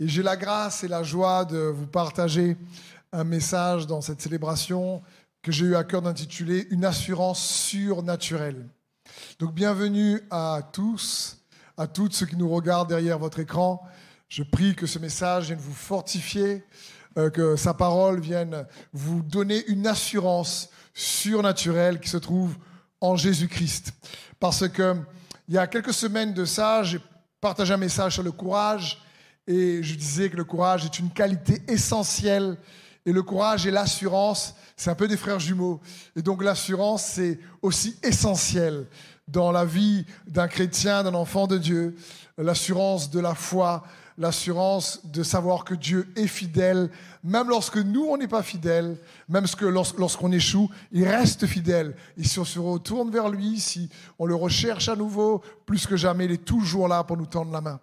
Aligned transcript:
Et 0.00 0.08
j'ai 0.08 0.24
la 0.24 0.36
grâce 0.36 0.82
et 0.82 0.88
la 0.88 1.04
joie 1.04 1.44
de 1.44 1.56
vous 1.56 1.86
partager 1.86 2.56
un 3.12 3.22
message 3.22 3.86
dans 3.86 4.00
cette 4.00 4.20
célébration 4.20 5.02
que 5.40 5.52
j'ai 5.52 5.66
eu 5.66 5.76
à 5.76 5.84
cœur 5.84 6.02
d'intituler 6.02 6.66
Une 6.70 6.84
assurance 6.84 7.40
surnaturelle. 7.40 8.66
Donc 9.38 9.54
bienvenue 9.54 10.20
à 10.32 10.62
tous, 10.72 11.38
à 11.76 11.86
toutes 11.86 12.12
ceux 12.12 12.26
qui 12.26 12.34
nous 12.34 12.48
regardent 12.48 12.88
derrière 12.88 13.20
votre 13.20 13.38
écran. 13.38 13.86
Je 14.28 14.42
prie 14.42 14.74
que 14.74 14.86
ce 14.86 14.98
message 14.98 15.46
vienne 15.46 15.60
vous 15.60 15.72
fortifier, 15.72 16.64
euh, 17.16 17.30
que 17.30 17.54
sa 17.54 17.72
parole 17.72 18.18
vienne 18.18 18.66
vous 18.92 19.22
donner 19.22 19.64
une 19.68 19.86
assurance 19.86 20.70
surnaturelle 20.92 22.00
qui 22.00 22.08
se 22.08 22.16
trouve 22.16 22.56
en 23.00 23.14
Jésus-Christ. 23.14 23.92
Parce 24.40 24.68
que 24.68 24.96
il 25.46 25.54
y 25.54 25.58
a 25.58 25.68
quelques 25.68 25.94
semaines 25.94 26.34
de 26.34 26.46
ça, 26.46 26.82
j'ai 26.82 26.98
partagé 27.40 27.74
un 27.74 27.76
message 27.76 28.14
sur 28.14 28.24
le 28.24 28.32
courage 28.32 29.03
et 29.46 29.82
je 29.82 29.94
disais 29.94 30.30
que 30.30 30.36
le 30.36 30.44
courage 30.44 30.84
est 30.84 30.98
une 30.98 31.10
qualité 31.10 31.62
essentielle. 31.68 32.56
Et 33.06 33.12
le 33.12 33.22
courage 33.22 33.66
et 33.66 33.70
l'assurance, 33.70 34.54
c'est 34.76 34.90
un 34.90 34.94
peu 34.94 35.08
des 35.08 35.18
frères 35.18 35.38
jumeaux. 35.38 35.80
Et 36.16 36.22
donc 36.22 36.42
l'assurance, 36.42 37.04
c'est 37.04 37.38
aussi 37.60 37.96
essentiel 38.02 38.86
dans 39.28 39.52
la 39.52 39.64
vie 39.64 40.06
d'un 40.26 40.48
chrétien, 40.48 41.02
d'un 41.02 41.14
enfant 41.14 41.46
de 41.46 41.58
Dieu. 41.58 41.96
L'assurance 42.38 43.10
de 43.10 43.20
la 43.20 43.34
foi, 43.34 43.84
l'assurance 44.16 45.00
de 45.04 45.22
savoir 45.22 45.64
que 45.64 45.74
Dieu 45.74 46.08
est 46.16 46.26
fidèle, 46.26 46.90
même 47.22 47.48
lorsque 47.48 47.76
nous, 47.76 48.04
on 48.04 48.16
n'est 48.16 48.28
pas 48.28 48.42
fidèle, 48.42 48.96
même 49.28 49.46
lorsqu'on 49.60 50.32
échoue, 50.32 50.70
il 50.90 51.06
reste 51.06 51.46
fidèle. 51.46 51.94
Et 52.16 52.24
si 52.24 52.38
on 52.38 52.44
se 52.44 52.58
retourne 52.58 53.10
vers 53.10 53.28
lui, 53.28 53.60
si 53.60 53.90
on 54.18 54.24
le 54.24 54.34
recherche 54.34 54.88
à 54.88 54.96
nouveau, 54.96 55.42
plus 55.66 55.86
que 55.86 55.96
jamais, 55.96 56.24
il 56.24 56.32
est 56.32 56.44
toujours 56.44 56.88
là 56.88 57.04
pour 57.04 57.18
nous 57.18 57.26
tendre 57.26 57.52
la 57.52 57.60
main. 57.60 57.80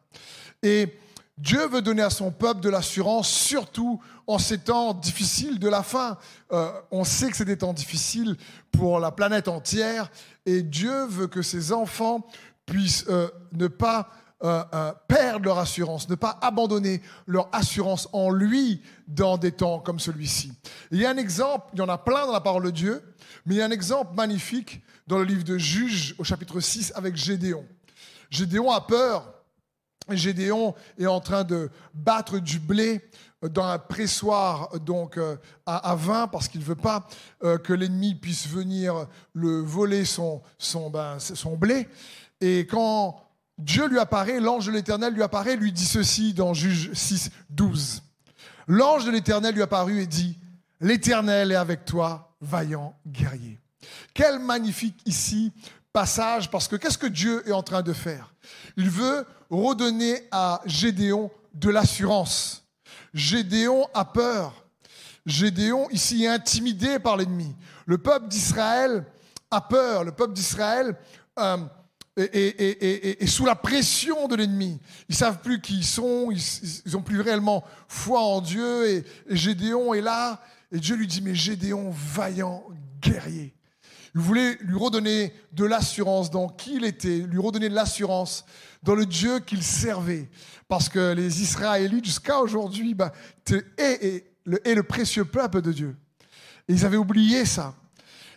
Et 0.64 0.94
Dieu 1.42 1.68
veut 1.68 1.82
donner 1.82 2.04
à 2.04 2.12
son 2.12 2.30
peuple 2.30 2.60
de 2.60 2.70
l'assurance, 2.70 3.28
surtout 3.28 4.00
en 4.28 4.38
ces 4.38 4.60
temps 4.60 4.94
difficiles 4.94 5.58
de 5.58 5.68
la 5.68 5.82
fin. 5.82 6.20
Euh, 6.52 6.72
on 6.92 7.04
sait 7.04 7.32
que 7.32 7.36
c'est 7.36 7.46
des 7.46 7.58
temps 7.58 7.74
difficiles 7.74 8.38
pour 8.72 9.00
la 9.00 9.10
planète 9.10 9.48
entière, 9.48 10.12
et 10.46 10.62
Dieu 10.62 11.06
veut 11.08 11.26
que 11.26 11.42
ses 11.42 11.72
enfants 11.72 12.28
puissent 12.68 13.06
euh, 13.10 13.28
ne 13.54 13.66
pas 13.68 14.12
euh, 14.44 14.94
perdre 15.08 15.46
leur 15.46 15.58
assurance, 15.58 16.08
ne 16.10 16.16
pas 16.16 16.38
abandonner 16.44 17.02
leur 17.26 17.50
assurance 17.54 18.08
en 18.14 18.30
lui 18.30 18.84
dans 19.08 19.38
des 19.40 19.52
temps 19.52 19.80
comme 19.80 20.00
celui-ci. 20.00 20.54
Il 20.92 21.00
y 21.00 21.08
a 21.08 21.10
un 21.10 21.18
exemple, 21.18 21.70
il 21.74 21.80
y 21.80 21.82
en 21.82 21.90
a 21.90 21.98
plein 21.98 22.28
dans 22.28 22.34
la 22.34 22.42
parole 22.42 22.66
de 22.66 22.70
Dieu, 22.70 23.02
mais 23.48 23.56
il 23.56 23.58
y 23.58 23.62
a 23.64 23.66
un 23.66 23.72
exemple 23.72 24.14
magnifique 24.14 24.84
dans 25.08 25.18
le 25.18 25.24
livre 25.24 25.44
de 25.44 25.58
Juges 25.58 26.14
au 26.20 26.24
chapitre 26.24 26.60
6 26.60 26.94
avec 26.96 27.16
Gédéon. 27.16 27.66
Gédéon 28.30 28.72
a 28.72 28.82
peur 28.82 29.41
Gédéon 30.10 30.76
est 30.98 31.08
en 31.08 31.20
train 31.20 31.44
de 31.44 31.70
battre 31.94 32.40
du 32.40 32.60
blé 32.60 33.02
dans 33.42 33.66
un 33.66 33.80
pressoir 33.80 34.80
donc 34.80 35.18
euh, 35.18 35.36
à, 35.66 35.96
vin 35.96 36.28
parce 36.28 36.48
qu'il 36.48 36.60
ne 36.60 36.66
veut 36.66 36.76
pas 36.76 37.08
euh, 37.44 37.58
que 37.58 37.74
l'ennemi 37.74 38.16
puisse 38.16 38.48
venir 38.48 39.08
le 39.34 39.60
voler 39.62 40.06
son, 40.06 40.42
son, 40.58 40.90
ben, 40.90 41.18
son 41.20 41.56
blé. 41.56 41.88
Et 42.40 42.68
quand 42.68 43.22
Dieu 43.58 43.88
lui 43.88 44.00
apparaît, 44.00 44.40
l'ange 44.40 44.66
de 44.66 44.72
l'Éternel 44.72 45.14
lui 45.14 45.24
apparaît, 45.24 45.56
lui 45.56 45.72
dit 45.72 45.86
ceci 45.86 46.34
dans 46.34 46.54
Juge 46.54 46.92
6, 46.94 47.32
12. 47.50 48.04
L'ange 48.68 49.06
de 49.06 49.12
l'Éternel 49.12 49.54
lui 49.54 49.62
apparut 49.62 50.02
et 50.02 50.08
dit, 50.08 50.38
l'Éternel 50.80 51.52
est 51.52 51.56
avec 51.56 51.86
toi, 51.86 52.36
vaillant 52.42 52.96
guerrier. 53.08 53.60
Quel 54.14 54.40
magnifique 54.40 55.00
ici 55.06 55.52
passage, 55.94 56.50
parce 56.50 56.68
que 56.68 56.76
qu'est-ce 56.76 56.98
que 56.98 57.08
Dieu 57.08 57.48
est 57.48 57.52
en 57.52 57.64
train 57.64 57.82
de 57.82 57.94
faire? 57.94 58.34
Il 58.78 58.90
veut 58.90 59.26
redonner 59.50 60.28
à 60.32 60.62
Gédéon 60.66 61.30
de 61.54 61.70
l'assurance. 61.70 62.64
Gédéon 63.14 63.88
a 63.94 64.06
peur. 64.06 64.66
Gédéon 65.26 65.90
ici 65.90 66.24
est 66.24 66.28
intimidé 66.28 67.00
par 67.00 67.18
l'ennemi. 67.18 67.56
Le 67.86 67.98
peuple 67.98 68.28
d'Israël 68.28 69.06
a 69.52 69.62
peur. 69.62 70.04
Le 70.04 70.12
peuple 70.12 70.34
d'Israël 70.34 70.98
euh, 71.38 71.58
est, 72.18 73.28
sous 73.28 73.46
la 73.46 73.56
pression 73.56 74.28
de 74.28 74.36
l'ennemi. 74.36 74.80
Ils 75.10 75.16
savent 75.16 75.42
plus 75.42 75.62
qui 75.62 75.78
ils 75.80 75.86
sont. 75.86 76.32
Ils 76.32 76.92
n'ont 76.94 77.04
plus 77.04 77.22
réellement 77.22 77.64
foi 77.88 78.22
en 78.22 78.42
Dieu. 78.42 78.90
Et, 78.90 79.06
et 79.28 79.36
Gédéon 79.36 79.94
est 79.94 80.02
là. 80.02 80.42
Et 80.72 80.80
Dieu 80.80 80.96
lui 80.96 81.08
dit, 81.08 81.22
mais 81.22 81.36
Gédéon, 81.36 81.92
vaillant 81.92 82.64
guerrier. 83.02 83.54
Il 84.14 84.22
voulait 84.22 84.58
lui 84.62 84.78
redonner 84.78 85.34
de 85.54 85.64
l'assurance 85.64 86.30
dans 86.30 86.50
qui 86.50 86.76
il 86.76 86.86
était, 86.86 87.20
lui 87.20 87.40
redonner 87.40 87.70
de 87.70 87.76
l'assurance 87.76 88.46
dans 88.84 88.96
le 88.96 89.06
Dieu 89.06 89.40
qu'il 89.40 89.64
servait. 89.64 90.30
Parce 90.68 90.90
que 90.90 91.14
les 91.14 91.42
Israélites, 91.42 92.06
jusqu'à 92.06 92.40
aujourd'hui, 92.40 92.94
bah, 92.94 93.12
est, 93.78 94.26
le, 94.46 94.82
précieux 94.82 95.26
peuple 95.26 95.62
de 95.62 95.72
Dieu. 95.72 95.96
Et 96.68 96.74
ils 96.74 96.86
avaient 96.86 96.98
oublié 96.98 97.46
ça. 97.46 97.74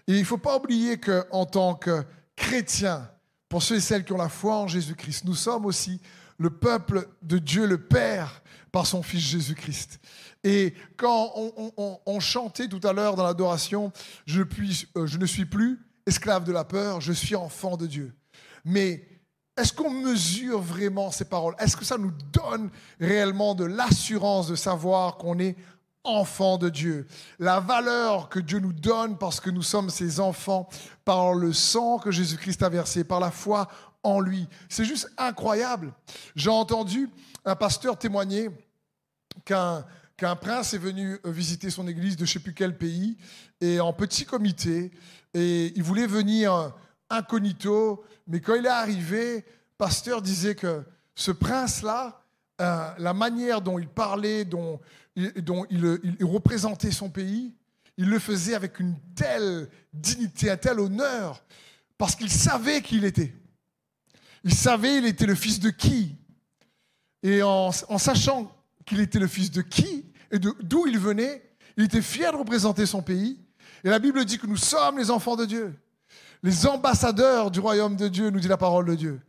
Et 0.07 0.15
il 0.15 0.21
ne 0.21 0.25
faut 0.25 0.39
pas 0.39 0.57
oublier 0.57 0.99
qu'en 0.99 1.47
tant 1.47 1.75
que 1.75 2.05
chrétiens, 2.37 3.09
pour 3.49 3.63
ceux 3.63 3.77
et 3.77 3.81
celles 3.81 4.05
qui 4.05 4.13
ont 4.13 4.19
la 4.19 4.29
foi 4.29 4.57
en 4.57 4.69
Jésus-Christ, 4.69 5.25
nous 5.25 5.35
sommes 5.35 5.67
aussi 5.67 6.01
le 6.39 6.51
peuple 6.51 7.09
de 7.23 7.39
Dieu 7.39 7.67
le 7.67 7.79
Père 7.79 8.43
par 8.71 8.87
son 8.87 9.03
Fils 9.03 9.21
Jésus-Christ. 9.21 10.01
Et 10.45 10.75
quand 10.99 11.33
on, 12.07 12.21
chantait 12.21 12.69
tout 12.69 12.81
à 12.87 12.93
l'heure 12.93 13.17
dans 13.17 13.25
l'adoration, 13.25 13.93
je, 14.27 14.43
euh, 14.43 15.07
je 15.07 15.19
ne 15.19 15.25
suis 15.27 15.47
plus 15.47 15.81
esclave 16.07 16.45
de 16.45 16.53
la 16.53 16.65
peur, 16.65 17.01
je 17.01 17.13
suis 17.13 17.35
enfant 17.35 17.79
de 17.79 17.87
Dieu. 17.87 18.15
Mais 18.65 19.09
est-ce 19.57 19.73
qu'on 19.73 19.91
mesure 19.91 20.61
vraiment 20.61 21.11
ces 21.11 21.25
paroles? 21.25 21.55
Est-ce 21.59 21.77
que 21.77 21.85
ça 21.85 21.97
nous 21.97 22.13
donne 22.33 22.71
réellement 23.01 23.55
de 23.55 23.65
l'assurance 23.65 24.49
de 24.49 24.55
savoir 24.55 25.17
qu'on 25.17 25.39
est 25.39 25.57
enfant 26.03 26.59
de 26.59 26.69
Dieu? 26.69 27.07
La 27.39 27.61
valeur 27.61 28.29
que 28.29 28.41
Dieu 28.41 28.59
nous 28.59 28.73
donne 28.73 29.17
parce 29.17 29.41
que 29.41 29.51
nous 29.51 29.63
sommes 29.63 29.89
ses 29.89 30.21
enfants 30.21 30.69
par 31.07 31.33
le 31.33 31.53
sang 31.53 31.99
que 31.99 32.11
Jésus-Christ 32.11 32.63
a 32.63 32.69
versé, 32.69 33.05
par 33.05 33.21
la 33.21 33.31
foi 33.31 33.69
en 34.03 34.21
lui. 34.21 34.47
C'est 34.69 34.85
juste 34.85 35.11
incroyable. 35.17 35.95
J'ai 36.37 36.51
entendu 36.51 37.09
un 37.47 37.57
pasteur 37.57 37.97
témoigner 37.97 38.51
qu'un 39.45 39.85
qu'un 40.17 40.37
prince 40.37 40.75
est 40.75 40.79
venu 40.79 41.19
visiter 41.25 41.71
son 41.71 41.89
église 41.89 42.17
de 42.17 42.25
je 42.25 42.31
ne 42.31 42.33
sais 42.35 42.41
plus 42.41 42.55
quel 42.55 42.77
pays, 42.77 43.17
et 43.61 43.81
en 43.81 43.93
petit 43.93 44.25
comité, 44.25 44.93
et 45.33 45.73
il 45.75 45.83
voulait 45.83 46.07
venir 46.07 46.73
incognito, 47.11 48.05
mais 48.27 48.41
quand 48.41 48.55
il 48.55 48.67
est 48.67 48.69
arrivé, 48.69 49.45
pasteur 49.79 50.23
disait 50.23 50.55
que 50.55 50.85
ce 51.15 51.31
prince-là, 51.31 52.23
euh, 52.61 52.91
la 52.99 53.15
manière 53.15 53.61
dont 53.61 53.79
il 53.79 53.89
parlait, 53.89 54.45
dont, 54.45 54.81
dont 55.37 55.67
il, 55.71 55.99
il, 56.21 56.25
représentait 56.25 56.93
son 56.93 57.11
pays, 57.11 57.55
il 57.97 58.09
le 58.09 58.19
faisait 58.19 58.55
avec 58.55 58.81
une 58.81 58.97
telle 59.15 59.69
dignité, 59.93 60.51
un 60.51 60.57
tel 60.57 60.81
honneur, 60.81 61.45
parce 61.99 62.15
qu'il 62.15 62.31
savait 62.31 62.83
qui 62.83 62.97
il 62.97 63.05
était. 63.05 63.35
Il 64.45 64.55
savait 64.55 64.99
il 64.99 65.07
était 65.07 65.27
le 65.27 65.35
fils 65.35 65.59
de 65.59 65.71
qui. 65.71 66.17
Et 67.23 67.43
en, 67.43 67.71
en 67.89 67.99
sachant 67.99 68.53
qu'il 68.85 69.01
était 69.01 69.19
le 69.19 69.27
fils 69.27 69.51
de 69.51 69.63
qui 69.63 70.07
et 70.31 70.39
d'où 70.39 70.87
il 70.87 70.99
venait, 70.99 71.43
il 71.77 71.85
était 71.85 72.03
fier 72.03 72.33
de 72.33 72.39
représenter 72.39 72.87
son 72.87 73.03
pays. 73.03 73.39
Et 73.85 73.91
la 73.91 73.99
Bible 73.99 74.25
dit 74.25 74.39
que 74.39 74.47
nous 74.47 74.57
sommes 74.57 74.99
les 74.99 75.11
enfants 75.11 75.37
de 75.37 75.45
Dieu 75.45 75.75
les 76.45 76.67
ambassadeurs 76.67 77.51
du 77.51 77.59
royaume 77.59 77.97
de 77.97 78.07
Dieu, 78.07 78.29
nous 78.29 78.39
dit 78.39 78.49
la 78.49 78.59
parole 78.59 78.85
de 78.85 78.95
Dieu. 78.95 79.21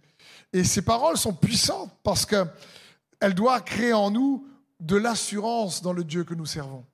Et 0.52 0.66
ces 0.66 0.82
paroles 0.82 1.18
sont 1.18 1.34
puissantes 1.34 1.92
parce 2.04 2.26
qu'elles 2.26 3.34
doivent 3.34 3.64
créer 3.64 3.94
en 3.94 4.12
nous 4.12 4.46
de 4.82 4.98
l'assurance 4.98 5.82
dans 5.82 5.94
le 5.94 6.04
Dieu 6.04 6.26
que 6.26 6.34
nous 6.34 6.46
servons. 6.46 6.86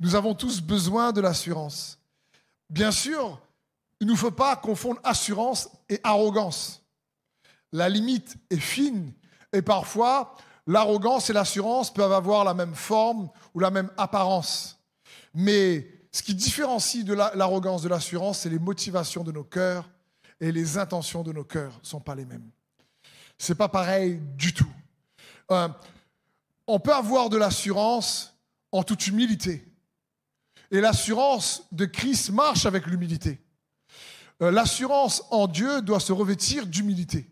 Nous 0.00 0.16
avons 0.16 0.34
tous 0.34 0.60
besoin 0.60 1.12
de 1.12 1.20
l'assurance. 1.20 2.00
Bien 2.68 2.90
sûr, 2.90 3.40
il 4.00 4.08
ne 4.08 4.16
faut 4.16 4.32
pas 4.32 4.56
confondre 4.56 5.00
assurance 5.04 5.70
et 5.88 6.00
arrogance. 6.02 6.82
La 7.70 7.88
limite 7.88 8.36
est 8.50 8.56
fine 8.56 9.12
et 9.52 9.62
parfois 9.62 10.34
l'arrogance 10.70 11.28
et 11.28 11.32
l'assurance 11.32 11.92
peuvent 11.92 12.12
avoir 12.12 12.44
la 12.44 12.54
même 12.54 12.74
forme 12.74 13.28
ou 13.54 13.58
la 13.58 13.70
même 13.70 13.90
apparence. 13.96 14.78
Mais 15.34 15.86
ce 16.12 16.22
qui 16.22 16.34
différencie 16.34 17.04
de 17.04 17.12
l'arrogance 17.12 17.82
de 17.82 17.88
l'assurance, 17.88 18.40
c'est 18.40 18.50
les 18.50 18.58
motivations 18.58 19.24
de 19.24 19.32
nos 19.32 19.42
cœurs 19.42 19.88
et 20.40 20.52
les 20.52 20.78
intentions 20.78 21.22
de 21.22 21.32
nos 21.32 21.44
cœurs 21.44 21.78
ne 21.82 21.86
sont 21.86 22.00
pas 22.00 22.14
les 22.14 22.24
mêmes. 22.24 22.48
Ce 23.36 23.52
n'est 23.52 23.56
pas 23.56 23.68
pareil 23.68 24.20
du 24.36 24.54
tout. 24.54 24.72
Euh, 25.50 25.68
on 26.68 26.78
peut 26.78 26.94
avoir 26.94 27.30
de 27.30 27.36
l'assurance 27.36 28.36
en 28.70 28.84
toute 28.84 29.08
humilité. 29.08 29.66
Et 30.70 30.80
l'assurance 30.80 31.64
de 31.72 31.84
Christ 31.84 32.30
marche 32.30 32.64
avec 32.64 32.86
l'humilité. 32.86 33.40
Euh, 34.40 34.52
l'assurance 34.52 35.24
en 35.30 35.48
Dieu 35.48 35.82
doit 35.82 35.98
se 35.98 36.12
revêtir 36.12 36.66
d'humilité. 36.66 37.28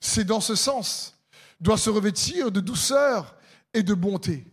C'est 0.00 0.24
dans 0.24 0.40
ce 0.40 0.54
sens, 0.54 1.17
doit 1.60 1.78
se 1.78 1.90
revêtir 1.90 2.50
de 2.50 2.60
douceur 2.60 3.36
et 3.74 3.82
de 3.82 3.94
bonté. 3.94 4.46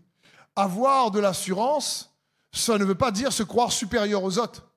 Avoir 0.55 1.11
de 1.11 1.19
l'assurance, 1.19 2.15
ça 2.51 2.77
ne 2.77 2.85
veut 2.85 2.95
pas 2.95 3.11
dire 3.11 3.33
se 3.33 3.43
croire 3.43 3.71
supérieur 3.71 4.23
aux 4.23 4.37
autres, 4.39 4.67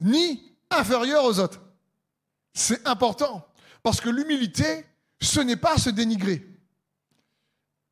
ni 0.00 0.52
inférieur 0.70 1.24
aux 1.24 1.38
autres. 1.38 1.60
C'est 2.52 2.86
important, 2.86 3.46
parce 3.82 4.00
que 4.00 4.08
l'humilité, 4.08 4.84
ce 5.20 5.40
n'est 5.40 5.56
pas 5.56 5.78
se 5.78 5.90
dénigrer. 5.90 6.46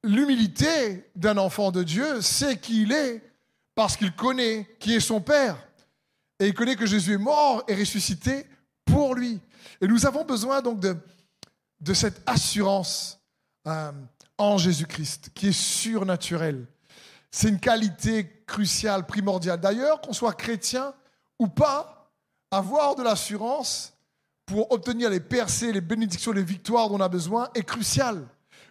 l'humilité 0.03 1.11
d'un 1.17 1.39
enfant 1.39 1.73
de 1.73 1.83
Dieu, 1.83 2.21
c'est 2.21 2.61
qui 2.61 2.83
il 2.83 2.93
est 2.93 3.23
parce 3.75 3.97
qu'il 3.97 4.13
connaît 4.13 4.69
qui 4.79 4.95
est 4.95 5.01
son 5.01 5.21
Père. 5.21 5.57
Et 6.39 6.49
il 6.49 6.55
connaît 6.55 6.77
que 6.77 6.85
Jésus 6.85 7.15
est 7.15 7.19
mort 7.19 7.65
et 7.69 7.75
ressuscité 7.75 8.47
pour 8.85 9.15
lui. 9.15 9.41
Et 9.81 9.89
nous 9.89 10.05
avons 10.05 10.25
besoin 10.25 10.61
donc 10.61 10.81
de, 10.81 10.97
de 11.85 11.93
cette 11.93 12.23
assurance 12.27 13.21
euh, 13.67 13.93
en 14.39 14.59
Jésus-Christ 14.59 15.31
qui 15.35 15.49
est 15.49 15.53
surnaturelle. 15.53 16.67
C'est 17.31 17.49
une 17.49 17.61
qualité 17.61 18.43
cruciale, 18.47 19.07
primordiale. 19.07 19.61
D'ailleurs, 19.61 20.01
qu'on 20.01 20.13
soit 20.13 20.33
chrétien 20.33 20.95
ou 21.39 21.47
pas, 21.47 22.11
avoir 22.51 22.95
de 22.95 23.03
l'assurance 23.03 23.93
pour 24.47 24.73
obtenir 24.73 25.11
les 25.11 25.21
percées, 25.21 25.73
les 25.73 25.81
bénédictions, 25.81 26.33
les 26.33 26.43
victoires 26.43 26.89
dont 26.89 26.97
on 26.97 27.01
a 27.01 27.09
besoin 27.09 27.49
est 27.55 27.65
crucial. 27.65 28.27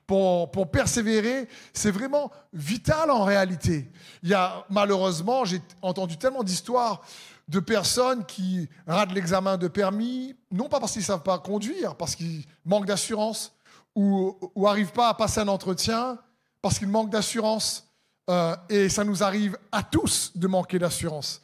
Pour, 0.08 0.52
pour 0.52 0.70
persévérer, 0.70 1.48
c'est 1.74 1.92
vraiment 1.92 2.32
vital 2.52 3.10
en 3.12 3.24
réalité. 3.24 3.90
Il 4.22 4.30
y 4.30 4.34
a 4.34 4.66
malheureusement, 4.70 5.46
j'ai 5.46 5.62
entendu 5.82 6.18
tellement 6.18 6.44
d'histoires 6.44 7.02
de 7.48 7.60
personnes 7.60 8.26
qui 8.26 8.70
ratent 8.88 9.12
l'examen 9.12 9.58
de 9.58 9.68
permis, 9.68 10.36
non 10.52 10.70
pas 10.70 10.80
parce 10.80 10.94
qu'ils 10.94 11.02
ne 11.02 11.06
savent 11.06 11.24
pas 11.24 11.40
conduire, 11.40 11.96
parce 11.96 12.16
qu'ils 12.16 12.44
manquent 12.66 12.86
d'assurance, 12.86 13.54
ou 13.96 14.38
n'arrivent 14.56 14.92
pas 14.92 15.10
à 15.10 15.14
passer 15.14 15.42
un 15.42 15.48
entretien, 15.48 16.18
parce 16.62 16.80
qu'ils 16.80 16.88
manquent 16.88 17.12
d'assurance. 17.12 17.88
Euh, 18.30 18.56
et 18.70 18.88
ça 18.88 19.04
nous 19.04 19.22
arrive 19.22 19.58
à 19.72 19.84
tous 19.84 20.32
de 20.36 20.48
manquer 20.48 20.80
d'assurance. 20.80 21.42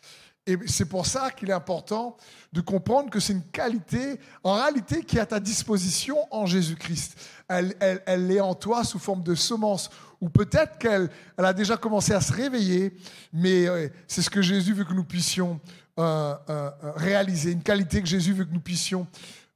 Et 0.49 0.57
c'est 0.65 0.85
pour 0.85 1.05
ça 1.05 1.29
qu'il 1.29 1.49
est 1.49 1.53
important 1.53 2.17
de 2.53 2.61
comprendre 2.61 3.11
que 3.11 3.19
c'est 3.19 3.33
une 3.33 3.43
qualité, 3.43 4.19
en 4.43 4.53
réalité, 4.53 5.03
qui 5.03 5.17
est 5.17 5.19
à 5.19 5.25
ta 5.25 5.39
disposition 5.39 6.17
en 6.31 6.47
Jésus-Christ. 6.47 7.17
Elle, 7.47 7.75
elle, 7.79 8.31
est 8.31 8.39
en 8.39 8.55
toi 8.55 8.83
sous 8.83 8.97
forme 8.97 9.21
de 9.21 9.35
semence. 9.35 9.91
Ou 10.21 10.29
peut-être 10.29 10.79
qu'elle 10.79 11.09
elle 11.37 11.45
a 11.45 11.53
déjà 11.53 11.77
commencé 11.77 12.13
à 12.13 12.21
se 12.21 12.33
réveiller, 12.33 12.95
mais 13.31 13.67
euh, 13.67 13.89
c'est 14.07 14.23
ce 14.23 14.29
que 14.29 14.41
Jésus 14.41 14.73
veut 14.73 14.85
que 14.85 14.93
nous 14.93 15.03
puissions 15.03 15.59
euh, 15.99 16.35
euh, 16.49 16.71
réaliser, 16.95 17.51
une 17.51 17.63
qualité 17.63 18.01
que 18.01 18.07
Jésus 18.07 18.33
veut 18.33 18.45
que 18.45 18.53
nous 18.53 18.59
puissions 18.59 19.07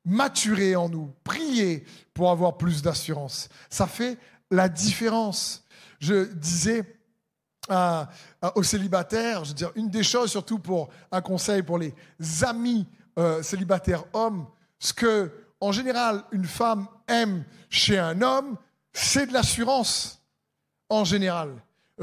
maturer 0.06 0.76
en 0.76 0.90
nous, 0.90 1.14
prier 1.24 1.86
pour 2.14 2.30
avoir 2.30 2.58
plus 2.58 2.82
d'assurance. 2.82 3.50
Ça 3.70 3.88
fait 3.88 4.18
la 4.52 4.68
différence. 4.68 5.64
Je 6.00 6.26
disais 6.34 7.00
aux 8.56 8.64
célibataires, 8.64 9.46
je 9.46 9.50
veux 9.50 9.56
dire, 9.56 9.72
une 9.76 9.90
des 9.90 10.04
choses, 10.04 10.32
surtout 10.32 10.60
pour 10.60 10.90
un 11.12 11.22
conseil 11.22 11.64
pour 11.64 11.78
les 11.78 11.94
amis 12.44 12.86
euh, 13.18 13.44
célibataires 13.44 14.06
hommes, 14.14 14.48
ce 14.80 14.92
que, 14.92 15.32
en 15.62 15.72
général, 15.72 16.24
une 16.32 16.46
femme 16.46 16.88
aime 17.08 17.46
chez 17.70 18.00
un 18.00 18.22
homme, 18.24 18.58
c'est 18.92 19.28
de 19.28 19.34
l'assurance, 19.34 20.20
en 20.90 21.06
général. 21.06 21.54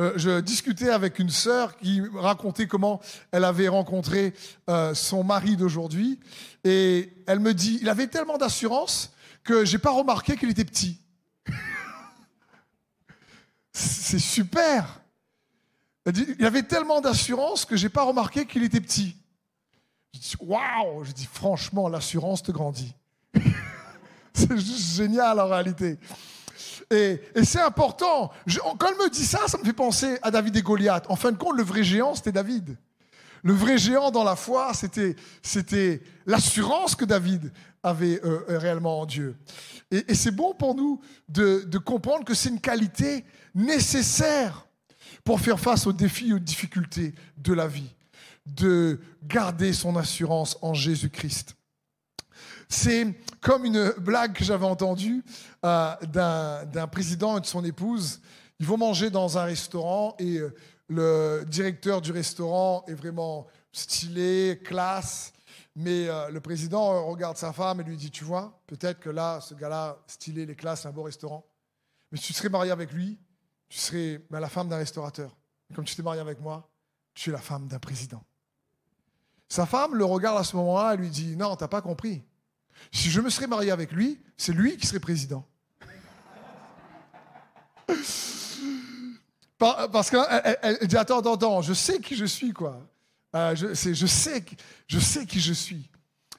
Euh, 0.00 0.12
je 0.16 0.40
discutais 0.40 0.88
avec 0.88 1.18
une 1.18 1.28
sœur 1.28 1.76
qui 1.76 2.00
racontait 2.14 2.66
comment 2.66 3.00
elle 3.32 3.44
avait 3.44 3.68
rencontré 3.68 4.32
euh, 4.70 4.94
son 4.94 5.22
mari 5.22 5.56
d'aujourd'hui, 5.56 6.18
et 6.64 7.12
elle 7.26 7.40
me 7.40 7.52
dit, 7.52 7.78
il 7.82 7.88
avait 7.88 8.06
tellement 8.06 8.38
d'assurance 8.38 9.12
que 9.44 9.66
j'ai 9.66 9.78
pas 9.78 9.90
remarqué 9.90 10.36
qu'il 10.36 10.48
était 10.48 10.64
petit. 10.64 10.98
c'est 13.72 14.18
super. 14.18 15.02
Il 16.38 16.46
avait 16.46 16.62
tellement 16.62 17.02
d'assurance 17.02 17.66
que 17.66 17.76
j'ai 17.76 17.90
pas 17.90 18.02
remarqué 18.02 18.46
qu'il 18.46 18.64
était 18.64 18.80
petit. 18.80 19.16
Je 20.14 20.18
dis 20.18 20.34
waouh 20.40 21.04
Je 21.04 21.12
dis 21.12 21.28
franchement, 21.30 21.88
l'assurance 21.88 22.42
te 22.42 22.52
grandit. 22.52 22.94
c'est 24.32 24.56
juste 24.56 24.96
génial 24.96 25.38
en 25.38 25.48
réalité. 25.48 25.98
Et, 26.90 27.20
c'est 27.44 27.60
important. 27.60 28.32
quand 28.78 28.88
elle 28.88 28.96
me 28.96 29.10
dit 29.10 29.24
ça, 29.24 29.46
ça 29.46 29.58
me 29.58 29.64
fait 29.64 29.72
penser 29.72 30.18
à 30.22 30.30
David 30.30 30.56
et 30.56 30.62
Goliath. 30.62 31.06
En 31.08 31.16
fin 31.16 31.30
de 31.30 31.36
compte, 31.36 31.56
le 31.56 31.62
vrai 31.62 31.84
géant, 31.84 32.14
c'était 32.14 32.32
David. 32.32 32.76
Le 33.42 33.52
vrai 33.52 33.78
géant 33.78 34.10
dans 34.10 34.24
la 34.24 34.36
foi, 34.36 34.72
c'était, 34.74 36.02
l'assurance 36.26 36.94
que 36.94 37.04
David 37.04 37.52
avait 37.82 38.20
euh, 38.24 38.42
réellement 38.48 39.00
en 39.00 39.06
Dieu. 39.06 39.36
Et, 39.90 40.14
c'est 40.14 40.34
bon 40.34 40.52
pour 40.52 40.74
nous 40.74 41.00
de, 41.28 41.64
de 41.66 41.78
comprendre 41.78 42.24
que 42.24 42.34
c'est 42.34 42.50
une 42.50 42.60
qualité 42.60 43.24
nécessaire 43.54 44.66
pour 45.24 45.40
faire 45.40 45.60
face 45.60 45.86
aux 45.86 45.92
défis 45.92 46.30
et 46.30 46.32
aux 46.34 46.38
difficultés 46.38 47.14
de 47.38 47.52
la 47.52 47.66
vie, 47.66 47.94
de 48.46 49.00
garder 49.22 49.72
son 49.72 49.96
assurance 49.96 50.58
en 50.60 50.74
Jésus-Christ. 50.74 51.56
C'est 52.72 53.12
comme 53.40 53.64
une 53.64 53.90
blague 53.98 54.32
que 54.32 54.44
j'avais 54.44 54.64
entendue 54.64 55.24
euh, 55.64 55.96
d'un 56.06 56.86
président 56.86 57.36
et 57.36 57.40
de 57.40 57.46
son 57.46 57.64
épouse. 57.64 58.20
Ils 58.60 58.66
vont 58.66 58.76
manger 58.76 59.10
dans 59.10 59.38
un 59.38 59.42
restaurant 59.42 60.14
et 60.20 60.36
euh, 60.36 60.54
le 60.86 61.44
directeur 61.48 62.00
du 62.00 62.12
restaurant 62.12 62.84
est 62.86 62.94
vraiment 62.94 63.48
stylé, 63.72 64.60
classe. 64.64 65.32
Mais 65.74 66.08
euh, 66.08 66.30
le 66.30 66.40
président 66.40 67.08
regarde 67.08 67.36
sa 67.36 67.52
femme 67.52 67.80
et 67.80 67.84
lui 67.84 67.96
dit, 67.96 68.12
tu 68.12 68.22
vois, 68.22 68.62
peut-être 68.68 69.00
que 69.00 69.10
là, 69.10 69.40
ce 69.40 69.54
gars-là, 69.54 69.98
stylé, 70.06 70.46
les 70.46 70.54
classes, 70.54 70.82
c'est 70.82 70.88
un 70.88 70.92
beau 70.92 71.02
restaurant. 71.02 71.44
Mais 72.12 72.18
si 72.18 72.28
tu 72.28 72.34
serais 72.34 72.50
marié 72.50 72.70
avec 72.70 72.92
lui, 72.92 73.18
tu 73.68 73.78
serais 73.78 74.20
ben, 74.30 74.38
la 74.38 74.48
femme 74.48 74.68
d'un 74.68 74.78
restaurateur. 74.78 75.36
comme 75.74 75.84
tu 75.84 75.96
t'es 75.96 76.02
marié 76.02 76.20
avec 76.20 76.40
moi, 76.40 76.70
tu 77.14 77.30
es 77.30 77.32
la 77.32 77.40
femme 77.40 77.66
d'un 77.66 77.80
président. 77.80 78.22
Sa 79.48 79.66
femme 79.66 79.96
le 79.96 80.04
regarde 80.04 80.38
à 80.38 80.44
ce 80.44 80.54
moment-là 80.54 80.94
et 80.94 80.96
lui 80.98 81.10
dit 81.10 81.36
Non, 81.36 81.56
t'as 81.56 81.66
pas 81.66 81.82
compris. 81.82 82.22
Si 82.92 83.10
je 83.10 83.20
me 83.20 83.30
serais 83.30 83.46
marié 83.46 83.70
avec 83.70 83.92
lui, 83.92 84.18
c'est 84.36 84.52
lui 84.52 84.76
qui 84.76 84.86
serait 84.86 85.00
président. 85.00 85.46
Parce 89.58 90.10
qu'elle 90.10 90.78
dit 90.86 90.96
Attends, 90.96 91.18
attends, 91.20 91.34
attends, 91.34 91.62
je 91.62 91.74
sais 91.74 92.00
qui 92.00 92.16
je 92.16 92.24
suis, 92.24 92.52
quoi. 92.52 92.80
Euh, 93.34 93.54
je, 93.54 93.68
je, 93.68 94.06
sais, 94.06 94.44
je 94.88 94.98
sais 94.98 95.26
qui 95.26 95.40
je 95.40 95.52
suis. 95.52 95.88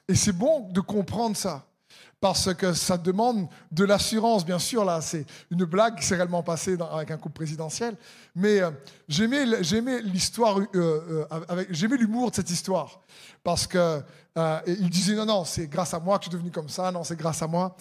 Et 0.08 0.14
c'est 0.14 0.32
bon 0.32 0.68
de 0.70 0.80
comprendre 0.80 1.36
ça 1.36 1.66
parce 2.22 2.54
que 2.54 2.72
ça 2.72 2.96
demande 2.96 3.48
de 3.72 3.84
l'assurance, 3.84 4.46
bien 4.46 4.60
sûr. 4.60 4.84
Là, 4.84 5.00
c'est 5.00 5.26
une 5.50 5.64
blague 5.64 5.96
qui 5.96 6.06
s'est 6.06 6.14
réellement 6.14 6.44
passée 6.44 6.78
avec 6.92 7.10
un 7.10 7.16
couple 7.16 7.34
présidentiel. 7.34 7.96
Mais 8.36 8.60
euh, 8.60 8.70
j'aimais 9.08 9.44
l'histoire, 10.02 10.60
euh, 10.60 11.26
euh, 11.32 11.64
j'aimais 11.70 11.96
l'humour 11.96 12.30
de 12.30 12.36
cette 12.36 12.48
histoire. 12.48 13.00
Parce 13.42 13.66
que 13.66 14.00
il 14.68 14.88
disait 14.88 15.16
non, 15.16 15.26
non, 15.26 15.44
c'est 15.44 15.66
grâce 15.66 15.94
à 15.94 15.98
moi 15.98 16.16
que 16.18 16.26
je 16.26 16.30
suis 16.30 16.36
devenu 16.36 16.52
comme 16.52 16.68
ça. 16.68 16.92
Non, 16.92 17.02
c'est 17.02 17.16
grâce 17.16 17.42
à 17.42 17.48
moi. 17.48 17.74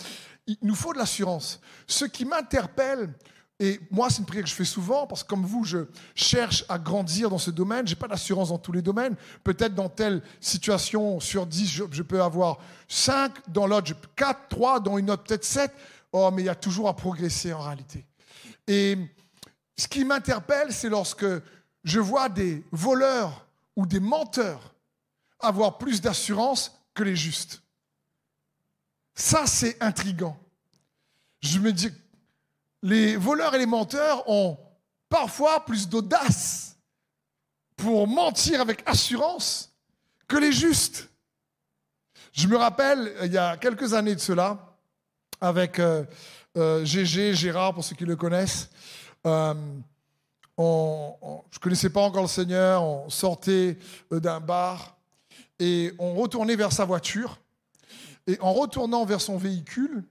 Il 0.48 0.58
nous 0.64 0.76
faut 0.76 0.92
de 0.92 0.98
l'assurance. 0.98 1.62
Ce 1.86 2.06
qui 2.06 2.26
m'interpelle 2.26 3.14
et 3.64 3.80
moi, 3.92 4.10
c'est 4.10 4.18
une 4.18 4.26
prière 4.26 4.44
que 4.44 4.50
je 4.50 4.56
fais 4.56 4.66
souvent 4.66 5.06
parce 5.06 5.22
que 5.22 5.30
comme 5.30 5.46
vous, 5.46 5.64
je 5.64 5.86
cherche 6.16 6.66
à 6.68 6.80
grandir 6.80 7.30
dans 7.30 7.38
ce 7.38 7.52
domaine. 7.52 7.86
Je 7.86 7.92
n'ai 7.92 7.96
pas 7.96 8.08
d'assurance 8.08 8.50
dans 8.50 8.58
tous 8.58 8.72
les 8.72 8.82
domaines. 8.82 9.16
Peut-être 9.44 9.76
dans 9.76 9.88
telle 9.88 10.24
situation, 10.40 11.20
sur 11.20 11.46
10, 11.46 11.70
je, 11.92 12.02
peux 12.02 12.24
avoir 12.24 12.58
5, 12.88 13.32
dans 13.50 13.68
l'autre, 13.68 13.94
4, 14.16 14.48
3, 14.50 14.80
dans 14.80 14.98
une 14.98 15.12
autre, 15.12 15.22
peut-être 15.26 15.46
7. 15.46 15.72
Oh, 16.12 16.32
mais 16.34 16.42
il 16.42 16.46
y 16.46 16.50
a 16.50 16.56
toujours 16.56 16.90
à 16.90 16.96
progresser 16.96 17.54
en 17.54 17.62
réalité. 17.62 18.04
Et 18.66 18.98
ce 19.78 19.88
qui 19.88 20.06
m'interpelle, 20.06 20.74
c'est 20.74 20.90
lorsque 20.90 21.28
je 21.84 22.00
vois 22.00 22.30
des 22.30 22.64
voleurs 22.72 23.46
ou 23.76 23.86
des 23.86 24.00
menteurs 24.00 24.74
avoir 25.40 25.78
plus 25.78 26.02
d'assurance 26.02 26.76
que 26.96 27.04
les 27.04 27.16
justes. 27.16 27.62
Ça, 29.14 29.46
c'est 29.46 29.80
intrigant. 29.84 30.36
Je 31.42 31.60
me 31.60 31.72
dis, 31.72 31.92
les 32.82 33.16
voleurs 33.16 33.56
et 33.56 33.60
les 33.60 33.66
menteurs 33.66 34.28
ont 34.30 34.58
parfois 35.10 35.64
plus 35.66 35.88
d'audace 35.88 36.78
pour 37.76 38.08
mentir 38.08 38.62
avec 38.62 38.84
assurance 38.86 39.74
que 40.28 40.38
les 40.38 40.52
justes. 40.52 41.10
Je 42.32 42.48
me 42.48 42.56
rappelle, 42.56 43.14
il 43.24 43.34
y 43.34 43.38
a 43.38 43.58
quelques 43.58 43.94
années 43.94 44.16
de 44.16 44.20
cela, 44.20 44.78
avec 45.42 45.80
euh, 45.80 46.06
euh, 46.58 46.86
Gégé, 46.86 47.34
Gérard, 47.34 47.74
pour 47.74 47.84
ceux 47.84 47.96
qui 47.96 48.06
le 48.06 48.16
connaissent, 48.16 48.70
euh, 49.26 49.54
je 50.58 50.64
ne 50.64 51.60
connaissais 51.60 51.90
pas 51.90 52.02
encore 52.02 52.22
le 52.22 52.28
Seigneur, 52.28 52.84
on 52.84 53.10
sortait 53.10 53.78
d'un 54.12 54.40
bar 54.40 54.96
et 55.60 55.92
on 55.98 56.14
retournait 56.14 56.56
vers 56.56 56.72
sa 56.72 56.86
voiture. 56.86 57.40
Et 58.28 58.38
en 58.42 58.54
retournant 58.54 59.04
vers 59.04 59.22
son 59.22 59.38
véhicule, 59.38 60.04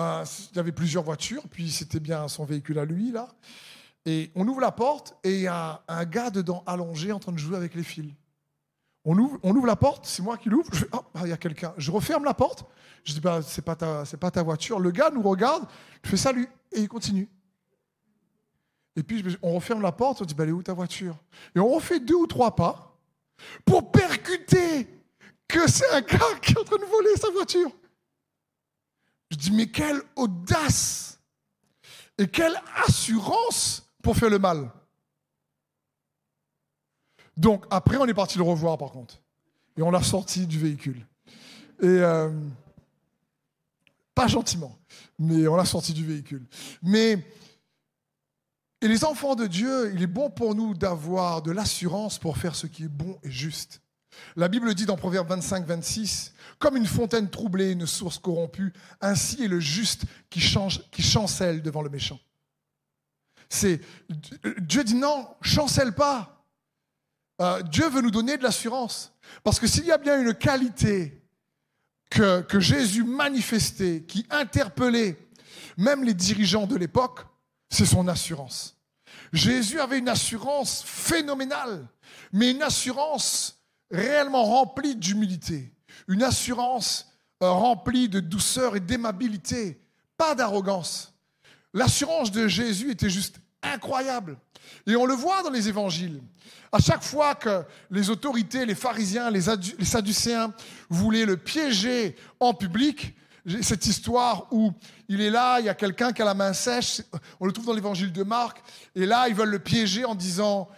euh, 0.00 0.24
il 0.52 0.56
y 0.56 0.58
avait 0.58 0.72
plusieurs 0.72 1.04
voitures, 1.04 1.42
puis 1.50 1.70
c'était 1.70 2.00
bien 2.00 2.28
son 2.28 2.44
véhicule 2.44 2.78
à 2.78 2.84
lui, 2.84 3.12
là. 3.12 3.28
Et 4.06 4.30
on 4.34 4.48
ouvre 4.48 4.60
la 4.60 4.72
porte 4.72 5.14
et 5.24 5.34
il 5.34 5.40
y 5.42 5.46
a 5.46 5.82
un 5.86 6.04
gars 6.04 6.30
dedans 6.30 6.62
allongé 6.66 7.12
en 7.12 7.18
train 7.18 7.32
de 7.32 7.38
jouer 7.38 7.56
avec 7.56 7.74
les 7.74 7.82
fils. 7.82 8.12
On 9.04 9.18
ouvre, 9.18 9.66
la 9.66 9.76
porte, 9.76 10.06
c'est 10.06 10.22
moi 10.22 10.36
qui 10.36 10.50
l'ouvre. 10.50 10.68
Je 10.74 10.84
oh, 10.92 11.00
il 11.22 11.28
y 11.28 11.32
a 11.32 11.36
quelqu'un. 11.36 11.72
Je 11.78 11.90
referme 11.90 12.24
la 12.24 12.34
porte. 12.34 12.64
Je 13.02 13.14
dis, 13.14 13.20
bah, 13.20 13.40
c'est 13.42 13.64
pas 13.64 13.74
ta, 13.74 14.04
pas 14.18 14.30
ta 14.30 14.42
voiture. 14.42 14.78
Le 14.78 14.90
gars 14.90 15.10
nous 15.10 15.22
regarde, 15.22 15.64
je 16.02 16.10
fais 16.10 16.16
salut 16.18 16.48
et 16.72 16.80
il 16.80 16.88
continue. 16.88 17.28
Et 18.96 19.02
puis 19.02 19.24
on 19.42 19.54
referme 19.54 19.80
la 19.80 19.92
porte, 19.92 20.20
on 20.20 20.24
dit, 20.24 20.34
bah, 20.34 20.44
elle 20.44 20.50
est 20.50 20.52
où 20.52 20.62
ta 20.62 20.74
voiture? 20.74 21.16
Et 21.54 21.60
on 21.60 21.68
refait 21.68 22.00
deux 22.00 22.14
ou 22.14 22.26
trois 22.26 22.54
pas 22.54 22.98
pour 23.64 23.90
percuter 23.90 24.86
que 25.48 25.70
c'est 25.70 25.90
un 25.92 26.02
gars 26.02 26.18
qui 26.42 26.52
est 26.52 26.58
en 26.58 26.64
train 26.64 26.76
de 26.76 26.84
voler 26.84 27.16
sa 27.16 27.30
voiture. 27.30 27.70
Je 29.30 29.36
dis, 29.36 29.50
mais 29.52 29.68
quelle 29.68 30.02
audace 30.16 31.20
Et 32.18 32.26
quelle 32.26 32.60
assurance 32.86 33.86
pour 34.02 34.16
faire 34.16 34.30
le 34.30 34.38
mal. 34.38 34.70
Donc 37.36 37.64
après, 37.70 37.96
on 37.96 38.06
est 38.06 38.14
parti 38.14 38.38
le 38.38 38.44
revoir 38.44 38.76
par 38.76 38.90
contre. 38.90 39.20
Et 39.76 39.82
on 39.82 39.90
l'a 39.90 40.02
sorti 40.02 40.46
du 40.46 40.58
véhicule. 40.58 41.06
Et 41.80 41.86
euh, 41.86 42.30
pas 44.14 44.26
gentiment, 44.26 44.78
mais 45.18 45.46
on 45.48 45.56
l'a 45.56 45.64
sorti 45.64 45.94
du 45.94 46.04
véhicule. 46.04 46.46
Mais 46.82 47.24
et 48.82 48.88
les 48.88 49.04
enfants 49.04 49.34
de 49.34 49.46
Dieu, 49.46 49.92
il 49.94 50.02
est 50.02 50.06
bon 50.06 50.30
pour 50.30 50.54
nous 50.54 50.74
d'avoir 50.74 51.42
de 51.42 51.50
l'assurance 51.50 52.18
pour 52.18 52.38
faire 52.38 52.54
ce 52.54 52.66
qui 52.66 52.84
est 52.84 52.88
bon 52.88 53.18
et 53.22 53.30
juste. 53.30 53.82
La 54.36 54.48
Bible 54.48 54.74
dit 54.74 54.86
dans 54.86 54.96
Proverbe 54.96 55.28
25, 55.28 55.66
26, 55.66 56.34
comme 56.58 56.76
une 56.76 56.86
fontaine 56.86 57.30
troublée, 57.30 57.72
une 57.72 57.86
source 57.86 58.18
corrompue, 58.18 58.72
ainsi 59.00 59.44
est 59.44 59.48
le 59.48 59.60
juste 59.60 60.04
qui, 60.28 60.40
change, 60.40 60.82
qui 60.90 61.02
chancelle 61.02 61.62
devant 61.62 61.82
le 61.82 61.90
méchant. 61.90 62.18
C'est 63.48 63.80
Dieu 64.58 64.84
dit 64.84 64.94
non, 64.94 65.28
chancelle 65.42 65.92
pas. 65.92 66.46
Euh, 67.40 67.62
Dieu 67.62 67.88
veut 67.88 68.02
nous 68.02 68.10
donner 68.10 68.36
de 68.36 68.42
l'assurance. 68.42 69.12
Parce 69.42 69.58
que 69.58 69.66
s'il 69.66 69.86
y 69.86 69.92
a 69.92 69.98
bien 69.98 70.20
une 70.20 70.34
qualité 70.34 71.22
que, 72.10 72.42
que 72.42 72.60
Jésus 72.60 73.04
manifestait, 73.04 74.04
qui 74.06 74.26
interpellait 74.30 75.16
même 75.76 76.04
les 76.04 76.14
dirigeants 76.14 76.66
de 76.66 76.76
l'époque, 76.76 77.20
c'est 77.70 77.86
son 77.86 78.06
assurance. 78.08 78.76
Jésus 79.32 79.80
avait 79.80 79.98
une 79.98 80.08
assurance 80.08 80.82
phénoménale, 80.84 81.88
mais 82.32 82.50
une 82.50 82.62
assurance 82.62 83.59
réellement 83.90 84.44
remplie 84.44 84.96
d'humilité, 84.96 85.72
une 86.08 86.22
assurance 86.22 87.10
euh, 87.42 87.50
remplie 87.50 88.08
de 88.08 88.20
douceur 88.20 88.76
et 88.76 88.80
d'aimabilité, 88.80 89.80
pas 90.16 90.34
d'arrogance. 90.34 91.14
L'assurance 91.72 92.30
de 92.30 92.48
Jésus 92.48 92.90
était 92.90 93.10
juste 93.10 93.40
incroyable. 93.62 94.36
Et 94.86 94.96
on 94.96 95.06
le 95.06 95.14
voit 95.14 95.42
dans 95.42 95.50
les 95.50 95.68
évangiles. 95.68 96.20
À 96.72 96.78
chaque 96.78 97.02
fois 97.02 97.34
que 97.34 97.64
les 97.90 98.10
autorités, 98.10 98.64
les 98.64 98.74
pharisiens, 98.74 99.30
les, 99.30 99.40
sadducéens 99.84 100.52
voulaient 100.88 101.24
le 101.24 101.36
piéger 101.36 102.16
en 102.38 102.54
public, 102.54 103.14
cette 103.62 103.86
histoire 103.86 104.46
où 104.52 104.72
il 105.08 105.20
est 105.20 105.30
là, 105.30 105.58
il 105.60 105.66
y 105.66 105.68
a 105.68 105.74
quelqu'un 105.74 106.12
qui 106.12 106.22
a 106.22 106.24
la 106.24 106.34
main 106.34 106.52
sèche, 106.52 107.02
on 107.40 107.46
le 107.46 107.52
trouve 107.52 107.66
dans 107.66 107.72
l'évangile 107.72 108.12
de 108.12 108.22
Marc, 108.22 108.62
et 108.94 109.06
là, 109.06 109.28
ils 109.28 109.34
veulent 109.34 109.50
le 109.50 109.58
piéger 109.58 110.04
en 110.04 110.14
disant, 110.14 110.68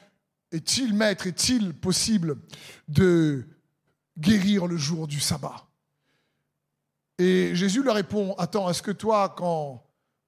est-il 0.52 0.94
maître, 0.94 1.26
est-il 1.26 1.74
possible 1.74 2.36
de 2.88 3.44
guérir 4.18 4.66
le 4.66 4.76
jour 4.76 5.08
du 5.08 5.18
sabbat? 5.18 5.66
Et 7.18 7.54
Jésus 7.54 7.82
leur 7.82 7.94
répond, 7.94 8.34
attends, 8.34 8.68
est-ce 8.70 8.82
que 8.82 8.90
toi, 8.90 9.34
quand 9.36 9.84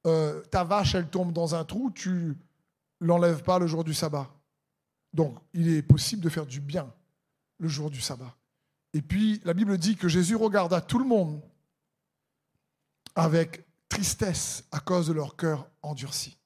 euh, 0.06 0.40
ta 0.42 0.64
vache, 0.64 0.94
elle 0.94 1.08
tombe 1.08 1.32
dans 1.32 1.54
un 1.54 1.64
trou, 1.64 1.90
tu 1.90 2.36
l'enlèves 3.00 3.42
pas 3.42 3.58
le 3.58 3.66
jour 3.66 3.84
du 3.84 3.94
sabbat? 3.94 4.30
Donc, 5.12 5.38
il 5.52 5.68
est 5.68 5.82
possible 5.82 6.22
de 6.22 6.28
faire 6.28 6.46
du 6.46 6.60
bien 6.60 6.92
le 7.58 7.68
jour 7.68 7.90
du 7.90 8.00
sabbat. 8.00 8.34
Et 8.92 9.02
puis, 9.02 9.40
la 9.44 9.54
Bible 9.54 9.76
dit 9.78 9.96
que 9.96 10.08
Jésus 10.08 10.36
regarda 10.36 10.80
tout 10.80 10.98
le 10.98 11.04
monde 11.04 11.40
avec 13.14 13.64
tristesse 13.88 14.64
à 14.72 14.80
cause 14.80 15.06
de 15.06 15.12
leur 15.12 15.36
cœur 15.36 15.68
endurci. 15.82 16.36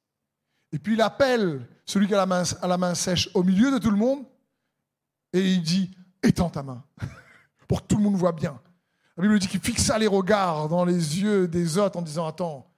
Et 0.72 0.78
puis, 0.78 0.94
il 0.94 1.00
appelle 1.00 1.66
celui 1.84 2.06
qui 2.06 2.14
a 2.14 2.18
la 2.18 2.26
main, 2.26 2.42
à 2.60 2.66
la 2.66 2.76
main 2.76 2.94
sèche 2.94 3.30
au 3.34 3.42
milieu 3.42 3.70
de 3.70 3.78
tout 3.78 3.90
le 3.90 3.96
monde 3.96 4.24
et 5.32 5.40
il 5.40 5.62
dit 5.62 5.90
Étends 6.22 6.50
ta 6.50 6.62
main, 6.62 6.82
pour 7.68 7.82
que 7.82 7.86
tout 7.86 7.96
le 7.96 8.02
monde 8.02 8.16
voit 8.16 8.32
bien. 8.32 8.60
La 9.16 9.22
Bible 9.22 9.38
dit 9.38 9.48
qu'il 9.48 9.60
fixa 9.60 9.98
les 9.98 10.06
regards 10.06 10.68
dans 10.68 10.84
les 10.84 11.20
yeux 11.20 11.48
des 11.48 11.78
autres 11.78 11.98
en 11.98 12.02
disant 12.02 12.26
Attends, 12.26 12.70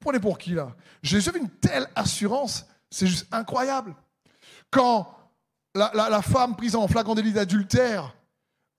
prenez 0.00 0.20
pour 0.20 0.38
qui 0.38 0.50
là? 0.50 0.74
Jésus 1.02 1.28
avait 1.28 1.40
une 1.40 1.50
telle 1.50 1.86
assurance, 1.94 2.66
c'est 2.90 3.06
juste 3.06 3.26
incroyable. 3.32 3.94
Quand 4.70 5.16
la, 5.74 6.22
femme 6.22 6.56
prise 6.56 6.76
en 6.76 6.88
flagrant 6.88 7.14
délit 7.14 7.32
d'adultère 7.32 8.14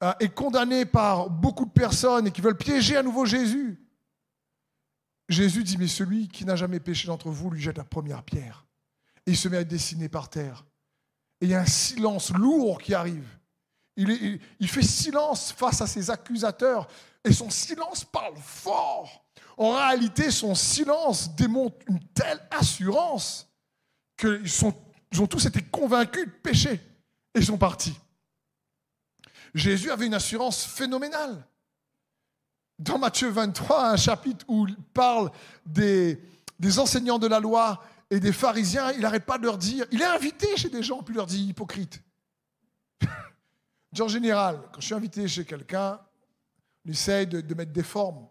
euh, 0.03 0.13
est 0.19 0.29
condamnée 0.29 0.85
par 0.85 1.29
beaucoup 1.29 1.65
de 1.65 1.71
personnes 1.71 2.27
et 2.27 2.31
qui 2.31 2.41
veulent 2.41 2.57
piéger 2.57 2.97
à 2.97 3.03
nouveau 3.03 3.25
Jésus, 3.25 3.80
Jésus 5.31 5.63
dit 5.63 5.77
Mais 5.77 5.87
celui 5.87 6.27
qui 6.27 6.45
n'a 6.45 6.55
jamais 6.55 6.79
péché 6.79 7.07
d'entre 7.07 7.29
vous 7.29 7.49
lui 7.49 7.61
jette 7.61 7.77
la 7.77 7.83
première 7.83 8.23
pierre. 8.23 8.65
Et 9.25 9.31
il 9.31 9.37
se 9.37 9.47
met 9.47 9.57
à 9.57 9.63
dessiner 9.63 10.09
par 10.09 10.29
terre. 10.29 10.65
Et 11.39 11.45
il 11.45 11.51
y 11.51 11.55
a 11.55 11.61
un 11.61 11.65
silence 11.65 12.31
lourd 12.31 12.81
qui 12.81 12.93
arrive. 12.93 13.27
il, 13.95 14.39
fait 14.67 14.83
silence 14.83 15.53
face 15.53 15.81
à 15.81 15.87
ses 15.87 16.09
accusateurs. 16.09 16.87
Et 17.23 17.33
son 17.33 17.49
silence 17.49 18.03
parle 18.03 18.35
fort. 18.37 19.25
En 19.57 19.75
réalité, 19.75 20.31
son 20.31 20.53
silence 20.53 21.35
démontre 21.35 21.77
une 21.87 21.99
telle 22.13 22.41
assurance 22.51 23.47
qu'ils 24.17 24.51
ils 25.13 25.21
ont 25.21 25.27
tous 25.27 25.45
été 25.45 25.61
convaincus 25.61 26.25
de 26.25 26.31
pécher 26.31 26.79
et 27.33 27.41
sont 27.41 27.57
partis. 27.57 27.97
Jésus 29.53 29.91
avait 29.91 30.07
une 30.07 30.13
assurance 30.13 30.63
phénoménale. 30.63 31.45
Dans 32.81 32.97
Matthieu 32.97 33.29
23, 33.29 33.91
un 33.91 33.95
chapitre 33.95 34.43
où 34.47 34.65
il 34.67 34.75
parle 34.75 35.29
des, 35.63 36.19
des 36.59 36.79
enseignants 36.79 37.19
de 37.19 37.27
la 37.27 37.39
loi 37.39 37.83
et 38.09 38.19
des 38.19 38.33
pharisiens, 38.33 38.91
il 38.93 39.01
n'arrête 39.01 39.23
pas 39.23 39.37
de 39.37 39.43
leur 39.43 39.59
dire, 39.59 39.85
il 39.91 40.01
est 40.01 40.05
invité 40.05 40.57
chez 40.57 40.69
des 40.69 40.81
gens, 40.81 41.03
puis 41.03 41.13
il 41.13 41.17
leur 41.17 41.27
dit 41.27 41.43
hypocrite. 41.43 42.01
en 43.99 44.07
général, 44.07 44.61
quand 44.73 44.81
je 44.81 44.87
suis 44.87 44.95
invité 44.95 45.27
chez 45.27 45.45
quelqu'un, 45.45 45.99
on 46.83 46.89
essaye 46.89 47.27
de, 47.27 47.53
mettre 47.53 47.71
des 47.71 47.83
formes. 47.83 48.27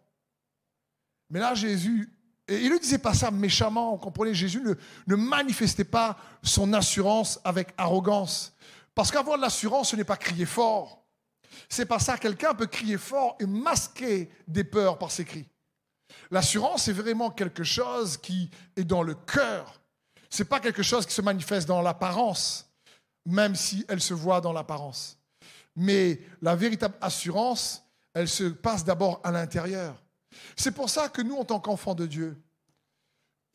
Mais 1.30 1.38
là, 1.38 1.54
Jésus, 1.54 2.12
et 2.49 2.57
il 2.57 2.73
ne 2.73 2.78
disait 2.78 2.99
pas 2.99 3.14
ça 3.14 3.30
méchamment, 3.30 3.92
vous 3.92 3.99
comprenez, 3.99 4.35
Jésus 4.35 4.61
ne, 4.62 4.75
ne 5.07 5.14
manifestait 5.14 5.85
pas 5.85 6.19
son 6.42 6.73
assurance 6.73 7.38
avec 7.45 7.69
arrogance. 7.78 8.52
Parce 8.97 9.12
qu'avoir 9.12 9.37
de 9.37 9.42
l'assurance, 9.42 9.90
ce 9.90 9.97
n'est 9.97 10.02
pas 10.02 10.16
crier 10.16 10.45
fort. 10.45 11.00
C'est 11.69 11.87
pas 11.87 11.99
ça, 11.99 12.16
quelqu'un 12.19 12.54
peut 12.54 12.66
crier 12.66 12.99
fort 12.99 13.37
et 13.40 13.47
masquer 13.47 14.30
des 14.47 14.64
peurs 14.64 14.99
par 14.99 15.11
ses 15.11 15.25
cris. 15.25 15.47
L'assurance 16.30 16.88
est 16.88 16.92
vraiment 16.92 17.30
quelque 17.30 17.64
chose 17.64 18.16
qui 18.16 18.50
est 18.76 18.85
dans 18.85 19.02
le 19.02 19.14
cœur. 19.14 19.80
Ce 20.28 20.42
n'est 20.42 20.49
pas 20.49 20.61
quelque 20.61 20.83
chose 20.83 21.07
qui 21.07 21.14
se 21.14 21.23
manifeste 21.23 21.66
dans 21.66 21.83
l'apparence, 21.83 22.71
même 23.26 23.54
si 23.54 23.85
elle 23.88 24.00
se 24.00 24.14
voit 24.14 24.40
dans 24.40 24.52
l'apparence. 24.52 25.19
Mais 25.76 26.21
la 26.42 26.54
véritable 26.54 26.95
assurance, 27.00 27.85
elle 28.14 28.28
se 28.28 28.45
passe 28.45 28.85
d'abord 28.85 29.21
à 29.25 29.30
l'intérieur. 29.30 30.02
C'est 30.57 30.73
pour 30.73 30.88
ça 30.88 31.09
que 31.09 31.23
nous, 31.23 31.37
en 31.37 31.45
tant 31.45 31.61
qu'enfants 31.61 31.95
de 31.95 32.07
Dieu, 32.07 32.40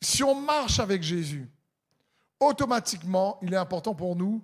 si 0.02 0.22
on 0.22 0.34
marche 0.34 0.78
avec 0.78 1.02
Jésus, 1.02 1.50
automatiquement, 2.40 3.38
il 3.42 3.54
est 3.54 3.58
important 3.58 3.94
pour 3.94 4.16
nous 4.16 4.42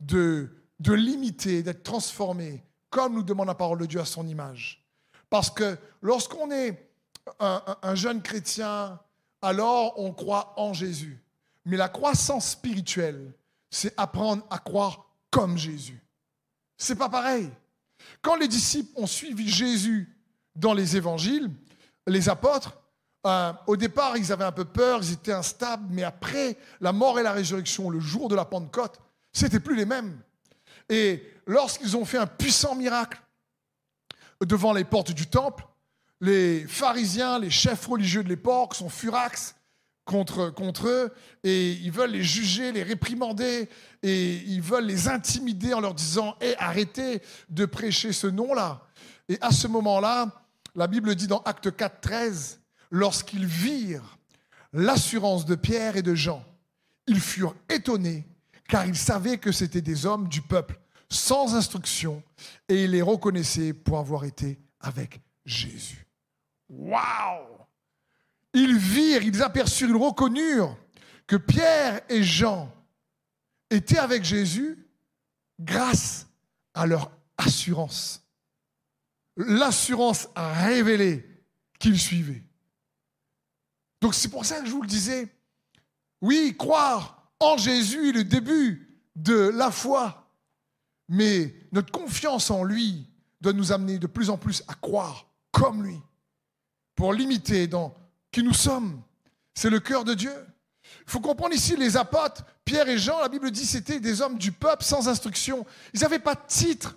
de, 0.00 0.50
de 0.80 0.92
l'imiter, 0.92 1.62
d'être 1.62 1.82
transformé, 1.82 2.64
comme 2.94 3.14
nous 3.14 3.24
demande 3.24 3.48
la 3.48 3.56
parole 3.56 3.80
de 3.80 3.86
Dieu 3.86 3.98
à 3.98 4.04
son 4.04 4.24
image. 4.28 4.80
Parce 5.28 5.50
que 5.50 5.76
lorsqu'on 6.00 6.52
est 6.52 6.88
un, 7.40 7.60
un, 7.82 7.94
jeune 7.96 8.22
chrétien, 8.22 9.00
alors 9.42 9.98
on 9.98 10.12
croit 10.12 10.54
en 10.56 10.72
Jésus. 10.72 11.20
Mais 11.64 11.76
la 11.76 11.88
croissance 11.88 12.50
spirituelle, 12.50 13.32
c'est 13.68 13.92
apprendre 13.96 14.46
à 14.48 14.58
croire 14.58 15.06
comme 15.32 15.58
Jésus. 15.58 16.00
C'est 16.76 16.94
pas 16.94 17.08
pareil. 17.08 17.50
Quand 18.22 18.36
les 18.36 18.46
disciples 18.46 18.92
ont 18.94 19.08
suivi 19.08 19.48
Jésus 19.48 20.16
dans 20.54 20.72
les 20.72 20.96
évangiles, 20.96 21.50
les 22.06 22.28
apôtres, 22.28 22.76
euh, 23.26 23.52
au 23.66 23.76
départ, 23.76 24.16
ils 24.16 24.30
avaient 24.30 24.44
un 24.44 24.52
peu 24.52 24.66
peur, 24.66 25.00
ils 25.02 25.14
étaient 25.14 25.32
instables, 25.32 25.88
mais 25.90 26.04
après 26.04 26.56
la 26.80 26.92
mort 26.92 27.18
et 27.18 27.24
la 27.24 27.32
résurrection, 27.32 27.90
le 27.90 27.98
jour 27.98 28.28
de 28.28 28.36
la 28.36 28.44
Pentecôte, 28.44 29.00
c'était 29.32 29.58
plus 29.58 29.74
les 29.74 29.84
mêmes. 29.84 30.16
Et 30.88 31.22
lorsqu'ils 31.46 31.96
ont 31.96 32.04
fait 32.04 32.18
un 32.18 32.26
puissant 32.26 32.74
miracle 32.74 33.20
devant 34.44 34.72
les 34.72 34.84
portes 34.84 35.12
du 35.12 35.26
temple, 35.26 35.64
les 36.20 36.66
pharisiens, 36.66 37.38
les 37.38 37.50
chefs 37.50 37.86
religieux 37.86 38.22
de 38.22 38.28
l'époque 38.28 38.74
sont 38.74 38.88
furax 38.88 39.54
contre, 40.04 40.88
eux 40.88 41.12
et 41.42 41.72
ils 41.72 41.90
veulent 41.90 42.10
les 42.10 42.22
juger, 42.22 42.72
les 42.72 42.82
réprimander 42.82 43.68
et 44.02 44.34
ils 44.34 44.60
veulent 44.60 44.86
les 44.86 45.08
intimider 45.08 45.72
en 45.72 45.80
leur 45.80 45.94
disant 45.94 46.36
hey, 46.40 46.54
arrêtez 46.58 47.22
de 47.48 47.64
prêcher 47.64 48.12
ce 48.12 48.26
nom-là. 48.26 48.82
Et 49.28 49.38
à 49.40 49.50
ce 49.50 49.66
moment-là, 49.66 50.30
la 50.74 50.86
Bible 50.86 51.14
dit 51.14 51.26
dans 51.26 51.40
Acte 51.40 51.74
4, 51.74 52.00
13, 52.00 52.60
lorsqu'ils 52.90 53.46
virent 53.46 54.18
l'assurance 54.72 55.46
de 55.46 55.54
Pierre 55.54 55.96
et 55.96 56.02
de 56.02 56.14
Jean, 56.14 56.44
ils 57.06 57.20
furent 57.20 57.54
étonnés 57.68 58.26
car 58.68 58.86
ils 58.86 58.96
savaient 58.96 59.38
que 59.38 59.52
c'étaient 59.52 59.80
des 59.80 60.06
hommes 60.06 60.28
du 60.28 60.42
peuple 60.42 60.78
sans 61.08 61.54
instruction 61.54 62.22
et 62.68 62.84
ils 62.84 62.90
les 62.90 63.02
reconnaissaient 63.02 63.72
pour 63.72 63.98
avoir 63.98 64.24
été 64.24 64.58
avec 64.80 65.20
Jésus. 65.44 66.06
Waouh 66.68 67.58
Ils 68.52 68.76
virent, 68.76 69.22
ils 69.22 69.42
aperçurent, 69.42 69.90
ils 69.90 69.96
reconnurent 69.96 70.76
que 71.26 71.36
Pierre 71.36 72.00
et 72.08 72.22
Jean 72.22 72.72
étaient 73.70 73.98
avec 73.98 74.24
Jésus 74.24 74.86
grâce 75.60 76.26
à 76.74 76.86
leur 76.86 77.10
assurance 77.36 78.24
l'assurance 79.36 80.28
a 80.34 80.52
révélé 80.52 81.28
qu'il 81.78 81.98
suivait. 81.98 82.42
Donc 84.00 84.14
c'est 84.14 84.28
pour 84.28 84.44
ça 84.44 84.60
que 84.60 84.66
je 84.66 84.70
vous 84.70 84.82
le 84.82 84.88
disais, 84.88 85.28
Oui, 86.20 86.54
croire 86.58 87.23
en 87.44 87.56
Jésus 87.56 88.10
est 88.10 88.12
le 88.12 88.24
début 88.24 89.00
de 89.14 89.50
la 89.54 89.70
foi. 89.70 90.30
Mais 91.08 91.54
notre 91.72 91.92
confiance 91.92 92.50
en 92.50 92.64
lui 92.64 93.06
doit 93.40 93.52
nous 93.52 93.72
amener 93.72 93.98
de 93.98 94.06
plus 94.06 94.30
en 94.30 94.38
plus 94.38 94.62
à 94.68 94.74
croire 94.74 95.26
comme 95.50 95.84
lui, 95.84 96.00
pour 96.96 97.12
l'imiter 97.12 97.66
dans 97.66 97.94
qui 98.32 98.42
nous 98.42 98.54
sommes. 98.54 99.00
C'est 99.54 99.70
le 99.70 99.78
cœur 99.78 100.04
de 100.04 100.14
Dieu. 100.14 100.34
Il 101.06 101.10
faut 101.10 101.20
comprendre 101.20 101.54
ici 101.54 101.76
les 101.76 101.96
apôtres, 101.96 102.44
Pierre 102.64 102.88
et 102.88 102.98
Jean, 102.98 103.20
la 103.20 103.28
Bible 103.28 103.50
dit 103.50 103.64
c'était 103.64 104.00
des 104.00 104.20
hommes 104.20 104.38
du 104.38 104.50
peuple 104.50 104.82
sans 104.82 105.08
instruction. 105.08 105.64
Ils 105.92 106.00
n'avaient 106.00 106.18
pas 106.18 106.34
de 106.34 106.40
titre. 106.48 106.96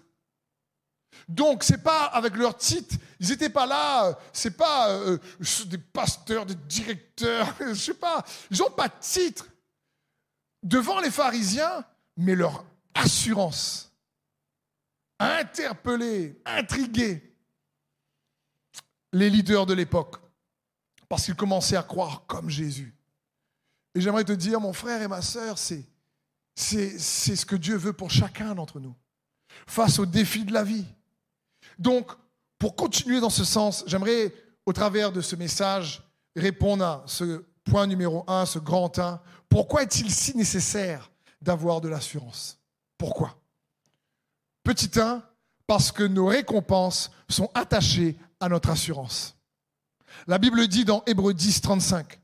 Donc, 1.27 1.63
c'est 1.63 1.83
pas 1.83 2.05
avec 2.05 2.35
leur 2.35 2.55
titre, 2.55 2.95
ils 3.19 3.29
n'étaient 3.29 3.49
pas 3.49 3.65
là, 3.65 4.17
c'est 4.31 4.55
pas 4.55 4.89
euh, 4.89 5.17
des 5.65 5.77
pasteurs, 5.77 6.45
des 6.45 6.55
directeurs, 6.55 7.53
je 7.59 7.73
sais 7.73 7.93
pas, 7.93 8.23
ils 8.49 8.57
n'ont 8.59 8.69
pas 8.69 8.87
de 8.87 8.93
titre 9.01 9.45
devant 10.67 10.99
les 10.99 11.11
pharisiens, 11.11 11.85
mais 12.17 12.35
leur 12.35 12.65
assurance 12.93 13.91
a 15.19 15.37
interpellé, 15.37 16.39
intrigué 16.45 17.35
les 19.13 19.29
leaders 19.29 19.65
de 19.65 19.73
l'époque, 19.73 20.17
parce 21.07 21.25
qu'ils 21.25 21.35
commençaient 21.35 21.77
à 21.77 21.83
croire 21.83 22.25
comme 22.27 22.49
Jésus. 22.49 22.93
Et 23.95 24.01
j'aimerais 24.01 24.25
te 24.25 24.33
dire, 24.33 24.59
mon 24.59 24.73
frère 24.73 25.01
et 25.01 25.07
ma 25.07 25.21
sœur, 25.21 25.57
c'est, 25.57 25.85
c'est, 26.53 26.99
c'est 26.99 27.35
ce 27.35 27.45
que 27.45 27.55
Dieu 27.55 27.77
veut 27.77 27.93
pour 27.93 28.11
chacun 28.11 28.53
d'entre 28.53 28.79
nous, 28.79 28.95
face 29.65 29.99
aux 29.99 30.05
défis 30.05 30.43
de 30.43 30.53
la 30.53 30.63
vie. 30.63 30.85
Donc, 31.79 32.11
pour 32.59 32.75
continuer 32.75 33.21
dans 33.21 33.29
ce 33.29 33.45
sens, 33.45 33.83
j'aimerais, 33.87 34.33
au 34.65 34.73
travers 34.73 35.11
de 35.11 35.21
ce 35.21 35.35
message, 35.35 36.03
répondre 36.35 36.83
à 36.83 37.03
ce 37.07 37.43
point 37.69 37.87
numéro 37.87 38.23
un, 38.27 38.45
ce 38.45 38.59
grand 38.59 38.97
un. 38.99 39.19
Pourquoi 39.49 39.83
est-il 39.83 40.11
si 40.11 40.35
nécessaire 40.35 41.11
d'avoir 41.41 41.81
de 41.81 41.87
l'assurance? 41.87 42.59
Pourquoi? 42.97 43.37
Petit 44.63 44.99
1, 44.99 45.23
parce 45.65 45.91
que 45.91 46.03
nos 46.03 46.25
récompenses 46.27 47.11
sont 47.29 47.49
attachées 47.53 48.17
à 48.39 48.49
notre 48.49 48.69
assurance. 48.69 49.35
La 50.25 50.37
Bible 50.37 50.67
dit 50.67 50.85
dans 50.85 51.03
Hébreu 51.05 51.33
10, 51.33 51.61
35, 51.61 52.19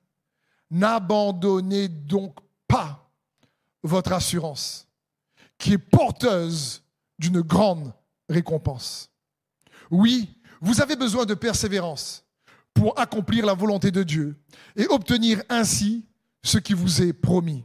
N'abandonnez 0.72 1.88
donc 1.88 2.36
pas 2.68 3.08
votre 3.84 4.14
assurance, 4.14 4.88
qui 5.58 5.74
est 5.74 5.78
porteuse 5.78 6.82
d'une 7.20 7.42
grande 7.42 7.94
récompense. 8.28 9.12
Oui, 9.92 10.36
vous 10.62 10.82
avez 10.82 10.96
besoin 10.96 11.26
de 11.26 11.36
persévérance 11.36 12.23
pour 12.74 13.00
accomplir 13.00 13.46
la 13.46 13.54
volonté 13.54 13.92
de 13.92 14.04
Dieu 14.04 14.36
et 14.76 14.88
obtenir 14.88 15.42
ainsi 15.50 16.06
ce 16.44 16.58
qui 16.58 16.74
vous 16.74 17.02
est 17.02 17.14
promis. 17.14 17.64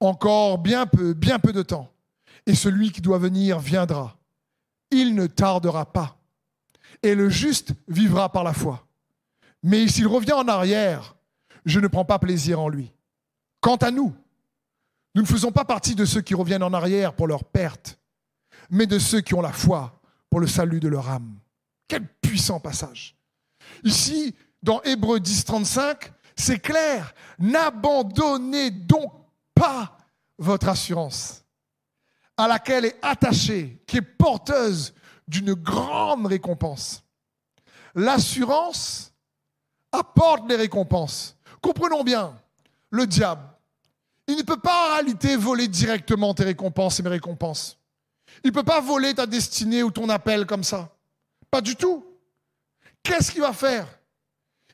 Encore 0.00 0.58
bien 0.58 0.86
peu, 0.86 1.14
bien 1.14 1.38
peu 1.38 1.52
de 1.52 1.62
temps, 1.62 1.90
et 2.46 2.54
celui 2.54 2.92
qui 2.92 3.00
doit 3.00 3.18
venir 3.18 3.58
viendra. 3.58 4.16
Il 4.90 5.14
ne 5.14 5.26
tardera 5.26 5.92
pas, 5.92 6.16
et 7.02 7.14
le 7.14 7.28
juste 7.28 7.72
vivra 7.88 8.30
par 8.30 8.44
la 8.44 8.52
foi. 8.52 8.86
Mais 9.62 9.88
s'il 9.88 10.06
revient 10.06 10.32
en 10.32 10.46
arrière, 10.46 11.16
je 11.64 11.80
ne 11.80 11.88
prends 11.88 12.04
pas 12.04 12.18
plaisir 12.18 12.60
en 12.60 12.68
lui. 12.68 12.92
Quant 13.60 13.76
à 13.76 13.90
nous, 13.90 14.14
nous 15.14 15.22
ne 15.22 15.26
faisons 15.26 15.50
pas 15.50 15.64
partie 15.64 15.96
de 15.96 16.04
ceux 16.04 16.20
qui 16.20 16.34
reviennent 16.34 16.62
en 16.62 16.72
arrière 16.72 17.14
pour 17.14 17.26
leur 17.26 17.44
perte, 17.44 17.98
mais 18.70 18.86
de 18.86 18.98
ceux 19.00 19.20
qui 19.20 19.34
ont 19.34 19.42
la 19.42 19.52
foi 19.52 20.00
pour 20.30 20.38
le 20.38 20.46
salut 20.46 20.78
de 20.78 20.88
leur 20.88 21.08
âme. 21.08 21.38
Quel 21.88 22.06
puissant 22.06 22.60
passage. 22.60 23.17
Ici, 23.84 24.34
dans 24.62 24.82
Hébreu 24.82 25.20
10, 25.20 25.44
35, 25.44 26.12
c'est 26.36 26.58
clair. 26.58 27.12
N'abandonnez 27.38 28.70
donc 28.70 29.12
pas 29.54 29.96
votre 30.38 30.68
assurance, 30.68 31.44
à 32.36 32.46
laquelle 32.46 32.84
est 32.84 32.98
attachée, 33.02 33.82
qui 33.86 33.98
est 33.98 34.02
porteuse 34.02 34.94
d'une 35.26 35.54
grande 35.54 36.26
récompense. 36.26 37.02
L'assurance 37.94 39.12
apporte 39.92 40.48
les 40.48 40.56
récompenses. 40.56 41.36
Comprenons 41.60 42.04
bien, 42.04 42.40
le 42.90 43.06
diable, 43.06 43.42
il 44.28 44.36
ne 44.36 44.42
peut 44.42 44.58
pas 44.58 44.90
en 44.90 44.92
réalité 44.94 45.36
voler 45.36 45.68
directement 45.68 46.34
tes 46.34 46.44
récompenses 46.44 47.00
et 47.00 47.02
mes 47.02 47.08
récompenses. 47.08 47.78
Il 48.44 48.48
ne 48.48 48.54
peut 48.54 48.62
pas 48.62 48.80
voler 48.80 49.14
ta 49.14 49.26
destinée 49.26 49.82
ou 49.82 49.90
ton 49.90 50.08
appel 50.10 50.44
comme 50.44 50.62
ça. 50.62 50.94
Pas 51.50 51.62
du 51.62 51.74
tout. 51.74 52.04
Qu'est-ce 53.08 53.32
qu'il 53.32 53.40
va 53.40 53.54
faire? 53.54 53.88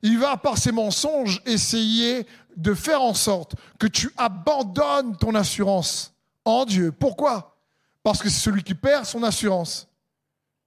Il 0.03 0.18
va, 0.18 0.37
par 0.37 0.59
ses 0.59 0.73
mensonges, 0.73 1.40
essayer 1.47 2.27
de 2.57 2.75
faire 2.75 3.01
en 3.01 3.14
sorte 3.14 3.55
que 3.79 3.87
tu 3.87 4.12
abandonnes 4.16 5.16
ton 5.16 5.37
assurance 5.37 6.12
en 6.44 6.64
Dieu. 6.64 6.90
Pourquoi? 6.90 7.57
Parce 8.03 8.20
que 8.20 8.29
c'est 8.29 8.40
celui 8.40 8.64
qui 8.64 8.75
perd 8.75 9.05
son 9.05 9.23
assurance 9.23 9.87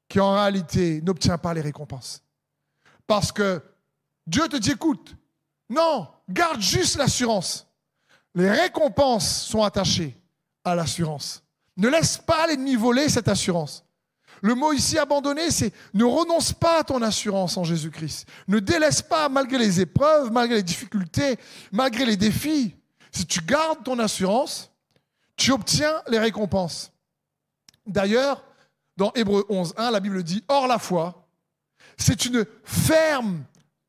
qui 0.08 0.21
en 0.21 0.36
réalité 0.36 1.01
n'obtient 1.01 1.38
pas 1.38 1.53
les 1.53 1.60
récompenses. 1.60 2.23
Parce 3.06 3.34
que 3.34 3.62
Dieu 4.25 4.47
te 4.47 4.56
dit, 4.56 4.71
écoute, 4.71 5.17
non, 5.69 6.08
garde 6.30 6.62
juste 6.62 6.95
l'assurance. 6.95 7.67
Les 8.34 8.49
récompenses 8.49 9.43
sont 9.43 9.63
attachées 9.63 10.15
à 10.63 10.73
l'assurance. 10.73 11.43
Ne 11.75 11.89
laisse 11.89 12.17
pas 12.17 12.47
l'ennemi 12.47 12.75
voler 12.75 13.10
cette 13.10 13.27
assurance. 13.27 13.84
Le 14.41 14.56
mot 14.56 14.71
ici 14.73 14.97
abandonné, 14.97 15.52
c'est 15.52 15.73
ne 15.93 16.04
renonce 16.04 16.54
pas 16.54 16.80
à 16.80 16.84
ton 16.84 17.02
assurance 17.02 17.58
en 17.58 17.63
Jésus-Christ. 17.63 18.28
Ne 18.47 18.60
délaisse 18.60 19.02
pas 19.02 19.30
malgré 19.30 19.58
les 19.58 19.82
épreuves, 19.82 20.32
malgré 20.32 20.58
les 20.58 20.63
difficultés, 20.63 21.38
malgré 21.71 22.06
les 22.06 22.17
défis. 22.17 22.76
Si 23.12 23.26
tu 23.26 23.41
gardes 23.41 23.84
ton 23.84 23.97
assurance, 24.00 24.71
tu 25.36 25.52
obtiens 25.52 26.02
les 26.08 26.19
récompenses. 26.19 26.91
D'ailleurs, 27.86 28.43
dans 28.95 29.12
Hébreu 29.13 29.45
11.1, 29.50 29.91
la 29.91 30.00
Bible 30.00 30.23
dit, 30.23 30.43
Or 30.47 30.67
la 30.67 30.80
foi, 30.80 31.28
c'est 31.97 32.26
une 32.26 32.45
ferme 32.63 33.43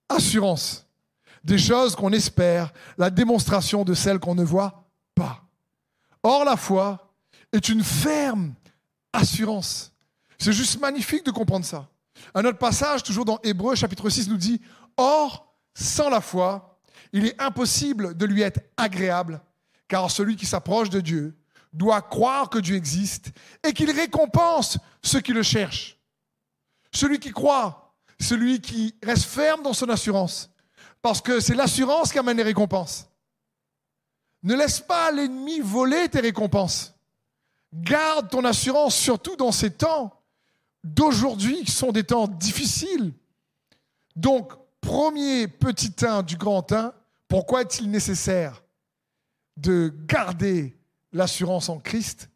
assurance 0.08 0.86
des 1.44 1.58
choses 1.58 1.94
qu'on 1.94 2.12
espère, 2.12 2.72
la 2.96 3.10
démonstration 3.10 3.84
de 3.84 3.94
celles 3.94 4.18
qu'on 4.18 4.34
ne 4.34 4.44
voit 4.44 4.84
pas. 5.14 5.42
Or 6.22 6.44
la 6.44 6.56
foi, 6.56 7.08
est 7.52 7.68
une 7.68 7.82
ferme 7.82 8.54
assurance. 9.12 9.92
C'est 10.38 10.52
juste 10.52 10.80
magnifique 10.80 11.24
de 11.24 11.30
comprendre 11.30 11.64
ça. 11.64 11.88
Un 12.34 12.44
autre 12.44 12.58
passage, 12.58 13.02
toujours 13.02 13.24
dans 13.24 13.38
Hébreu 13.42 13.74
chapitre 13.74 14.08
6, 14.08 14.28
nous 14.28 14.36
dit, 14.36 14.60
Or, 14.96 15.54
sans 15.74 16.08
la 16.08 16.20
foi, 16.20 16.80
il 17.12 17.26
est 17.26 17.40
impossible 17.40 18.16
de 18.16 18.26
lui 18.26 18.42
être 18.42 18.60
agréable, 18.76 19.40
car 19.88 20.10
celui 20.10 20.36
qui 20.36 20.46
s'approche 20.46 20.90
de 20.90 21.00
Dieu 21.00 21.36
doit 21.72 22.02
croire 22.02 22.50
que 22.50 22.58
Dieu 22.58 22.76
existe 22.76 23.30
et 23.62 23.72
qu'il 23.72 23.90
récompense 23.90 24.78
ceux 25.02 25.20
qui 25.20 25.32
le 25.32 25.42
cherchent. 25.42 25.98
Celui 26.92 27.18
qui 27.18 27.30
croit, 27.30 27.94
celui 28.20 28.60
qui 28.60 28.94
reste 29.02 29.24
ferme 29.24 29.62
dans 29.62 29.72
son 29.72 29.88
assurance, 29.88 30.50
parce 31.02 31.20
que 31.20 31.40
c'est 31.40 31.54
l'assurance 31.54 32.12
qui 32.12 32.18
amène 32.18 32.36
les 32.36 32.42
récompenses. 32.42 33.08
Ne 34.42 34.54
laisse 34.54 34.80
pas 34.80 35.10
l'ennemi 35.10 35.60
voler 35.60 36.08
tes 36.08 36.20
récompenses. 36.20 36.94
Garde 37.72 38.30
ton 38.30 38.44
assurance, 38.44 38.96
surtout 38.96 39.36
dans 39.36 39.52
ces 39.52 39.70
temps 39.70 40.17
d'aujourd'hui 40.94 41.64
qui 41.64 41.72
sont 41.72 41.92
des 41.92 42.04
temps 42.04 42.28
difficiles. 42.28 43.12
Donc, 44.16 44.52
premier 44.80 45.48
petit 45.48 45.94
1 46.00 46.22
du 46.22 46.36
grand 46.36 46.72
1, 46.72 46.92
pourquoi 47.28 47.62
est-il 47.62 47.90
nécessaire 47.90 48.62
de 49.56 49.92
garder 50.06 50.76
l'assurance 51.12 51.68
en 51.68 51.78
Christ? 51.78 52.30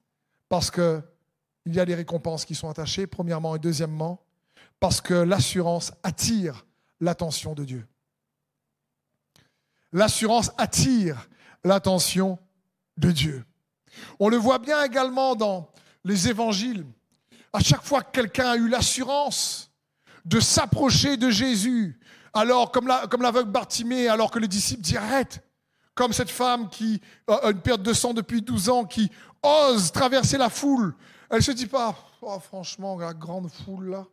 Parce 0.48 0.70
qu'il 0.70 1.02
y 1.66 1.80
a 1.80 1.84
des 1.84 1.94
récompenses 1.94 2.44
qui 2.44 2.54
sont 2.54 2.68
attachées, 2.68 3.06
premièrement, 3.06 3.56
et 3.56 3.58
deuxièmement, 3.58 4.20
parce 4.80 5.00
que 5.00 5.14
l'assurance 5.14 5.92
attire 6.02 6.66
l'attention 7.00 7.54
de 7.54 7.64
Dieu. 7.64 7.86
L'assurance 9.92 10.50
attire 10.58 11.28
l'attention 11.64 12.38
de 12.96 13.10
Dieu. 13.10 13.44
On 14.18 14.28
le 14.28 14.36
voit 14.36 14.58
bien 14.58 14.82
également 14.84 15.34
dans 15.36 15.70
les 16.04 16.28
évangiles. 16.28 16.84
À 17.52 17.60
chaque 17.60 17.82
fois 17.82 18.02
que 18.02 18.10
quelqu'un 18.12 18.50
a 18.52 18.56
eu 18.56 18.68
l'assurance 18.68 19.70
de 20.24 20.40
s'approcher 20.40 21.16
de 21.16 21.30
Jésus, 21.30 22.00
alors 22.32 22.72
comme 22.72 22.86
l'aveugle 22.86 23.50
Bartimée, 23.50 24.08
alors 24.08 24.30
que 24.30 24.38
les 24.38 24.48
disciples 24.48 24.82
disent 24.82 24.96
arrête, 24.96 25.44
comme 25.94 26.12
cette 26.12 26.30
femme 26.30 26.70
qui 26.70 27.00
a 27.26 27.50
une 27.50 27.60
perte 27.60 27.82
de 27.82 27.92
sang 27.92 28.14
depuis 28.14 28.40
12 28.40 28.68
ans, 28.70 28.84
qui 28.84 29.10
ose 29.42 29.92
traverser 29.92 30.38
la 30.38 30.48
foule, 30.48 30.94
elle 31.28 31.42
se 31.42 31.52
dit 31.52 31.66
pas, 31.66 31.96
oh, 32.22 32.38
franchement, 32.38 32.98
la 32.98 33.12
grande 33.12 33.50
foule 33.50 33.90
là, 33.90 34.06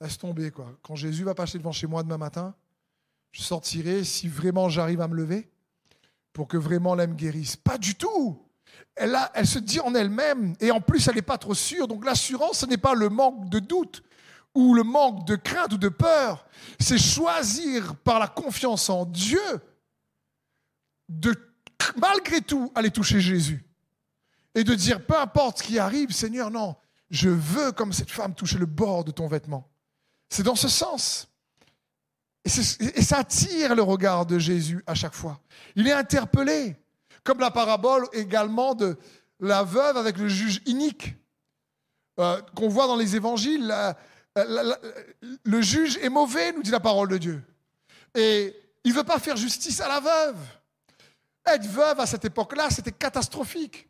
laisse 0.00 0.18
tomber 0.18 0.50
quoi. 0.50 0.78
Quand 0.82 0.94
Jésus 0.94 1.24
va 1.24 1.34
passer 1.34 1.58
devant 1.58 1.72
chez 1.72 1.86
moi 1.86 2.02
demain 2.02 2.18
matin, 2.18 2.54
je 3.32 3.42
sortirai 3.42 4.04
si 4.04 4.28
vraiment 4.28 4.68
j'arrive 4.68 5.00
à 5.02 5.08
me 5.08 5.14
lever 5.14 5.50
pour 6.32 6.48
que 6.48 6.56
vraiment 6.56 6.94
l'âme 6.94 7.14
guérisse. 7.14 7.56
Pas 7.56 7.76
du 7.76 7.94
tout. 7.94 8.45
Elle, 8.96 9.46
se 9.46 9.58
dit 9.58 9.78
en 9.80 9.94
elle-même, 9.94 10.54
et 10.58 10.70
en 10.70 10.80
plus 10.80 11.06
elle 11.06 11.16
n'est 11.16 11.22
pas 11.22 11.38
trop 11.38 11.54
sûre. 11.54 11.86
Donc 11.86 12.04
l'assurance, 12.04 12.58
ce 12.60 12.66
n'est 12.66 12.78
pas 12.78 12.94
le 12.94 13.10
manque 13.10 13.50
de 13.50 13.58
doute 13.58 14.02
ou 14.54 14.74
le 14.74 14.82
manque 14.82 15.26
de 15.26 15.36
crainte 15.36 15.74
ou 15.74 15.78
de 15.78 15.90
peur, 15.90 16.46
c'est 16.80 16.98
choisir 16.98 17.94
par 17.96 18.18
la 18.18 18.26
confiance 18.26 18.88
en 18.88 19.04
Dieu 19.04 19.42
de 21.10 21.34
malgré 21.96 22.40
tout 22.40 22.72
aller 22.74 22.90
toucher 22.90 23.20
Jésus 23.20 23.64
et 24.54 24.64
de 24.64 24.74
dire, 24.74 25.04
peu 25.04 25.16
importe 25.16 25.58
ce 25.58 25.62
qui 25.62 25.78
arrive, 25.78 26.10
Seigneur, 26.10 26.50
non, 26.50 26.74
je 27.10 27.28
veux, 27.28 27.72
comme 27.72 27.92
cette 27.92 28.10
femme, 28.10 28.34
toucher 28.34 28.58
le 28.58 28.66
bord 28.66 29.04
de 29.04 29.10
ton 29.10 29.28
vêtement. 29.28 29.68
C'est 30.30 30.42
dans 30.42 30.56
ce 30.56 30.68
sens. 30.68 31.28
Et, 32.44 32.48
ça 33.02 33.18
attire 33.18 33.74
le 33.74 33.82
regard 33.82 34.24
de 34.24 34.38
Jésus 34.38 34.82
à 34.86 34.94
chaque 34.94 35.14
fois. 35.14 35.40
Il 35.74 35.86
est 35.86 35.92
interpellé, 35.92 36.76
comme 37.26 37.40
la 37.40 37.50
parabole 37.50 38.08
également 38.12 38.74
de 38.74 38.96
la 39.40 39.64
veuve 39.64 39.96
avec 39.96 40.16
le 40.16 40.28
juge 40.28 40.62
inique, 40.64 41.14
euh, 42.18 42.40
qu'on 42.54 42.68
voit 42.68 42.86
dans 42.86 42.96
les 42.96 43.16
évangiles. 43.16 43.74
le 44.36 45.60
juge 45.60 45.98
est 45.98 46.08
mauvais, 46.08 46.52
nous 46.52 46.62
dit 46.62 46.70
la 46.70 46.80
parole 46.80 47.08
de 47.08 47.18
Dieu. 47.18 47.42
Et 48.14 48.56
il 48.84 48.92
ne 48.92 48.96
veut 48.96 49.04
pas 49.04 49.18
faire 49.18 49.36
justice 49.36 49.80
à 49.80 49.88
la 49.88 50.00
veuve. 50.00 50.38
Être 51.46 51.66
veuve 51.66 52.00
à 52.00 52.06
cette 52.06 52.24
époque-là, 52.24 52.70
c'était 52.70 52.92
catastrophique. 52.92 53.88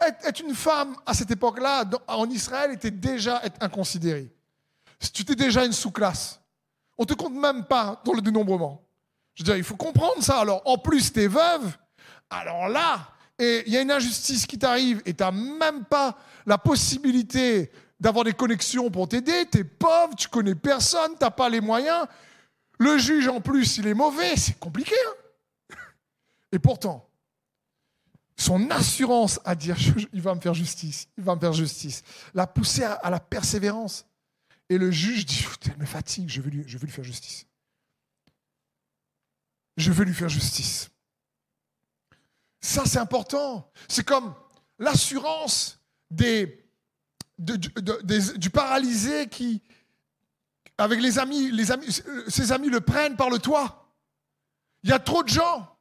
Être, 0.00 0.40
une 0.40 0.54
femme 0.54 0.96
à 1.04 1.12
cette 1.12 1.30
époque-là, 1.30 1.84
en 2.06 2.30
Israël, 2.30 2.72
était 2.72 2.90
déjà 2.90 3.40
être 3.44 3.62
inconsidéré. 3.62 4.32
Tu 5.12 5.22
étais 5.22 5.34
déjà 5.34 5.64
une 5.64 5.72
sous-classe. 5.72 6.40
On 6.96 7.02
ne 7.02 7.06
te 7.06 7.14
compte 7.14 7.34
même 7.34 7.64
pas 7.64 8.00
dans 8.04 8.12
le 8.12 8.20
dénombrement. 8.20 8.82
Je 9.34 9.42
veux 9.42 9.44
dire, 9.44 9.56
il 9.56 9.64
faut 9.64 9.76
comprendre 9.76 10.22
ça. 10.22 10.40
Alors, 10.40 10.62
en 10.64 10.78
plus, 10.78 11.12
tu 11.12 11.22
es 11.22 11.28
veuve. 11.28 11.76
Alors 12.30 12.68
là, 12.68 13.12
il 13.38 13.68
y 13.68 13.76
a 13.76 13.82
une 13.82 13.90
injustice 13.90 14.46
qui 14.46 14.58
t'arrive 14.58 15.02
et 15.06 15.14
tu 15.14 15.22
n'as 15.22 15.30
même 15.30 15.84
pas 15.84 16.18
la 16.46 16.58
possibilité 16.58 17.70
d'avoir 18.00 18.24
des 18.24 18.32
connexions 18.32 18.90
pour 18.90 19.08
t'aider. 19.08 19.46
Tu 19.50 19.58
es 19.58 19.64
pauvre, 19.64 20.14
tu 20.16 20.28
connais 20.28 20.54
personne, 20.54 21.12
tu 21.12 21.24
n'as 21.24 21.30
pas 21.30 21.48
les 21.48 21.60
moyens. 21.60 22.06
Le 22.78 22.98
juge, 22.98 23.28
en 23.28 23.40
plus, 23.40 23.78
il 23.78 23.86
est 23.86 23.94
mauvais. 23.94 24.36
C'est 24.36 24.58
compliqué. 24.58 24.94
Hein 25.06 25.76
et 26.52 26.58
pourtant, 26.58 27.08
son 28.36 28.70
assurance 28.70 29.40
à 29.44 29.54
dire 29.54 29.76
il 30.12 30.22
va 30.22 30.34
me 30.34 30.40
faire 30.40 30.54
justice, 30.54 31.08
il 31.18 31.24
va 31.24 31.34
me 31.34 31.40
faire 31.40 31.52
justice, 31.52 32.02
l'a 32.34 32.46
poussé 32.46 32.84
à, 32.84 33.10
la 33.10 33.18
persévérance. 33.20 34.06
Et 34.70 34.78
le 34.78 34.90
juge 34.90 35.26
dit 35.26 35.46
elle 35.66 35.78
me 35.78 35.86
fatigue, 35.86 36.28
je 36.28 36.40
veux, 36.40 36.50
lui, 36.50 36.64
je 36.66 36.78
veux 36.78 36.86
lui 36.86 36.92
faire 36.92 37.04
justice. 37.04 37.46
Je 39.76 39.90
veux 39.90 40.04
lui 40.04 40.14
faire 40.14 40.28
justice. 40.28 40.90
Ça, 42.60 42.84
c'est 42.86 42.98
important. 42.98 43.70
C'est 43.88 44.04
comme 44.04 44.34
l'assurance 44.78 45.80
des, 46.10 46.64
du 47.38 48.50
paralysé 48.50 49.28
qui, 49.28 49.62
avec 50.76 51.00
les 51.00 51.18
amis, 51.18 51.50
les 51.50 51.70
amis, 51.70 51.86
ses 52.28 52.52
amis 52.52 52.68
le 52.68 52.80
prennent 52.80 53.16
par 53.16 53.30
le 53.30 53.38
toit. 53.38 53.94
Il 54.82 54.90
y 54.90 54.92
a 54.92 54.98
trop 54.98 55.22
de 55.22 55.28
gens. 55.28 55.76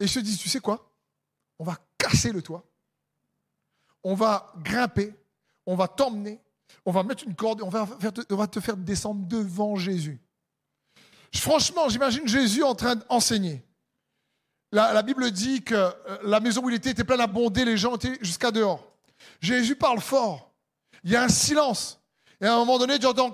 Et 0.00 0.04
ils 0.04 0.08
se 0.08 0.20
disent, 0.20 0.38
tu 0.38 0.48
sais 0.48 0.60
quoi? 0.60 0.92
On 1.58 1.64
va 1.64 1.78
casser 1.96 2.32
le 2.32 2.42
toit, 2.42 2.64
on 4.02 4.14
va 4.14 4.52
grimper, 4.56 5.14
on 5.66 5.76
va 5.76 5.86
t'emmener, 5.86 6.40
on 6.84 6.90
va 6.90 7.04
mettre 7.04 7.24
une 7.24 7.34
corde, 7.36 7.62
on 7.62 7.68
va, 7.68 7.88
on 8.30 8.36
va 8.36 8.46
te 8.48 8.60
faire 8.60 8.76
descendre 8.76 9.24
devant 9.26 9.76
Jésus. 9.76 10.20
Franchement, 11.32 11.88
j'imagine 11.88 12.26
Jésus 12.26 12.62
en 12.62 12.74
train 12.74 12.96
d'enseigner. 12.96 13.64
La, 14.74 15.02
Bible 15.02 15.30
dit 15.30 15.62
que 15.62 15.76
euh, 15.76 15.92
la 16.24 16.40
maison 16.40 16.64
où 16.64 16.68
il 16.68 16.74
était 16.74 16.90
était 16.90 17.04
pleine 17.04 17.20
à 17.20 17.28
bonder, 17.28 17.64
les 17.64 17.76
gens 17.76 17.94
étaient 17.94 18.18
jusqu'à 18.20 18.50
dehors. 18.50 18.84
Jésus 19.40 19.76
parle 19.76 20.00
fort. 20.00 20.52
Il 21.04 21.12
y 21.12 21.16
a 21.16 21.22
un 21.22 21.28
silence. 21.28 22.00
Et 22.40 22.46
à 22.46 22.54
un 22.54 22.58
moment 22.58 22.78
donné, 22.78 22.98
tu 22.98 23.06
entends 23.06 23.32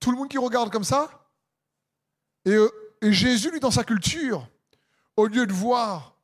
tout 0.00 0.10
le 0.10 0.16
monde 0.16 0.28
qui 0.28 0.38
regarde 0.38 0.72
comme 0.72 0.82
ça. 0.82 1.08
Euh, 2.48 2.68
et 3.00 3.12
Jésus, 3.12 3.52
lui, 3.52 3.60
dans 3.60 3.70
sa 3.70 3.84
culture, 3.84 4.48
au 5.16 5.26
lieu 5.26 5.46
de 5.46 5.52
voir 5.52 6.16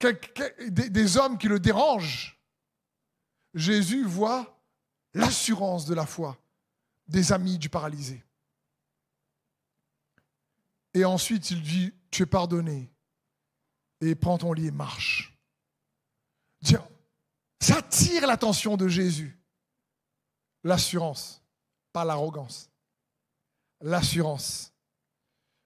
des, 0.00 1.16
hommes 1.18 1.36
qui 1.36 1.48
le 1.48 1.60
dérangent, 1.60 2.40
Jésus 3.52 4.02
voit 4.04 4.58
l'assurance 5.12 5.84
de 5.84 5.94
la 5.94 6.06
foi 6.06 6.38
des 7.06 7.32
amis 7.32 7.58
du 7.58 7.68
paralysé. 7.68 8.24
Et 10.94 11.04
ensuite, 11.04 11.50
il 11.50 11.62
dit, 11.62 11.92
tu 12.10 12.22
es 12.22 12.26
pardonné. 12.26 12.90
Et 14.00 14.14
prends 14.14 14.38
ton 14.38 14.52
lit 14.52 14.66
et 14.66 14.70
marche. 14.70 15.32
Ça 17.62 17.76
attire 17.76 18.26
l'attention 18.26 18.76
de 18.76 18.88
Jésus. 18.88 19.38
L'assurance, 20.64 21.42
pas 21.92 22.04
l'arrogance. 22.04 22.68
L'assurance. 23.80 24.72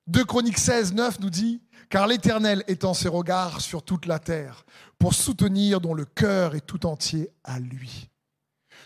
2 0.07 0.25
Chroniques 0.25 0.59
16, 0.59 0.93
9 0.93 1.21
nous 1.21 1.31
dit 1.31 1.62
car 1.89 2.07
l'Éternel 2.07 2.65
étend 2.69 2.95
ses 2.95 3.09
regards 3.09 3.61
sur 3.61 3.83
toute 3.83 4.07
la 4.07 4.19
terre 4.19 4.67
pour 4.99 5.15
soutenir 5.15 5.81
dont 5.81 5.95
le 5.95 6.05
cœur 6.05 6.55
est 6.55 6.67
tout 6.67 6.85
entier 6.85 7.31
à 7.45 7.59
lui. 7.59 8.11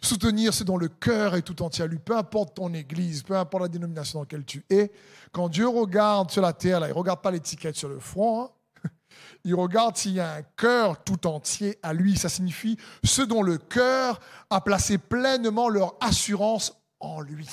Soutenir 0.02 0.54
ce 0.54 0.64
dont 0.64 0.78
le 0.78 0.88
cœur 0.88 1.34
est 1.34 1.42
tout 1.42 1.62
entier 1.62 1.84
à 1.84 1.86
lui, 1.86 1.98
peu 1.98 2.16
importe 2.16 2.54
ton 2.54 2.72
église, 2.72 3.22
peu 3.22 3.36
importe 3.36 3.62
la 3.62 3.68
dénomination 3.68 4.18
dans 4.18 4.22
laquelle 4.22 4.44
tu 4.44 4.64
es. 4.70 4.90
Quand 5.32 5.48
Dieu 5.48 5.68
regarde 5.68 6.30
sur 6.30 6.42
la 6.42 6.52
terre, 6.52 6.80
il 6.86 6.88
ne 6.88 6.94
regarde 6.94 7.20
pas 7.20 7.30
l'étiquette 7.30 7.76
sur 7.76 7.88
le 7.88 7.98
front, 7.98 8.44
hein. 8.44 8.50
il 9.44 9.54
regarde 9.54 9.96
s'il 9.96 10.12
y 10.12 10.20
a 10.20 10.32
un 10.34 10.42
cœur 10.42 11.04
tout 11.04 11.26
entier 11.26 11.78
à 11.82 11.92
lui. 11.92 12.16
Ça 12.16 12.28
signifie 12.28 12.78
ceux 13.04 13.26
dont 13.26 13.42
le 13.42 13.58
cœur 13.58 14.20
a 14.48 14.62
placé 14.62 14.96
pleinement 14.96 15.68
leur 15.68 15.94
assurance 16.00 16.72
en 16.98 17.20
lui. 17.20 17.48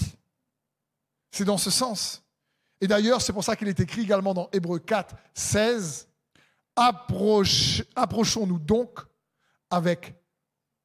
C'est 1.32 1.46
dans 1.46 1.58
ce 1.58 1.70
sens. 1.70 2.24
Et 2.80 2.88
d'ailleurs, 2.88 3.22
c'est 3.22 3.34
pour 3.34 3.44
ça 3.44 3.56
qu'il 3.56 3.68
est 3.68 3.80
écrit 3.80 4.02
également 4.02 4.34
dans 4.34 4.50
Hébreu 4.54 4.80
4, 4.80 5.16
16, 5.34 6.08
approchons-nous 6.76 8.60
donc 8.60 9.00
avec 9.70 10.16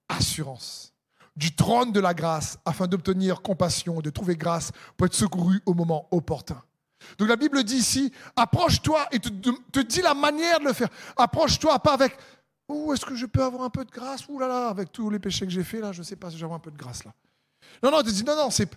assurance 0.09 0.92
du 1.37 1.55
trône 1.55 1.93
de 1.93 2.01
la 2.01 2.15
grâce 2.15 2.59
afin 2.65 2.87
d'obtenir 2.87 3.43
compassion 3.43 4.01
de 4.01 4.11
trouver 4.11 4.37
grâce 4.37 4.71
pour 4.97 5.07
être 5.07 5.15
secouru 5.15 5.63
au 5.67 5.75
moment 5.75 6.09
opportun. 6.11 6.63
Donc 7.19 7.29
la 7.29 7.37
Bible 7.37 7.65
dit 7.65 7.77
ici, 7.77 8.13
approche-toi 8.37 9.07
et 9.11 9.19
te, 9.19 9.29
te, 9.29 9.81
dit 9.81 10.03
la 10.03 10.15
manière 10.15 10.61
de 10.61 10.67
le 10.67 10.73
faire. 10.73 10.89
Approche-toi 11.17 11.79
pas 11.81 11.95
avec, 11.95 12.17
oh, 12.69 12.93
est-ce 12.93 13.05
que 13.05 13.17
je 13.17 13.27
peux 13.27 13.43
avoir 13.43 13.65
un 13.65 13.71
peu 13.71 13.85
de 13.85 13.91
grâce? 13.91 14.29
Ouh 14.29 14.39
là 14.39 14.47
là, 14.47 14.69
avec 14.69 14.93
tous 14.93 15.11
les 15.11 15.19
péchés 15.19 15.47
que 15.47 15.53
j'ai 15.53 15.65
faits, 15.65 15.81
là, 15.81 15.93
je 15.93 15.99
ne 15.99 16.05
sais 16.05 16.17
pas 16.17 16.31
si 16.31 16.39
j'ai 16.39 16.47
un 16.47 16.59
peu 16.59 16.71
de 16.71 16.77
grâce 16.77 17.05
là. 17.05 17.13
Non, 17.83 17.91
non, 17.91 18.03
te 18.03 18.11
dis, 18.11 18.23
non, 18.23 18.37
non, 18.37 18.51
c'est, 18.51 18.69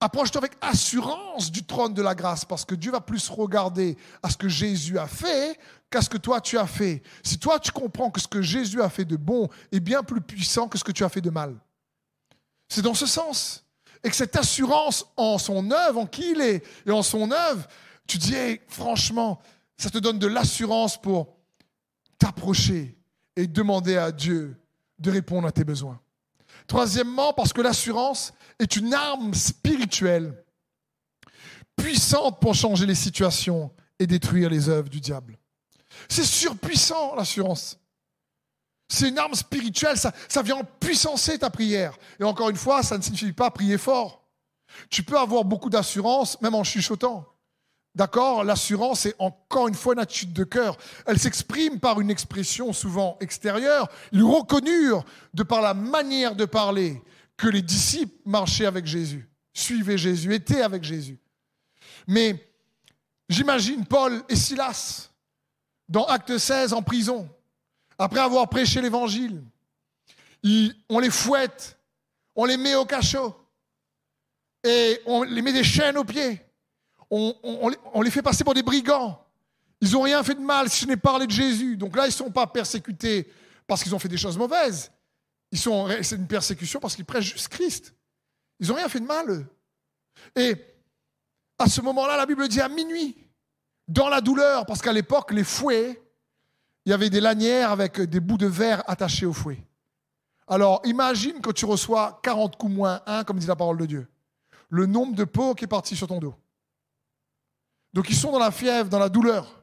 Approche-toi 0.00 0.42
avec 0.42 0.52
assurance 0.60 1.50
du 1.50 1.64
trône 1.64 1.92
de 1.92 2.02
la 2.02 2.14
grâce 2.14 2.44
parce 2.44 2.64
que 2.64 2.76
Dieu 2.76 2.92
va 2.92 3.00
plus 3.00 3.28
regarder 3.28 3.96
à 4.22 4.30
ce 4.30 4.36
que 4.36 4.48
Jésus 4.48 4.96
a 4.96 5.08
fait 5.08 5.58
qu'à 5.90 6.00
ce 6.00 6.08
que 6.08 6.18
toi 6.18 6.40
tu 6.40 6.56
as 6.56 6.68
fait. 6.68 7.02
Si 7.24 7.36
toi 7.36 7.58
tu 7.58 7.72
comprends 7.72 8.08
que 8.08 8.20
ce 8.20 8.28
que 8.28 8.40
Jésus 8.40 8.80
a 8.80 8.88
fait 8.88 9.04
de 9.04 9.16
bon 9.16 9.48
est 9.72 9.80
bien 9.80 10.04
plus 10.04 10.20
puissant 10.20 10.68
que 10.68 10.78
ce 10.78 10.84
que 10.84 10.92
tu 10.92 11.02
as 11.02 11.08
fait 11.08 11.20
de 11.20 11.30
mal. 11.30 11.56
C'est 12.68 12.82
dans 12.82 12.94
ce 12.94 13.06
sens. 13.06 13.64
Et 14.04 14.10
que 14.10 14.16
cette 14.16 14.36
assurance 14.36 15.06
en 15.16 15.38
son 15.38 15.70
œuvre, 15.70 16.00
en 16.00 16.06
qui 16.06 16.32
il 16.32 16.40
est 16.40 16.62
et 16.86 16.90
en 16.90 17.02
son 17.02 17.30
œuvre, 17.32 17.66
tu 18.06 18.18
dis, 18.18 18.60
franchement, 18.68 19.40
ça 19.76 19.90
te 19.90 19.98
donne 19.98 20.18
de 20.18 20.26
l'assurance 20.26 21.00
pour 21.00 21.36
t'approcher 22.18 22.96
et 23.36 23.46
demander 23.46 23.96
à 23.96 24.12
Dieu 24.12 24.56
de 24.98 25.10
répondre 25.10 25.46
à 25.46 25.52
tes 25.52 25.64
besoins. 25.64 26.00
Troisièmement, 26.66 27.32
parce 27.32 27.52
que 27.52 27.60
l'assurance 27.60 28.32
est 28.58 28.76
une 28.76 28.94
arme 28.94 29.34
spirituelle 29.34 30.44
puissante 31.76 32.40
pour 32.40 32.54
changer 32.54 32.86
les 32.86 32.94
situations 32.94 33.70
et 33.98 34.06
détruire 34.06 34.50
les 34.50 34.68
œuvres 34.68 34.88
du 34.88 35.00
diable. 35.00 35.38
C'est 36.08 36.24
surpuissant, 36.24 37.14
l'assurance. 37.14 37.78
C'est 38.88 39.10
une 39.10 39.18
arme 39.18 39.34
spirituelle, 39.34 39.98
ça, 39.98 40.12
ça 40.28 40.42
vient 40.42 40.62
puissancer 40.80 41.38
ta 41.38 41.50
prière. 41.50 41.96
Et 42.18 42.24
encore 42.24 42.48
une 42.48 42.56
fois, 42.56 42.82
ça 42.82 42.96
ne 42.96 43.02
signifie 43.02 43.32
pas 43.32 43.50
prier 43.50 43.76
fort. 43.76 44.24
Tu 44.88 45.02
peux 45.02 45.18
avoir 45.18 45.44
beaucoup 45.44 45.70
d'assurance, 45.70 46.40
même 46.40 46.54
en 46.54 46.64
chuchotant. 46.64 47.26
D'accord? 47.94 48.44
L'assurance 48.44 49.06
est 49.06 49.14
encore 49.18 49.68
une 49.68 49.74
fois 49.74 49.94
une 49.94 49.98
attitude 49.98 50.32
de 50.32 50.44
cœur. 50.44 50.76
Elle 51.06 51.18
s'exprime 51.18 51.80
par 51.80 52.00
une 52.00 52.10
expression 52.10 52.72
souvent 52.72 53.16
extérieure. 53.20 53.88
Ils 54.12 54.22
reconnurent, 54.22 55.04
de 55.34 55.42
par 55.42 55.60
la 55.60 55.74
manière 55.74 56.34
de 56.34 56.44
parler, 56.44 57.02
que 57.36 57.48
les 57.48 57.62
disciples 57.62 58.14
marchaient 58.24 58.66
avec 58.66 58.86
Jésus, 58.86 59.28
suivaient 59.52 59.98
Jésus, 59.98 60.34
étaient 60.34 60.62
avec 60.62 60.84
Jésus. 60.84 61.18
Mais 62.06 62.52
j'imagine 63.28 63.84
Paul 63.84 64.22
et 64.28 64.36
Silas 64.36 65.10
dans 65.88 66.04
Acte 66.04 66.36
16 66.36 66.72
en 66.72 66.82
prison, 66.82 67.28
après 67.98 68.20
avoir 68.20 68.48
prêché 68.48 68.80
l'évangile. 68.80 69.42
On 70.88 70.98
les 70.98 71.10
fouette, 71.10 71.78
on 72.34 72.44
les 72.44 72.56
met 72.56 72.74
au 72.74 72.84
cachot 72.84 73.36
et 74.64 75.00
on 75.06 75.22
les 75.22 75.42
met 75.42 75.52
des 75.52 75.64
chaînes 75.64 75.98
aux 75.98 76.04
pieds 76.04 76.42
on, 77.10 78.00
les 78.02 78.10
fait 78.10 78.22
passer 78.22 78.44
pour 78.44 78.54
des 78.54 78.62
brigands. 78.62 79.24
Ils 79.80 79.92
n'ont 79.92 80.02
rien 80.02 80.22
fait 80.22 80.34
de 80.34 80.40
mal 80.40 80.68
si 80.68 80.82
je 80.82 80.88
n'ai 80.88 80.96
parlé 80.96 81.26
de 81.26 81.32
Jésus. 81.32 81.76
Donc 81.76 81.96
là, 81.96 82.04
ils 82.04 82.08
ne 82.08 82.12
sont 82.12 82.30
pas 82.30 82.46
persécutés 82.46 83.30
parce 83.66 83.82
qu'ils 83.82 83.94
ont 83.94 83.98
fait 83.98 84.08
des 84.08 84.16
choses 84.16 84.36
mauvaises. 84.36 84.90
C'est 85.52 86.16
une 86.16 86.26
persécution 86.26 86.80
parce 86.80 86.94
qu'ils 86.94 87.04
prêchent 87.04 87.32
juste 87.32 87.48
Christ. 87.48 87.94
Ils 88.60 88.68
n'ont 88.68 88.74
rien 88.74 88.88
fait 88.88 89.00
de 89.00 89.06
mal. 89.06 89.46
Et 90.34 90.54
à 91.58 91.68
ce 91.68 91.80
moment-là, 91.80 92.16
la 92.16 92.26
Bible 92.26 92.48
dit 92.48 92.60
à 92.60 92.68
minuit, 92.68 93.16
dans 93.86 94.08
la 94.08 94.20
douleur, 94.20 94.66
parce 94.66 94.82
qu'à 94.82 94.92
l'époque, 94.92 95.32
les 95.32 95.44
fouets, 95.44 96.02
il 96.88 96.92
y 96.92 96.94
avait 96.94 97.10
des 97.10 97.20
lanières 97.20 97.70
avec 97.70 98.00
des 98.00 98.18
bouts 98.18 98.38
de 98.38 98.46
verre 98.46 98.82
attachés 98.86 99.26
au 99.26 99.34
fouet. 99.34 99.62
Alors, 100.46 100.80
imagine 100.84 101.38
que 101.42 101.50
tu 101.50 101.66
reçois 101.66 102.18
40 102.22 102.56
coups 102.56 102.72
moins 102.72 103.02
1, 103.04 103.24
comme 103.24 103.38
dit 103.38 103.46
la 103.46 103.56
parole 103.56 103.76
de 103.76 103.84
Dieu. 103.84 104.08
Le 104.70 104.86
nombre 104.86 105.14
de 105.14 105.24
peaux 105.24 105.54
qui 105.54 105.64
est 105.64 105.68
parti 105.68 105.94
sur 105.94 106.06
ton 106.06 106.18
dos. 106.18 106.34
Donc, 107.92 108.08
ils 108.08 108.16
sont 108.16 108.32
dans 108.32 108.38
la 108.38 108.50
fièvre, 108.50 108.88
dans 108.88 108.98
la 108.98 109.10
douleur. 109.10 109.62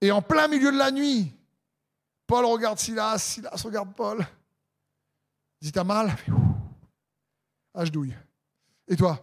Et 0.00 0.10
en 0.10 0.22
plein 0.22 0.48
milieu 0.48 0.72
de 0.72 0.78
la 0.78 0.90
nuit, 0.90 1.30
Paul 2.26 2.46
regarde 2.46 2.78
Silas, 2.78 3.18
Silas 3.18 3.60
regarde 3.62 3.94
Paul. 3.94 4.26
Il 5.60 5.66
dit 5.66 5.72
T'as 5.72 5.84
mal? 5.84 6.16
Ah, 7.74 7.84
je 7.84 7.90
douille. 7.90 8.16
Et 8.88 8.96
toi? 8.96 9.22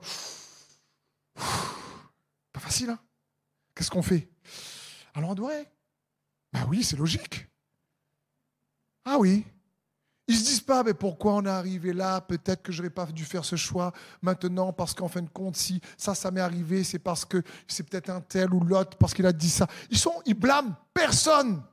Pas 1.34 2.60
facile, 2.60 2.92
hein? 2.92 3.00
Qu'est-ce 3.74 3.90
qu'on 3.90 4.04
fait? 4.04 4.30
Allons 5.16 5.32
adorer. 5.32 5.68
Ben 6.52 6.66
oui, 6.68 6.84
c'est 6.84 6.98
logique. 6.98 7.48
Ah 9.06 9.18
oui. 9.18 9.46
Ils 10.28 10.38
se 10.38 10.44
disent 10.44 10.62
pas, 10.62 10.84
mais 10.84 10.94
pourquoi 10.94 11.34
on 11.34 11.46
est 11.46 11.50
arrivé 11.50 11.92
là? 11.92 12.22
Peut-être 12.22 12.62
que 12.62 12.72
je 12.72 12.82
n'aurais 12.82 12.94
pas 12.94 13.08
dû 13.08 13.26
faire 13.26 13.44
ce 13.44 13.56
choix 13.56 13.92
maintenant, 14.22 14.72
parce 14.72 14.94
qu'en 14.94 15.08
fin 15.08 15.24
de 15.24 15.30
compte, 15.30 15.56
si 15.56 15.82
ça, 15.98 16.14
ça 16.14 16.30
m'est 16.30 16.40
arrivé, 16.40 16.84
c'est 16.84 17.00
parce 17.00 17.26
que 17.26 17.42
c'est 17.68 17.90
peut-être 17.90 18.12
un 18.12 18.22
tel 18.22 18.54
ou 18.54 18.64
l'autre, 18.64 18.96
parce 18.98 19.16
qu'il 19.16 19.26
a 19.26 19.34
dit 19.34 19.50
ça. 19.50 19.68
Ils 19.90 19.98
sont, 19.98 20.22
ils 20.28 20.36
blâment 20.36 20.76
personne. 20.94 21.64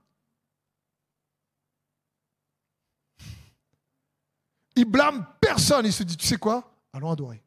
Ils 4.75 4.87
blâment 4.87 5.27
personne. 5.39 5.85
Ils 5.85 5.93
se 5.93 6.03
disent, 6.03 6.17
tu 6.17 6.27
sais 6.27 6.39
quoi? 6.39 6.73
Allons 6.95 7.11
adorer. 7.11 7.46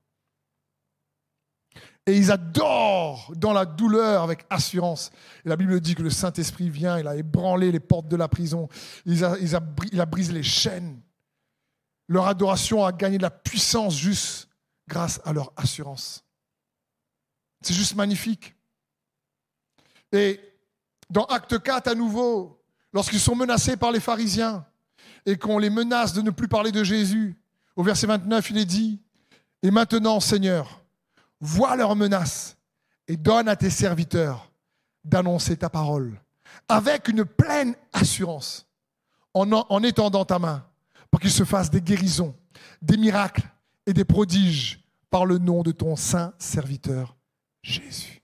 Et 2.09 2.17
ils 2.17 2.31
adorent 2.31 3.31
dans 3.35 3.53
la 3.53 3.65
douleur 3.65 4.23
avec 4.23 4.43
assurance. 4.49 5.11
Et 5.45 5.49
la 5.49 5.55
Bible 5.55 5.79
dit 5.79 5.93
que 5.93 6.01
le 6.01 6.09
Saint-Esprit 6.09 6.71
vient, 6.71 6.97
il 6.97 7.07
a 7.07 7.15
ébranlé 7.15 7.71
les 7.71 7.79
portes 7.79 8.07
de 8.07 8.15
la 8.15 8.27
prison, 8.27 8.67
il 9.05 9.23
a, 9.23 10.05
brisé 10.07 10.33
les 10.33 10.41
chaînes. 10.41 10.99
Leur 12.07 12.25
adoration 12.25 12.83
a 12.83 12.91
gagné 12.91 13.19
de 13.19 13.21
la 13.21 13.29
puissance 13.29 13.95
juste 13.95 14.49
grâce 14.87 15.21
à 15.23 15.33
leur 15.33 15.53
assurance. 15.55 16.25
C'est 17.61 17.75
juste 17.75 17.95
magnifique. 17.95 18.55
Et 20.11 20.39
dans 21.11 21.25
Acte 21.25 21.61
4, 21.61 21.89
à 21.89 21.93
nouveau, 21.93 22.59
lorsqu'ils 22.91 23.19
sont 23.19 23.35
menacés 23.35 23.77
par 23.77 23.91
les 23.91 23.99
pharisiens, 23.99 24.65
et 25.27 25.37
qu'on 25.37 25.59
les 25.59 25.69
menace 25.69 26.13
de 26.13 26.23
ne 26.23 26.31
plus 26.31 26.47
parler 26.47 26.71
de 26.71 26.83
Jésus. 26.83 27.39
Au 27.75 27.83
verset 27.83 28.07
29, 28.07 28.49
il 28.49 28.57
est 28.57 28.65
dit, 28.65 28.99
Et 29.61 29.69
maintenant, 29.69 30.19
Seigneur, 30.19 30.81
vois 31.39 31.75
leurs 31.75 31.95
menaces 31.95 32.57
et 33.07 33.17
donne 33.17 33.47
à 33.47 33.55
tes 33.55 33.69
serviteurs 33.69 34.51
d'annoncer 35.03 35.57
ta 35.57 35.69
parole 35.69 36.21
avec 36.67 37.07
une 37.07 37.25
pleine 37.25 37.75
assurance 37.93 38.67
en, 39.33 39.51
en 39.51 39.83
étendant 39.83 40.25
ta 40.25 40.39
main 40.39 40.65
pour 41.09 41.19
qu'il 41.19 41.31
se 41.31 41.43
fasse 41.43 41.69
des 41.69 41.81
guérisons, 41.81 42.35
des 42.81 42.97
miracles 42.97 43.47
et 43.85 43.93
des 43.93 44.05
prodiges 44.05 44.83
par 45.09 45.25
le 45.25 45.37
nom 45.37 45.63
de 45.63 45.71
ton 45.71 45.95
saint 45.95 46.33
serviteur 46.37 47.15
Jésus. 47.63 48.21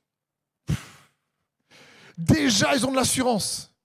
Déjà, 2.17 2.75
ils 2.75 2.85
ont 2.85 2.91
de 2.91 2.95
l'assurance 2.95 3.75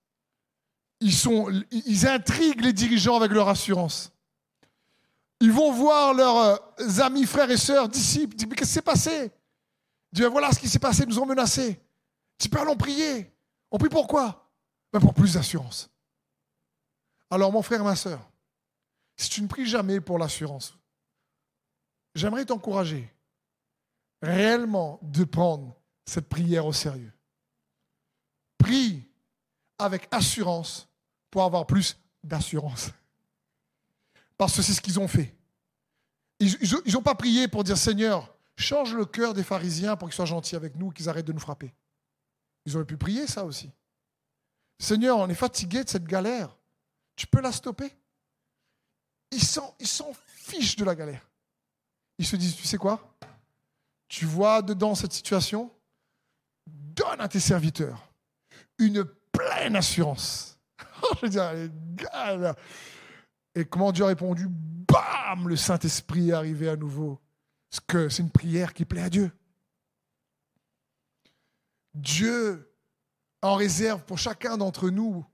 ils 1.01 2.07
intriguent 2.07 2.63
les 2.63 2.73
dirigeants 2.73 3.17
avec 3.17 3.33
leur 3.33 3.49
assurance. 3.49 4.13
Ils 5.41 5.53
vont 5.53 5.73
voir 5.73 6.13
leurs 6.13 6.37
euh, 6.37 7.01
amis, 7.01 7.25
frères 7.25 7.51
et 7.51 7.57
sœurs, 7.57 7.89
disciples, 7.89 8.37
disent, 8.37 8.47
mais 8.47 8.55
qu'est-ce 8.55 8.71
qui 8.71 8.75
s'est 8.75 8.83
passé? 8.83 9.33
Dieu, 10.13 10.27
voilà 10.27 10.53
ce 10.53 10.59
qui 10.59 10.69
s'est 10.69 10.79
passé, 10.79 11.05
ils 11.05 11.09
nous 11.09 11.19
ont 11.19 11.27
menacés. 11.27 11.81
Tu 12.39 12.49
peux 12.49 12.59
allons 12.59 12.77
prier. 12.77 13.33
On 13.71 13.79
prie 13.79 13.89
pourquoi 13.89 14.51
ben 14.93 15.01
Pour 15.01 15.15
plus 15.15 15.35
d'assurance. 15.35 15.89
Alors 17.31 17.53
mon 17.53 17.63
frère, 17.63 17.85
ma 17.85 17.97
sœur, 17.97 18.21
si 19.17 19.31
tu 19.31 19.41
ne 19.43 19.47
pries 19.47 19.67
jamais 19.67 20.01
pour 20.01 20.19
l'assurance, 20.19 20.77
j'aimerais 22.15 22.45
t'encourager 22.45 23.09
réellement 24.21 24.99
de 25.03 25.25
prendre 25.25 25.75
cette 26.05 26.29
prière 26.29 26.67
au 26.67 26.73
sérieux. 26.73 27.13
Prie 28.59 29.09
avec 29.79 30.09
assurance 30.11 30.89
pour 31.31 31.45
avoir 31.45 31.67
plus 31.67 31.97
d'assurance. 32.23 32.91
Parce 34.41 34.57
que 34.57 34.63
c'est 34.63 34.73
ce 34.73 34.81
qu'ils 34.81 34.99
ont 34.99 35.07
fait. 35.07 35.37
Ils 36.39 36.95
n'ont 36.95 37.03
pas 37.03 37.15
prié 37.15 37.47
pour 37.47 37.63
dire 37.63 37.77
Seigneur, 37.77 38.35
change 38.57 38.95
le 38.95 39.05
cœur 39.05 39.35
des 39.35 39.45
pharisiens 39.45 39.97
pour 39.97 40.09
qu'ils 40.09 40.15
soient 40.15 40.25
gentils 40.25 40.57
avec 40.57 40.77
nous, 40.77 40.91
qu'ils 40.93 41.11
arrêtent 41.11 41.27
de 41.27 41.35
nous 41.35 41.41
frapper. 41.41 41.75
Ils 42.65 42.75
auraient 42.75 42.87
pu 42.87 42.97
prier 42.97 43.27
ça 43.27 43.45
aussi. 43.45 43.71
Seigneur, 44.79 45.19
on 45.19 45.29
est 45.29 45.35
fatigué 45.35 45.85
de 45.85 45.91
cette 45.91 46.07
galère. 46.07 46.57
Tu 47.17 47.27
peux 47.27 47.43
la 47.43 47.53
stopper? 47.53 47.95
Ils 49.31 49.45
s'en 49.45 49.77
fichent 50.25 50.77
de 50.77 50.87
la 50.87 50.95
galère. 50.95 51.29
Ils 52.17 52.27
se 52.27 52.37
disent, 52.37 52.57
tu 52.57 52.67
sais 52.67 52.79
quoi? 52.79 53.15
Tu 54.09 54.25
vois 54.25 54.63
dedans 54.63 54.95
cette 54.95 55.13
situation? 55.13 55.71
Donne 56.67 57.21
à 57.21 57.29
tes 57.29 57.41
serviteurs 57.41 58.11
une 58.79 59.05
pleine 59.05 59.77
assurance. 59.77 60.59
Je 61.21 61.27
veux 61.27 61.29
dire, 61.29 62.55
Et 63.55 63.65
comment 63.65 63.93
Dieu 63.93 64.05
a 64.05 64.09
répondu? 64.09 64.49
Bam 64.49 65.49
Le 65.49 65.57
Saint-Esprit 65.57 66.31
est 66.31 66.35
arrivé 66.35 66.69
à 66.69 66.77
nouveau. 66.77 67.21
Parce 67.71 67.81
que 67.87 68.09
c'est 68.09 68.23
une 68.23 68.31
prière 68.31 68.75
qui 68.75 68.85
plaît 68.85 69.03
à 69.03 69.11
Dieu. 69.11 69.31
Dieu 71.95 72.73
en 73.43 73.55
réserve 73.55 74.05
pour 74.05 74.19
chacun 74.19 74.57
d'entre 74.57 74.91
nous 74.91 75.25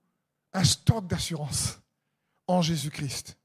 un 0.52 0.64
stock 0.64 1.06
d'assurance 1.06 1.80
en 2.46 2.62
Jésus-Christ. 2.62 3.36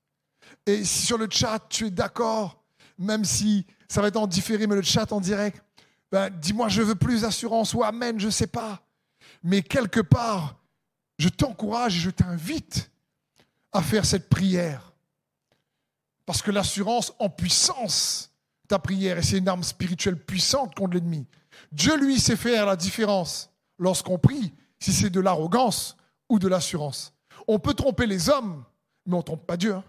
Et 0.65 0.83
si 0.85 1.05
sur 1.05 1.17
le 1.17 1.27
chat, 1.29 1.59
tu 1.69 1.87
es 1.87 1.91
d'accord, 1.91 2.63
même 2.97 3.25
si 3.25 3.65
ça 3.89 4.01
va 4.01 4.07
être 4.07 4.17
en 4.17 4.27
différé, 4.27 4.67
mais 4.67 4.75
le 4.75 4.81
chat 4.81 5.11
en 5.11 5.19
direct, 5.19 5.61
ben, 6.11 6.29
dis-moi, 6.29 6.67
je 6.69 6.81
veux 6.81 6.95
plus 6.95 7.21
d'assurance 7.21 7.73
ou 7.73 7.83
Amen, 7.83 8.19
je 8.19 8.27
ne 8.27 8.31
sais 8.31 8.47
pas. 8.47 8.85
Mais 9.43 9.61
quelque 9.61 10.01
part, 10.01 10.57
je 11.17 11.29
t'encourage 11.29 11.97
et 11.97 11.99
je 11.99 12.09
t'invite 12.09 12.90
à 13.71 13.81
faire 13.81 14.05
cette 14.05 14.29
prière. 14.29 14.93
Parce 16.25 16.41
que 16.41 16.51
l'assurance 16.51 17.13
en 17.19 17.29
puissance, 17.29 18.31
ta 18.67 18.79
prière, 18.79 19.17
et 19.17 19.23
c'est 19.23 19.37
une 19.37 19.47
arme 19.47 19.63
spirituelle 19.63 20.17
puissante 20.17 20.75
contre 20.75 20.93
l'ennemi. 20.93 21.25
Dieu, 21.71 21.97
lui, 21.97 22.19
sait 22.19 22.35
faire 22.35 22.65
la 22.65 22.75
différence 22.75 23.49
lorsqu'on 23.77 24.17
prie, 24.17 24.53
si 24.79 24.93
c'est 24.93 25.09
de 25.09 25.19
l'arrogance 25.19 25.97
ou 26.29 26.39
de 26.39 26.47
l'assurance. 26.47 27.13
On 27.47 27.59
peut 27.59 27.73
tromper 27.73 28.05
les 28.05 28.29
hommes, 28.29 28.63
mais 29.05 29.15
on 29.15 29.17
ne 29.17 29.23
trompe 29.23 29.45
pas 29.45 29.57
Dieu. 29.57 29.73
Hein. 29.75 29.83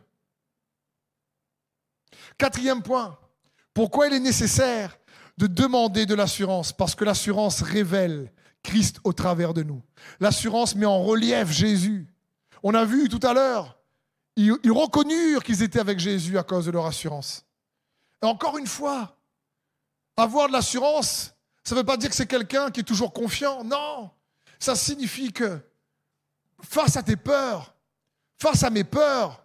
Quatrième 2.38 2.82
point, 2.82 3.18
pourquoi 3.74 4.06
il 4.06 4.14
est 4.14 4.20
nécessaire 4.20 4.98
de 5.38 5.46
demander 5.46 6.06
de 6.06 6.14
l'assurance? 6.14 6.72
Parce 6.72 6.94
que 6.94 7.04
l'assurance 7.04 7.62
révèle 7.62 8.32
Christ 8.62 9.00
au 9.04 9.12
travers 9.12 9.54
de 9.54 9.62
nous. 9.62 9.82
L'assurance 10.20 10.74
met 10.74 10.86
en 10.86 11.02
relief 11.02 11.50
Jésus. 11.50 12.11
On 12.62 12.74
a 12.74 12.84
vu 12.84 13.08
tout 13.08 13.20
à 13.26 13.32
l'heure, 13.32 13.78
ils, 14.36 14.52
reconnurent 14.70 15.42
qu'ils 15.42 15.62
étaient 15.62 15.80
avec 15.80 15.98
Jésus 15.98 16.38
à 16.38 16.42
cause 16.42 16.66
de 16.66 16.70
leur 16.70 16.86
assurance. 16.86 17.44
Et 18.22 18.26
encore 18.26 18.56
une 18.58 18.66
fois, 18.66 19.16
avoir 20.16 20.48
de 20.48 20.52
l'assurance, 20.52 21.34
ça 21.64 21.74
ne 21.74 21.80
veut 21.80 21.86
pas 21.86 21.96
dire 21.96 22.08
que 22.10 22.16
c'est 22.16 22.26
quelqu'un 22.26 22.70
qui 22.70 22.80
est 22.80 22.84
toujours 22.84 23.12
confiant. 23.12 23.64
Non, 23.64 24.10
ça 24.58 24.74
signifie 24.74 25.32
que 25.32 25.58
face 26.62 26.96
à 26.96 27.02
tes 27.02 27.16
peurs, 27.16 27.74
face 28.40 28.62
à 28.62 28.70
mes 28.70 28.84
peurs, 28.84 29.44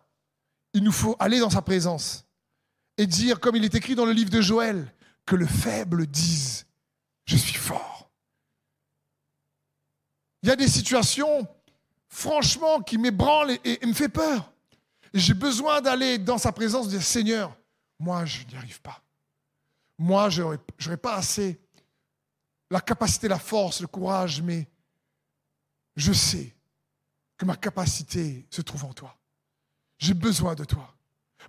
il 0.74 0.84
nous 0.84 0.92
faut 0.92 1.16
aller 1.20 1.40
dans 1.40 1.50
sa 1.50 1.62
présence 1.62 2.26
et 2.98 3.08
dire, 3.08 3.40
comme 3.40 3.56
il 3.56 3.66
est 3.66 3.76
écrit 3.76 3.96
dans 3.96 4.06
le 4.06 4.12
livre 4.12 4.30
de 4.30 4.42
Joël, 4.42 4.94
que 5.26 5.36
le 5.36 5.46
faible 5.46 6.08
dise, 6.08 6.66
je 7.26 7.36
suis 7.36 7.58
fort. 7.58 8.10
Il 10.44 10.50
y 10.50 10.52
a 10.52 10.56
des 10.56 10.68
situations, 10.68 11.48
franchement, 12.10 12.82
qui 12.82 12.98
m'ébranlent 12.98 13.58
et, 13.64 13.86
me 13.86 13.94
fait 13.94 14.10
peur. 14.10 14.52
Et 15.14 15.20
j'ai 15.20 15.34
besoin 15.34 15.82
d'aller 15.82 16.18
dans 16.18 16.38
sa 16.38 16.52
présence, 16.52 16.88
dire 16.90 17.02
Seigneur, 17.02 17.56
moi, 18.00 18.26
je 18.26 18.44
n'y 18.46 18.56
arrive 18.56 18.82
pas. 18.82 19.02
Moi, 19.98 20.30
je 20.30 20.42
n'aurais 20.44 20.98
pas 20.98 21.16
assez 21.16 21.60
la 22.70 22.82
capacité, 22.82 23.28
la 23.28 23.40
force, 23.40 23.82
le 23.82 23.88
courage, 23.88 24.42
mais 24.42 24.68
je 25.96 26.12
sais 26.14 26.54
que 27.38 27.46
ma 27.46 27.56
capacité 27.56 28.46
se 28.50 28.62
trouve 28.62 28.86
en 28.86 28.94
toi. 28.94 29.18
J'ai 29.98 30.14
besoin 30.14 30.54
de 30.54 30.66
toi. 30.66 30.94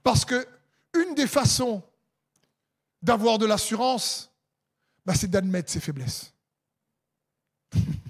Parce 0.03 0.25
que 0.25 0.47
une 0.95 1.15
des 1.15 1.27
façons 1.27 1.83
d'avoir 3.03 3.39
de 3.39 3.47
l'assurance, 3.47 4.31
bah, 5.05 5.15
c'est 5.15 5.29
d'admettre 5.29 5.71
ses 5.71 5.81
faiblesses. 5.81 6.33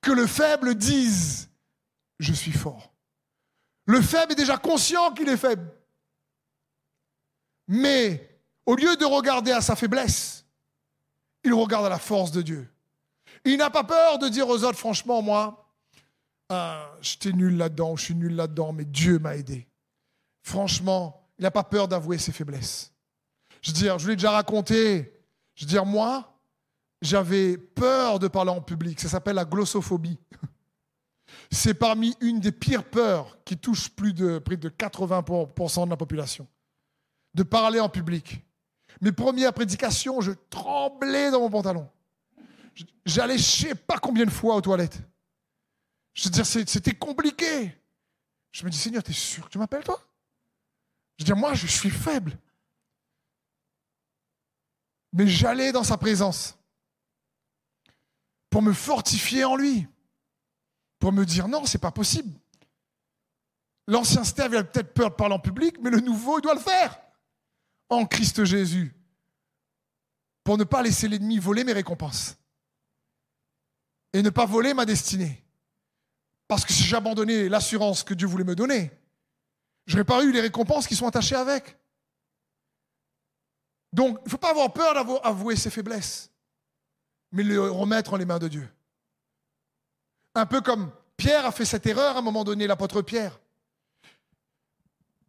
que 0.00 0.10
le 0.12 0.26
faible 0.26 0.74
dise 0.74 1.48
Je 2.18 2.32
suis 2.32 2.52
fort. 2.52 2.92
Le 3.86 4.02
faible 4.02 4.32
est 4.32 4.36
déjà 4.36 4.56
conscient 4.56 5.12
qu'il 5.12 5.28
est 5.28 5.36
faible. 5.36 5.72
Mais 7.68 8.40
au 8.64 8.74
lieu 8.74 8.96
de 8.96 9.04
regarder 9.04 9.52
à 9.52 9.60
sa 9.60 9.76
faiblesse, 9.76 10.44
il 11.44 11.54
regarde 11.54 11.86
à 11.86 11.88
la 11.88 11.98
force 11.98 12.32
de 12.32 12.42
Dieu. 12.42 12.68
Il 13.44 13.58
n'a 13.58 13.70
pas 13.70 13.84
peur 13.84 14.18
de 14.18 14.28
dire 14.28 14.48
aux 14.48 14.64
autres, 14.64 14.78
franchement, 14.78 15.22
moi, 15.22 15.72
ah, 16.48 16.90
j'étais 17.00 17.32
nul 17.32 17.56
là-dedans, 17.56 17.96
je 17.96 18.04
suis 18.04 18.14
nul 18.14 18.34
là-dedans, 18.34 18.72
mais 18.72 18.84
Dieu 18.84 19.18
m'a 19.18 19.36
aidé. 19.36 19.68
Franchement, 20.42 21.24
il 21.38 21.42
n'a 21.42 21.50
pas 21.50 21.64
peur 21.64 21.88
d'avouer 21.88 22.18
ses 22.18 22.32
faiblesses. 22.32 22.92
Je 23.62 23.70
veux 23.70 23.76
dire, 23.76 23.98
je 23.98 24.04
vous 24.04 24.10
l'ai 24.10 24.16
déjà 24.16 24.30
raconté. 24.30 25.12
Je 25.54 25.64
veux 25.64 25.68
dire, 25.68 25.84
moi, 25.84 26.35
j'avais 27.02 27.56
peur 27.58 28.18
de 28.18 28.28
parler 28.28 28.50
en 28.50 28.60
public. 28.60 29.00
Ça 29.00 29.08
s'appelle 29.08 29.36
la 29.36 29.44
glossophobie. 29.44 30.18
C'est 31.50 31.74
parmi 31.74 32.16
une 32.20 32.40
des 32.40 32.52
pires 32.52 32.84
peurs 32.84 33.38
qui 33.44 33.56
touche 33.56 33.90
plus 33.90 34.12
de 34.12 34.38
près 34.38 34.56
de 34.56 34.68
80% 34.68 35.84
de 35.84 35.90
la 35.90 35.96
population. 35.96 36.46
De 37.34 37.42
parler 37.42 37.80
en 37.80 37.88
public. 37.88 38.42
Mes 39.00 39.12
premières 39.12 39.52
prédications, 39.52 40.20
je 40.20 40.32
tremblais 40.50 41.30
dans 41.30 41.40
mon 41.40 41.50
pantalon. 41.50 41.88
J'allais 43.04 43.38
je 43.38 43.42
sais 43.42 43.74
pas 43.74 43.98
combien 43.98 44.24
de 44.24 44.30
fois 44.30 44.56
aux 44.56 44.60
toilettes. 44.60 45.00
Je 46.14 46.28
c'était 46.42 46.94
compliqué. 46.94 47.74
Je 48.52 48.64
me 48.64 48.70
dis, 48.70 48.78
Seigneur, 48.78 49.02
tu 49.02 49.10
es 49.10 49.14
sûr 49.14 49.44
que 49.44 49.50
tu 49.50 49.58
m'appelles 49.58 49.84
toi? 49.84 50.00
Je 51.18 51.26
veux 51.26 51.34
moi, 51.34 51.52
je 51.52 51.66
suis 51.66 51.90
faible. 51.90 52.38
Mais 55.12 55.26
j'allais 55.26 55.72
dans 55.72 55.84
sa 55.84 55.98
présence 55.98 56.56
pour 58.50 58.62
me 58.62 58.72
fortifier 58.72 59.44
en 59.44 59.56
lui, 59.56 59.86
pour 60.98 61.12
me 61.12 61.24
dire, 61.24 61.48
non, 61.48 61.64
c'est 61.64 61.78
pas 61.78 61.90
possible. 61.90 62.32
L'ancien 63.86 64.24
Steve, 64.24 64.54
a 64.54 64.64
peut-être 64.64 64.94
peur 64.94 65.10
de 65.10 65.14
parler 65.14 65.34
en 65.34 65.38
public, 65.38 65.76
mais 65.80 65.90
le 65.90 66.00
nouveau, 66.00 66.38
il 66.38 66.42
doit 66.42 66.54
le 66.54 66.60
faire 66.60 66.98
en 67.88 68.04
Christ 68.06 68.44
Jésus 68.44 68.94
pour 70.42 70.58
ne 70.58 70.64
pas 70.64 70.82
laisser 70.82 71.08
l'ennemi 71.08 71.38
voler 71.38 71.64
mes 71.64 71.72
récompenses 71.72 72.36
et 74.12 74.22
ne 74.22 74.30
pas 74.30 74.46
voler 74.46 74.74
ma 74.74 74.84
destinée. 74.84 75.44
Parce 76.48 76.64
que 76.64 76.72
si 76.72 76.84
j'abandonnais 76.84 77.48
l'assurance 77.48 78.02
que 78.02 78.14
Dieu 78.14 78.26
voulait 78.26 78.44
me 78.44 78.54
donner, 78.54 78.90
je 79.86 79.94
n'aurais 79.94 80.04
pas 80.04 80.22
eu 80.24 80.32
les 80.32 80.40
récompenses 80.40 80.86
qui 80.86 80.96
sont 80.96 81.06
attachées 81.06 81.34
avec. 81.34 81.76
Donc, 83.92 84.18
il 84.20 84.24
ne 84.24 84.30
faut 84.30 84.38
pas 84.38 84.50
avoir 84.50 84.72
peur 84.72 84.94
d'avouer 84.94 85.56
ses 85.56 85.70
faiblesses, 85.70 86.30
mais 87.32 87.42
le 87.42 87.70
remettre 87.70 88.14
en 88.14 88.16
les 88.16 88.24
mains 88.24 88.38
de 88.38 88.48
Dieu. 88.48 88.68
Un 90.34 90.46
peu 90.46 90.60
comme 90.60 90.90
Pierre 91.16 91.46
a 91.46 91.52
fait 91.52 91.64
cette 91.64 91.86
erreur 91.86 92.16
à 92.16 92.18
un 92.18 92.22
moment 92.22 92.44
donné, 92.44 92.66
l'apôtre 92.66 93.02
Pierre. 93.02 93.40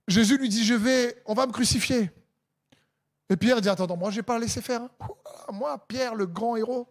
Jésus 0.08 0.38
lui 0.38 0.50
dit, 0.50 0.64
je 0.64 0.74
vais, 0.74 1.22
on 1.26 1.34
va 1.34 1.48
me 1.48 1.52
crucifier. 1.52 2.12
Et 3.30 3.36
Pierre 3.36 3.60
dit, 3.62 3.70
attends, 3.70 3.98
moi 3.98 4.10
je 4.10 4.18
n'ai 4.18 4.24
pas 4.24 4.40
laissé 4.40 4.62
faire. 4.62 4.82
Hein. 4.82 4.90
Moi, 5.52 5.78
Pierre, 5.88 6.16
le 6.16 6.26
grand 6.26 6.56
héros. 6.56 6.88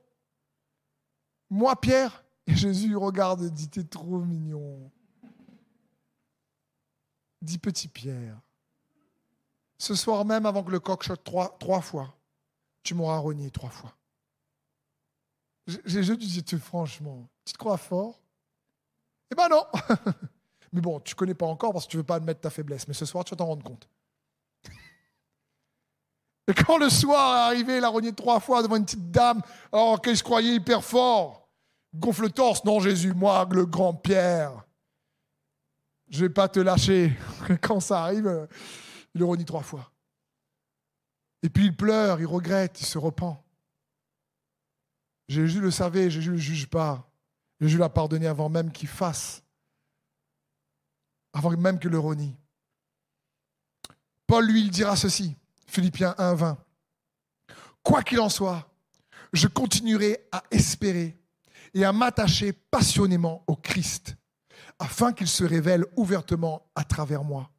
Moi, 1.48 1.78
Pierre. 1.80 2.24
Et 2.46 2.54
Jésus 2.54 2.94
regarde 2.96 3.42
et 3.42 3.50
dit, 3.50 3.68
t'es 3.68 3.84
trop 3.84 4.18
mignon. 4.18 4.90
Dis 7.42 7.58
petit 7.58 7.88
Pierre, 7.88 8.40
ce 9.78 9.94
soir 9.94 10.24
même 10.24 10.46
avant 10.46 10.64
que 10.64 10.70
le 10.70 10.80
coq 10.80 11.02
chote 11.02 11.22
trois, 11.22 11.56
trois 11.58 11.80
fois, 11.80 12.14
tu 12.82 12.94
m'auras 12.94 13.18
renié 13.18 13.50
trois 13.50 13.70
fois. 13.70 13.94
Jésus 15.66 16.16
dit, 16.16 16.44
franchement, 16.58 17.28
tu 17.44 17.52
te 17.52 17.58
crois 17.58 17.76
fort? 17.76 18.20
Eh 19.30 19.34
ben 19.34 19.48
non 19.48 19.64
Mais 20.72 20.80
bon, 20.80 21.00
tu 21.00 21.14
ne 21.14 21.16
connais 21.16 21.34
pas 21.34 21.46
encore 21.46 21.72
parce 21.72 21.86
que 21.86 21.90
tu 21.90 21.96
ne 21.96 22.02
veux 22.02 22.06
pas 22.06 22.16
admettre 22.16 22.40
ta 22.40 22.50
faiblesse. 22.50 22.86
Mais 22.86 22.94
ce 22.94 23.04
soir, 23.04 23.24
tu 23.24 23.30
vas 23.30 23.36
t'en 23.36 23.46
rendre 23.46 23.64
compte. 23.64 23.88
Et 26.48 26.54
quand 26.54 26.78
le 26.78 26.88
soir 26.88 27.36
est 27.36 27.54
arrivé, 27.54 27.78
il 27.78 27.84
a 27.84 27.88
renié 27.88 28.12
trois 28.12 28.38
fois 28.38 28.62
devant 28.62 28.76
une 28.76 28.84
petite 28.84 29.10
dame, 29.10 29.40
alors 29.72 30.00
qu'il 30.00 30.16
se 30.16 30.22
croyait 30.22 30.54
hyper 30.54 30.84
fort, 30.84 31.48
gonfle 31.94 32.22
le 32.22 32.30
torse, 32.30 32.64
non 32.64 32.78
Jésus, 32.78 33.14
moi, 33.14 33.48
le 33.50 33.66
grand 33.66 33.94
Pierre, 33.94 34.64
je 36.08 36.22
ne 36.22 36.28
vais 36.28 36.32
pas 36.32 36.48
te 36.48 36.60
lâcher. 36.60 37.16
quand 37.60 37.80
ça 37.80 38.04
arrive, 38.04 38.48
il 39.14 39.18
le 39.18 39.24
renie 39.24 39.44
trois 39.44 39.62
fois. 39.62 39.90
Et 41.42 41.48
puis 41.48 41.66
il 41.66 41.76
pleure, 41.76 42.20
il 42.20 42.26
regrette, 42.26 42.80
il 42.80 42.86
se 42.86 42.98
repent. 42.98 43.42
Jésus 45.28 45.60
le 45.60 45.70
savait, 45.70 46.10
Jésus 46.10 46.30
ne 46.30 46.34
le 46.34 46.40
juge 46.40 46.66
pas. 46.66 47.10
Jésus 47.60 47.78
l'a 47.78 47.88
pardonné 47.88 48.26
avant 48.26 48.48
même 48.48 48.70
qu'il 48.70 48.88
fasse, 48.88 49.42
avant 51.32 51.50
même 51.56 51.78
qu'il 51.78 51.90
le 51.90 51.98
renie. 51.98 52.36
Paul, 54.26 54.46
lui, 54.46 54.60
il 54.60 54.70
dira 54.70 54.96
ceci. 54.96 55.36
Philippiens 55.66 56.14
1, 56.18 56.34
20. 56.34 56.58
Quoi 57.82 58.02
qu'il 58.02 58.20
en 58.20 58.28
soit, 58.28 58.68
je 59.32 59.46
continuerai 59.48 60.26
à 60.32 60.42
espérer 60.50 61.16
et 61.74 61.84
à 61.84 61.92
m'attacher 61.92 62.52
passionnément 62.52 63.44
au 63.46 63.56
Christ, 63.56 64.16
afin 64.78 65.12
qu'il 65.12 65.28
se 65.28 65.44
révèle 65.44 65.84
ouvertement 65.96 66.66
à 66.74 66.84
travers 66.84 67.24
moi, 67.24 67.50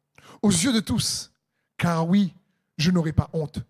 aux 0.42 0.50
yeux 0.50 0.72
de 0.72 0.80
tous, 0.80 1.32
car 1.76 2.08
oui, 2.08 2.34
je 2.76 2.90
n'aurai 2.90 3.12
pas 3.12 3.30
honte. 3.32 3.60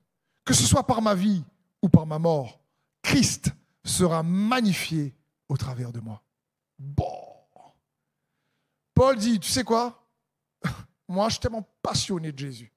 Que 0.44 0.54
ce 0.54 0.64
soit 0.64 0.86
par 0.86 1.02
ma 1.02 1.14
vie 1.14 1.44
ou 1.82 1.88
par 1.88 2.06
ma 2.06 2.18
mort, 2.18 2.60
Christ 3.02 3.52
sera 3.88 4.22
magnifié 4.22 5.14
au 5.48 5.56
travers 5.56 5.92
de 5.92 6.00
moi. 6.00 6.22
Bon. 6.78 7.24
Paul 8.94 9.16
dit, 9.16 9.38
tu 9.40 9.50
sais 9.50 9.64
quoi? 9.64 10.08
Moi, 11.08 11.28
je 11.28 11.34
suis 11.34 11.40
tellement 11.40 11.66
passionné 11.82 12.32
de 12.32 12.38
Jésus 12.38 12.72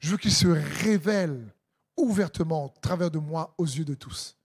je 0.00 0.10
veux 0.10 0.16
qu'il 0.16 0.32
se 0.32 0.46
révèle 0.46 1.52
ouvertement 1.96 2.66
au 2.66 2.72
travers 2.80 3.10
de 3.10 3.18
moi 3.18 3.54
aux 3.58 3.64
yeux 3.64 3.84
de 3.84 3.94
tous. 3.94 4.36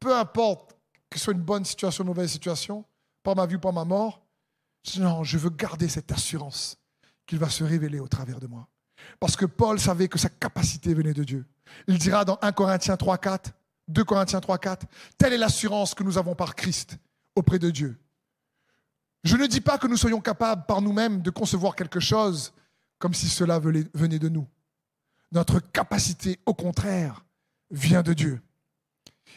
Peu 0.00 0.16
importe 0.16 0.76
que 1.10 1.18
ce 1.18 1.24
soit 1.24 1.34
une 1.34 1.42
bonne 1.42 1.64
situation, 1.64 2.04
une 2.04 2.08
mauvaise 2.08 2.30
situation, 2.30 2.84
par 3.22 3.36
ma 3.36 3.46
vie 3.46 3.56
ou 3.56 3.60
par 3.60 3.72
ma 3.72 3.84
mort, 3.84 4.22
non, 4.98 5.24
je 5.24 5.38
veux 5.38 5.50
garder 5.50 5.88
cette 5.88 6.12
assurance 6.12 6.78
qu'il 7.26 7.38
va 7.38 7.50
se 7.50 7.64
révéler 7.64 8.00
au 8.00 8.08
travers 8.08 8.40
de 8.40 8.46
moi. 8.46 8.68
Parce 9.20 9.36
que 9.36 9.44
Paul 9.44 9.78
savait 9.78 10.08
que 10.08 10.18
sa 10.18 10.28
capacité 10.28 10.94
venait 10.94 11.12
de 11.12 11.24
Dieu. 11.24 11.46
Il 11.86 11.98
dira 11.98 12.24
dans 12.24 12.38
1 12.40 12.52
Corinthiens 12.52 12.96
3, 12.96 13.18
4, 13.18 13.52
2 13.88 14.04
Corinthiens 14.04 14.40
3, 14.40 14.58
4, 14.58 14.86
telle 15.16 15.32
est 15.32 15.38
l'assurance 15.38 15.94
que 15.94 16.02
nous 16.02 16.18
avons 16.18 16.34
par 16.34 16.54
Christ 16.54 16.98
auprès 17.34 17.58
de 17.58 17.70
Dieu. 17.70 17.98
Je 19.24 19.36
ne 19.36 19.46
dis 19.46 19.60
pas 19.60 19.78
que 19.78 19.86
nous 19.86 19.96
soyons 19.96 20.20
capables 20.20 20.66
par 20.66 20.80
nous-mêmes 20.80 21.22
de 21.22 21.30
concevoir 21.30 21.74
quelque 21.74 22.00
chose 22.00 22.52
comme 22.98 23.14
si 23.14 23.28
cela 23.28 23.58
venait 23.58 24.18
de 24.18 24.28
nous. 24.28 24.46
Notre 25.32 25.60
capacité, 25.60 26.38
au 26.46 26.54
contraire, 26.54 27.24
vient 27.70 28.02
de 28.02 28.12
Dieu. 28.12 28.40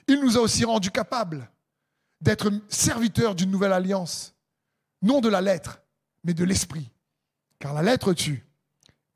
Il 0.08 0.22
nous 0.22 0.38
a 0.38 0.42
aussi 0.42 0.66
rendus 0.66 0.92
capables 0.92 1.50
d'être 2.22 2.52
serviteurs 2.70 3.36
d'une 3.36 3.52
nouvelle 3.52 3.74
alliance, 3.74 4.36
non 5.02 5.22
de 5.22 5.30
la 5.30 5.42
lettre, 5.42 5.82
mais 6.24 6.34
de 6.34 6.44
l'esprit. 6.44 6.92
Car 7.60 7.74
la 7.74 7.82
lettre 7.82 8.14
tue, 8.14 8.46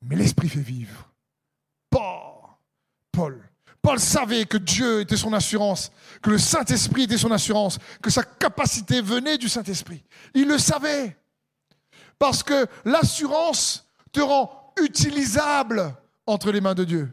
mais 0.02 0.16
l'esprit 0.16 0.48
fait 0.48 0.60
vivre. 0.60 1.12
Paul. 1.90 2.36
Paul 3.12 3.45
savait 3.98 4.46
que 4.46 4.56
Dieu 4.56 5.00
était 5.00 5.16
son 5.16 5.32
assurance, 5.32 5.92
que 6.20 6.30
le 6.30 6.38
Saint-Esprit 6.38 7.04
était 7.04 7.18
son 7.18 7.30
assurance, 7.30 7.78
que 8.02 8.10
sa 8.10 8.24
capacité 8.24 9.00
venait 9.00 9.38
du 9.38 9.48
Saint-Esprit. 9.48 10.02
Il 10.34 10.48
le 10.48 10.58
savait. 10.58 11.16
Parce 12.18 12.42
que 12.42 12.66
l'assurance 12.84 13.86
te 14.12 14.20
rend 14.20 14.72
utilisable 14.82 15.94
entre 16.26 16.50
les 16.50 16.60
mains 16.60 16.74
de 16.74 16.84
Dieu. 16.84 17.12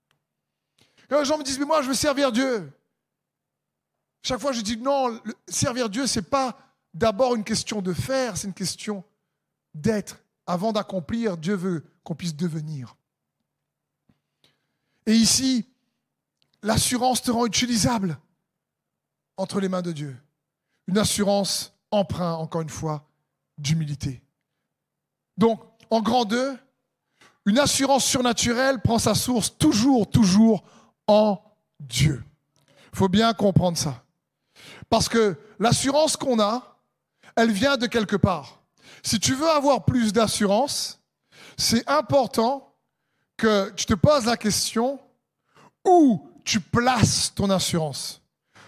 les 1.10 1.24
gens 1.24 1.38
me 1.38 1.44
disent, 1.44 1.58
mais 1.58 1.64
moi, 1.64 1.82
je 1.82 1.88
veux 1.88 1.94
servir 1.94 2.32
Dieu. 2.32 2.72
Chaque 4.22 4.40
fois, 4.40 4.52
je 4.52 4.60
dis, 4.60 4.76
non, 4.76 5.20
servir 5.48 5.88
Dieu, 5.88 6.06
ce 6.06 6.18
n'est 6.18 6.26
pas 6.26 6.58
d'abord 6.92 7.34
une 7.34 7.44
question 7.44 7.80
de 7.80 7.92
faire, 7.92 8.36
c'est 8.36 8.48
une 8.48 8.54
question 8.54 9.04
d'être. 9.74 10.18
Avant 10.46 10.72
d'accomplir, 10.72 11.36
Dieu 11.36 11.54
veut 11.54 11.84
qu'on 12.04 12.14
puisse 12.14 12.36
devenir. 12.36 12.96
Et 15.06 15.14
ici, 15.14 15.66
l'assurance 16.66 17.22
te 17.22 17.30
rend 17.30 17.46
utilisable 17.46 18.18
entre 19.36 19.60
les 19.60 19.68
mains 19.68 19.82
de 19.82 19.92
Dieu. 19.92 20.16
Une 20.88 20.98
assurance 20.98 21.72
emprunt, 21.92 22.34
encore 22.34 22.60
une 22.60 22.68
fois, 22.68 23.06
d'humilité. 23.56 24.20
Donc, 25.38 25.62
en 25.90 26.02
grand 26.02 26.24
2, 26.24 26.58
une 27.46 27.60
assurance 27.60 28.04
surnaturelle 28.04 28.80
prend 28.80 28.98
sa 28.98 29.14
source 29.14 29.56
toujours, 29.56 30.10
toujours 30.10 30.64
en 31.06 31.40
Dieu. 31.78 32.24
Il 32.92 32.98
faut 32.98 33.08
bien 33.08 33.32
comprendre 33.32 33.78
ça. 33.78 34.02
Parce 34.90 35.08
que 35.08 35.38
l'assurance 35.60 36.16
qu'on 36.16 36.40
a, 36.40 36.80
elle 37.36 37.52
vient 37.52 37.76
de 37.76 37.86
quelque 37.86 38.16
part. 38.16 38.60
Si 39.04 39.20
tu 39.20 39.34
veux 39.34 39.48
avoir 39.48 39.84
plus 39.84 40.12
d'assurance, 40.12 41.00
c'est 41.56 41.88
important 41.88 42.74
que 43.36 43.70
tu 43.76 43.86
te 43.86 43.94
poses 43.94 44.26
la 44.26 44.36
question 44.36 44.98
où 45.84 46.28
tu 46.46 46.60
places 46.60 47.34
ton 47.34 47.50
assurance. 47.50 48.22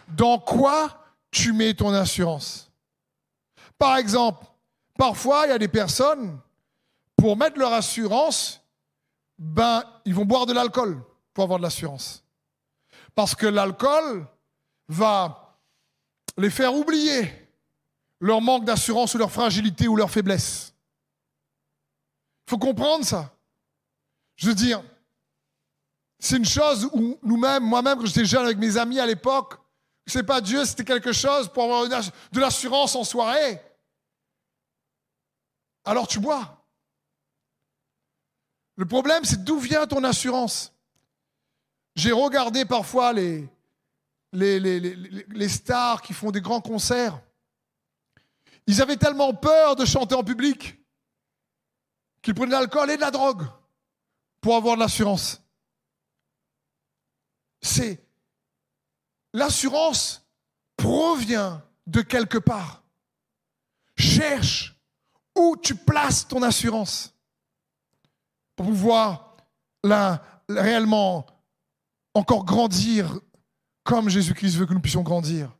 Dans 0.08 0.38
quoi 0.38 1.00
tu 1.30 1.52
mets 1.52 1.72
ton 1.72 1.94
assurance? 1.94 2.70
Par 3.78 3.96
exemple, 3.96 4.44
parfois, 4.98 5.46
il 5.46 5.50
y 5.50 5.52
a 5.52 5.58
des 5.58 5.68
personnes, 5.68 6.40
pour 7.16 7.36
mettre 7.36 7.58
leur 7.58 7.72
assurance, 7.72 8.60
ben, 9.38 9.82
ils 10.04 10.14
vont 10.14 10.24
boire 10.24 10.44
de 10.44 10.52
l'alcool 10.52 11.00
pour 11.32 11.44
avoir 11.44 11.60
de 11.60 11.64
l'assurance. 11.64 12.24
Parce 13.14 13.34
que 13.34 13.46
l'alcool 13.46 14.26
va 14.88 15.56
les 16.36 16.50
faire 16.50 16.74
oublier 16.74 17.48
leur 18.20 18.40
manque 18.40 18.64
d'assurance 18.64 19.14
ou 19.14 19.18
leur 19.18 19.30
fragilité 19.30 19.86
ou 19.86 19.94
leur 19.94 20.10
faiblesse. 20.10 20.74
Il 22.46 22.50
faut 22.50 22.58
comprendre 22.58 23.04
ça. 23.04 23.30
Je 24.34 24.48
veux 24.48 24.54
dire, 24.54 24.82
c'est 26.18 26.36
une 26.36 26.44
chose 26.44 26.88
où 26.92 27.18
nous-mêmes, 27.22 27.62
moi-même, 27.62 27.98
quand 27.98 28.06
j'étais 28.06 28.24
jeune 28.24 28.44
avec 28.44 28.58
mes 28.58 28.76
amis 28.76 28.98
à 28.98 29.06
l'époque, 29.06 29.54
c'est 30.06 30.24
pas 30.24 30.40
Dieu, 30.40 30.64
c'était 30.64 30.84
quelque 30.84 31.12
chose 31.12 31.48
pour 31.48 31.64
avoir 31.64 31.86
de 32.32 32.40
l'assurance 32.40 32.96
en 32.96 33.04
soirée. 33.04 33.60
Alors 35.84 36.08
tu 36.08 36.18
bois. 36.18 36.64
Le 38.76 38.86
problème, 38.86 39.24
c'est 39.24 39.42
d'où 39.44 39.58
vient 39.58 39.86
ton 39.86 40.04
assurance? 40.04 40.72
J'ai 41.94 42.12
regardé 42.12 42.64
parfois 42.64 43.12
les, 43.12 43.48
les, 44.32 44.60
les, 44.60 44.78
les, 44.80 45.48
stars 45.48 46.00
qui 46.00 46.12
font 46.12 46.30
des 46.30 46.40
grands 46.40 46.60
concerts. 46.60 47.20
Ils 48.66 48.80
avaient 48.80 48.96
tellement 48.96 49.34
peur 49.34 49.74
de 49.76 49.84
chanter 49.84 50.14
en 50.14 50.22
public 50.22 50.76
qu'ils 52.22 52.34
prenaient 52.34 52.50
de 52.50 52.60
l'alcool 52.60 52.90
et 52.90 52.96
de 52.96 53.00
la 53.00 53.10
drogue 53.10 53.46
pour 54.40 54.54
avoir 54.56 54.76
de 54.76 54.80
l'assurance. 54.80 55.40
C'est 57.60 58.02
l'assurance 59.32 60.26
provient 60.76 61.62
de 61.86 62.00
quelque 62.00 62.38
part. 62.38 62.82
Cherche 63.96 64.76
où 65.36 65.56
tu 65.56 65.74
places 65.74 66.26
ton 66.26 66.42
assurance 66.42 67.14
pour 68.56 68.66
pouvoir 68.66 69.36
la, 69.84 70.22
réellement 70.48 71.26
encore 72.14 72.44
grandir 72.44 73.20
comme 73.84 74.08
Jésus-Christ 74.08 74.56
veut 74.56 74.66
que 74.66 74.74
nous 74.74 74.80
puissions 74.80 75.02
grandir. 75.02 75.56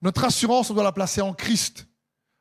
Notre 0.00 0.24
assurance, 0.24 0.70
on 0.70 0.74
doit 0.74 0.84
la 0.84 0.92
placer 0.92 1.20
en 1.20 1.34
Christ, 1.34 1.86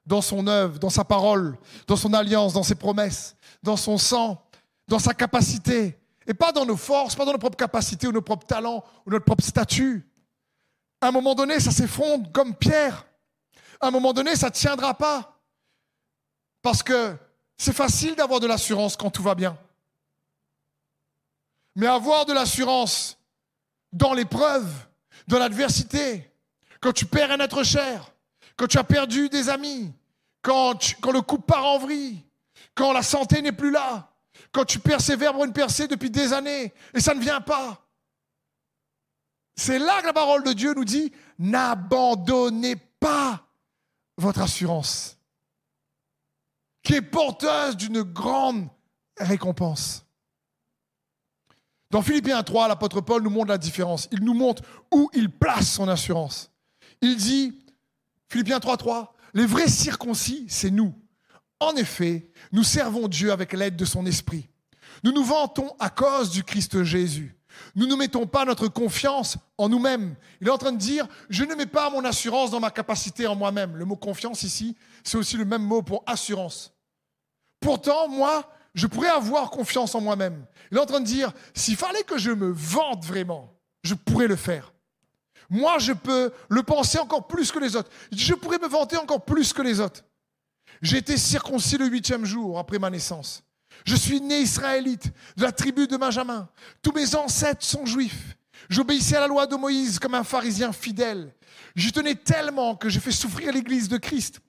dans 0.06 0.22
son 0.22 0.48
œuvre, 0.48 0.78
dans 0.80 0.90
sa 0.90 1.04
parole, 1.04 1.58
dans 1.88 1.96
son 1.96 2.14
alliance, 2.14 2.54
dans 2.54 2.64
ses 2.64 2.76
promesses, 2.76 3.36
dans 3.64 3.76
son 3.76 3.98
sang, 3.98 4.42
dans 4.88 5.00
sa 5.00 5.14
capacité. 5.14 5.98
Et 6.28 6.34
pas 6.34 6.52
dans 6.52 6.66
nos 6.66 6.78
forces, 6.78 7.16
pas 7.16 7.26
dans 7.26 7.34
nos 7.34 7.38
propres 7.38 7.58
capacités 7.58 8.08
ou 8.08 8.12
nos 8.12 8.22
propres 8.22 8.48
talents 8.48 8.84
ou 9.06 9.12
notre 9.12 9.26
propre 9.26 9.44
statut. 9.44 10.10
À 11.02 11.08
un 11.08 11.12
moment 11.12 11.36
donné, 11.36 11.60
ça 11.60 11.72
s'effondre 11.72 12.32
comme 12.32 12.56
pierre. 12.56 13.06
À 13.80 13.88
un 13.88 13.92
moment 13.92 14.14
donné, 14.14 14.36
ça 14.36 14.48
ne 14.48 14.54
tiendra 14.54 14.96
pas. 14.96 15.40
Parce 16.62 16.82
que 16.82 17.16
c'est 17.58 17.74
facile 17.74 18.16
d'avoir 18.16 18.40
de 18.40 18.48
l'assurance 18.48 18.98
quand 18.98 19.12
tout 19.12 19.24
va 19.24 19.36
bien. 19.36 19.58
Mais 21.76 21.88
avoir 21.88 22.26
de 22.26 22.34
l'assurance 22.34 23.18
dans 23.92 24.14
l'épreuve, 24.14 24.68
dans 25.28 25.40
l'adversité, 25.40 26.32
quand 26.80 26.94
tu 26.94 27.06
perds 27.06 27.32
un 27.32 27.40
être 27.40 27.64
cher, 27.64 28.14
quand 28.58 28.68
tu 28.68 28.78
as 28.78 28.84
perdu 28.84 29.30
des 29.30 29.50
amis, 29.50 29.94
quand, 30.42 30.78
le 31.12 31.22
couple 31.22 31.46
part 31.46 31.66
en 31.66 31.80
vrille, 31.80 32.24
quand 32.74 32.94
la 32.94 33.02
santé 33.02 33.42
n'est 33.42 33.52
plus 33.52 33.72
là, 33.72 34.12
quand 34.56 34.64
tu 34.64 34.80
persévères 34.80 35.34
pour 35.34 35.44
une 35.44 35.52
percée 35.52 35.86
depuis 35.86 36.10
des 36.10 36.32
années 36.32 36.74
et 36.94 37.02
ça 37.02 37.14
ne 37.14 37.20
vient 37.20 37.42
pas. 37.42 37.86
C'est 39.54 39.80
là 39.80 40.00
que 40.00 40.06
la 40.06 40.14
parole 40.14 40.44
de 40.44 40.54
Dieu 40.54 40.74
nous 40.74 40.86
dit, 40.86 41.12
n'abandonnez 41.38 42.78
pas 42.78 43.46
votre 44.18 44.40
assurance, 44.40 45.18
qui 46.84 46.94
est 46.94 47.02
porteuse 47.02 47.76
d'une 47.76 48.02
grande 48.02 48.70
récompense. 49.18 50.06
Dans 51.92 52.02
Philippiens 52.02 52.42
3, 52.42 52.70
l'apôtre 52.70 53.02
Paul 53.02 53.24
nous 53.24 53.30
montre 53.30 53.50
la 53.50 53.58
différence. 53.58 54.08
Il 54.14 54.24
nous 54.24 54.34
montre 54.34 54.64
où 54.90 55.10
il 55.14 55.30
place 55.30 55.70
son 55.70 55.90
assurance. 55.90 56.50
Il 57.02 57.18
dit, 57.18 57.62
Philippiens 58.30 58.62
3, 58.62 58.78
3, 58.78 59.16
les 59.34 59.46
vrais 59.46 59.68
circoncis, 59.68 60.46
c'est 60.48 60.72
nous. 60.72 60.96
En 61.60 61.76
effet, 61.76 62.30
nous 62.52 62.64
servons 62.64 63.08
Dieu 63.08 63.32
avec 63.32 63.54
l'aide 63.54 63.76
de 63.76 63.86
son 63.86 64.06
esprit. 64.06 64.50
Nous 65.04 65.12
nous 65.12 65.24
vantons 65.24 65.76
à 65.80 65.90
cause 65.90 66.32
du 66.32 66.44
Christ 66.44 66.84
Jésus. 66.84 67.36
Nous 67.76 67.88
ne 67.88 67.96
mettons 67.96 68.28
pas 68.28 68.46
notre 68.46 68.68
confiance 68.68 69.38
en 69.58 69.70
nous-mêmes. 69.70 70.16
Il 70.42 70.48
est 70.48 70.52
en 70.52 70.58
train 70.58 70.74
de 70.74 70.78
dire, 70.78 71.08
je 71.30 71.44
ne 71.44 71.56
mets 71.56 71.66
pas 71.66 71.90
mon 71.90 72.04
assurance 72.04 72.52
dans 72.52 72.60
ma 72.60 72.72
capacité 72.72 73.28
en 73.28 73.36
moi-même. 73.36 73.76
Le 73.78 73.86
mot 73.86 73.96
confiance 73.96 74.44
ici, 74.44 74.76
c'est 75.04 75.18
aussi 75.18 75.38
le 75.38 75.46
même 75.46 75.64
mot 75.64 75.82
pour 75.82 76.04
assurance. 76.06 76.74
Pourtant, 77.60 78.10
moi, 78.10 78.52
je 78.74 78.88
pourrais 78.88 79.10
avoir 79.10 79.50
confiance 79.50 79.96
en 79.96 80.02
moi-même. 80.02 80.46
Il 80.72 80.78
est 80.78 80.82
en 80.82 80.86
train 80.86 81.00
de 81.00 81.06
dire, 81.06 81.32
s'il 81.54 81.78
fallait 81.78 82.04
que 82.04 82.18
je 82.18 82.32
me 82.32 82.52
vante 82.52 83.06
vraiment, 83.06 83.54
je 83.84 83.94
pourrais 83.94 84.28
le 84.28 84.36
faire. 84.36 84.74
Moi, 85.50 85.78
je 85.80 85.94
peux 85.94 86.34
le 86.50 86.64
penser 86.64 86.98
encore 86.98 87.28
plus 87.28 87.52
que 87.52 87.60
les 87.60 87.76
autres. 87.76 87.90
Je 88.12 88.34
pourrais 88.34 88.58
me 88.58 88.68
vanter 88.68 88.98
encore 88.98 89.24
plus 89.24 89.54
que 89.54 89.62
les 89.62 89.80
autres. 89.80 90.04
J'ai 90.82 90.98
été 90.98 91.18
circoncis 91.18 91.78
le 91.78 91.88
huitième 91.88 92.26
jour 92.26 92.60
après 92.60 92.80
ma 92.80 92.90
naissance. 92.90 93.44
Je 93.86 93.96
suis 93.96 94.22
né 94.22 94.40
israélite 94.40 95.12
de 95.38 95.44
la 95.44 95.52
tribu 95.52 95.88
de 95.88 95.98
Benjamin. 95.98 96.50
Tous 96.82 96.92
mes 96.92 97.16
ancêtres 97.16 97.66
sont 97.66 97.86
juifs. 97.86 98.38
J'obéissais 98.70 99.18
à 99.18 99.22
la 99.22 99.28
loi 99.28 99.48
de 99.48 99.56
Moïse 99.56 100.00
comme 100.00 100.16
un 100.16 100.24
pharisien 100.24 100.72
fidèle. 100.72 101.34
J'y 101.76 101.92
tenais 101.92 102.16
tellement 102.16 102.76
que 102.76 102.90
j'ai 102.90 103.00
fait 103.00 103.12
souffrir 103.12 103.52
l'Église 103.52 103.90
de 103.90 103.98
Christ. 103.98 104.40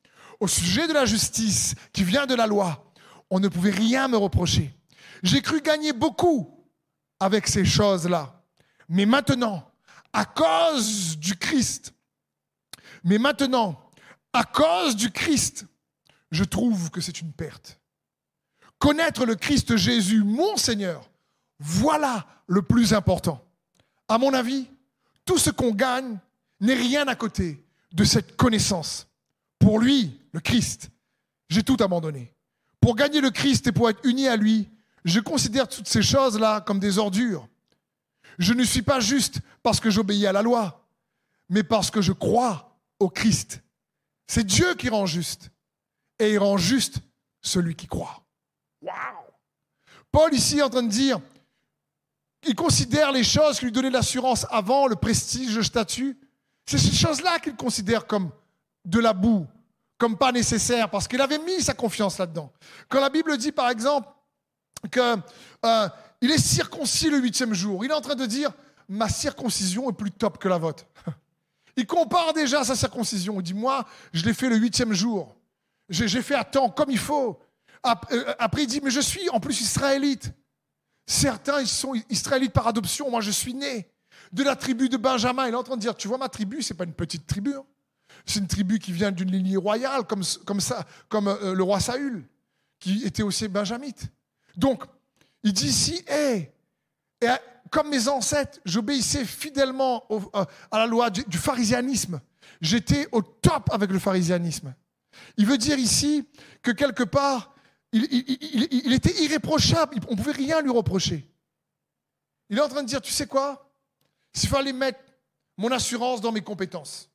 Au 0.40 0.48
sujet 0.48 0.86
de 0.86 0.92
la 0.92 1.06
justice 1.06 1.74
qui 1.92 2.04
vient 2.04 2.26
de 2.26 2.34
la 2.34 2.46
loi, 2.46 2.92
on 3.30 3.40
ne 3.40 3.48
pouvait 3.48 3.70
rien 3.70 4.08
me 4.08 4.16
reprocher. 4.16 4.74
J'ai 5.22 5.42
cru 5.42 5.60
gagner 5.60 5.92
beaucoup 5.92 6.66
avec 7.20 7.46
ces 7.46 7.64
choses-là. 7.64 8.42
Mais 8.88 9.06
maintenant, 9.06 9.70
à 10.12 10.24
cause 10.24 11.18
du 11.18 11.36
Christ, 11.36 11.92
mais 13.02 13.18
maintenant, 13.18 13.80
à 14.32 14.44
cause 14.44 14.96
du 14.96 15.10
Christ, 15.10 15.66
je 16.30 16.44
trouve 16.44 16.90
que 16.90 17.00
c'est 17.00 17.20
une 17.20 17.32
perte. 17.32 17.80
Connaître 18.78 19.24
le 19.24 19.36
Christ 19.36 19.76
Jésus, 19.76 20.22
mon 20.22 20.56
Seigneur, 20.56 21.08
voilà 21.58 22.26
le 22.46 22.62
plus 22.62 22.92
important. 22.92 23.42
À 24.08 24.18
mon 24.18 24.34
avis, 24.34 24.66
tout 25.24 25.38
ce 25.38 25.50
qu'on 25.50 25.72
gagne 25.72 26.18
n'est 26.60 26.74
rien 26.74 27.06
à 27.08 27.14
côté 27.14 27.64
de 27.92 28.04
cette 28.04 28.36
connaissance. 28.36 29.08
Pour 29.58 29.78
lui, 29.78 30.20
le 30.32 30.40
Christ, 30.40 30.90
j'ai 31.48 31.62
tout 31.62 31.76
abandonné. 31.80 32.32
Pour 32.80 32.94
gagner 32.94 33.20
le 33.20 33.30
Christ 33.30 33.66
et 33.66 33.72
pour 33.72 33.88
être 33.88 34.04
uni 34.04 34.28
à 34.28 34.36
lui, 34.36 34.68
je 35.04 35.20
considère 35.20 35.68
toutes 35.68 35.88
ces 35.88 36.02
choses-là 36.02 36.60
comme 36.60 36.78
des 36.78 36.98
ordures. 36.98 37.48
Je 38.38 38.52
ne 38.52 38.64
suis 38.64 38.82
pas 38.82 39.00
juste 39.00 39.40
parce 39.62 39.80
que 39.80 39.90
j'obéis 39.90 40.26
à 40.26 40.32
la 40.32 40.42
loi, 40.42 40.86
mais 41.48 41.62
parce 41.62 41.90
que 41.90 42.02
je 42.02 42.12
crois 42.12 42.78
au 42.98 43.08
Christ. 43.08 43.62
C'est 44.26 44.44
Dieu 44.44 44.74
qui 44.74 44.88
rend 44.88 45.06
juste 45.06 45.50
et 46.18 46.32
il 46.32 46.38
rend 46.38 46.56
juste 46.56 46.98
celui 47.42 47.74
qui 47.74 47.86
croit. 47.86 48.22
Paul 50.10 50.32
ici 50.32 50.58
est 50.58 50.62
en 50.62 50.70
train 50.70 50.82
de 50.82 50.88
dire, 50.88 51.20
il 52.46 52.54
considère 52.54 53.12
les 53.12 53.24
choses 53.24 53.58
qui 53.58 53.66
lui 53.66 53.72
donnaient 53.72 53.90
l'assurance 53.90 54.46
avant, 54.50 54.86
le 54.86 54.96
prestige, 54.96 55.56
le 55.56 55.62
statut. 55.62 56.16
C'est 56.64 56.78
ces 56.78 56.94
choses-là 56.94 57.38
qu'il 57.38 57.56
considère 57.56 58.06
comme 58.06 58.30
de 58.84 58.98
la 58.98 59.12
boue, 59.12 59.46
comme 59.98 60.16
pas 60.16 60.32
nécessaire, 60.32 60.88
parce 60.90 61.08
qu'il 61.08 61.20
avait 61.20 61.38
mis 61.38 61.60
sa 61.60 61.74
confiance 61.74 62.18
là-dedans. 62.18 62.52
Quand 62.88 63.00
la 63.00 63.10
Bible 63.10 63.36
dit, 63.36 63.52
par 63.52 63.68
exemple, 63.68 64.08
qu'il 64.90 65.02
euh, 65.64 65.88
est 66.22 66.38
circoncis 66.38 67.10
le 67.10 67.18
huitième 67.18 67.52
jour, 67.52 67.84
il 67.84 67.90
est 67.90 67.94
en 67.94 68.00
train 68.00 68.14
de 68.14 68.26
dire, 68.26 68.52
ma 68.88 69.08
circoncision 69.08 69.90
est 69.90 69.94
plus 69.94 70.12
top 70.12 70.38
que 70.38 70.48
la 70.48 70.58
vôtre. 70.58 70.84
Il 71.76 71.86
compare 71.86 72.32
déjà 72.32 72.64
sa 72.64 72.74
circoncision. 72.74 73.38
Il 73.38 73.42
dit, 73.42 73.52
moi, 73.52 73.84
je 74.12 74.24
l'ai 74.24 74.32
fait 74.32 74.48
le 74.48 74.56
huitième 74.56 74.94
jour. 74.94 75.36
J'ai 75.88 76.22
fait 76.22 76.34
à 76.34 76.44
temps 76.44 76.68
comme 76.70 76.90
il 76.90 76.98
faut. 76.98 77.38
Euh, 78.10 78.34
après, 78.38 78.64
il 78.64 78.66
dit, 78.66 78.80
mais 78.82 78.90
je 78.90 79.00
suis 79.00 79.28
en 79.30 79.40
plus 79.40 79.60
israélite. 79.60 80.32
Certains, 81.06 81.60
ils 81.60 81.68
sont 81.68 81.94
israélites 82.10 82.52
par 82.52 82.66
adoption. 82.66 83.10
Moi, 83.10 83.20
je 83.20 83.30
suis 83.30 83.54
né 83.54 83.88
de 84.32 84.42
la 84.42 84.56
tribu 84.56 84.88
de 84.88 84.96
Benjamin. 84.96 85.46
Il 85.46 85.52
est 85.52 85.56
en 85.56 85.62
train 85.62 85.76
de 85.76 85.80
dire, 85.80 85.94
tu 85.94 86.08
vois, 86.08 86.18
ma 86.18 86.28
tribu, 86.28 86.62
c'est 86.62 86.74
pas 86.74 86.84
une 86.84 86.94
petite 86.94 87.26
tribu. 87.26 87.54
Hein. 87.54 87.64
C'est 88.24 88.40
une 88.40 88.48
tribu 88.48 88.78
qui 88.80 88.92
vient 88.92 89.12
d'une 89.12 89.30
lignée 89.30 89.56
royale, 89.56 90.04
comme, 90.04 90.22
comme, 90.44 90.60
ça, 90.60 90.84
comme 91.08 91.28
euh, 91.28 91.54
le 91.54 91.62
roi 91.62 91.78
Saül, 91.78 92.24
qui 92.80 93.04
était 93.04 93.22
aussi 93.22 93.46
benjamite. 93.46 94.08
Donc, 94.56 94.84
il 95.44 95.52
dit 95.52 95.68
ici, 95.68 96.04
hé, 96.08 96.50
et 97.20 97.28
comme 97.70 97.88
mes 97.88 98.08
ancêtres, 98.08 98.58
j'obéissais 98.64 99.24
fidèlement 99.24 100.04
euh, 100.10 100.44
à 100.70 100.78
la 100.78 100.86
loi 100.86 101.10
du, 101.10 101.22
du 101.24 101.38
pharisianisme. 101.38 102.20
J'étais 102.60 103.06
au 103.12 103.22
top 103.22 103.70
avec 103.72 103.90
le 103.90 103.98
pharisianisme. 103.98 104.74
Il 105.36 105.46
veut 105.46 105.58
dire 105.58 105.78
ici 105.78 106.28
que 106.62 106.70
quelque 106.70 107.02
part, 107.02 107.54
il, 107.92 108.92
était 108.92 109.22
irréprochable, 109.22 109.98
on 110.08 110.12
ne 110.12 110.16
pouvait 110.16 110.32
rien 110.32 110.60
lui 110.60 110.70
reprocher. 110.70 111.28
Il 112.48 112.58
est 112.58 112.60
en 112.60 112.68
train 112.68 112.82
de 112.82 112.88
dire, 112.88 113.00
tu 113.00 113.12
sais 113.12 113.26
quoi? 113.26 113.72
S'il 114.32 114.48
fallait 114.48 114.72
mettre 114.72 115.00
mon 115.56 115.70
assurance 115.70 116.20
dans 116.20 116.32
mes 116.32 116.42
compétences, 116.42 117.10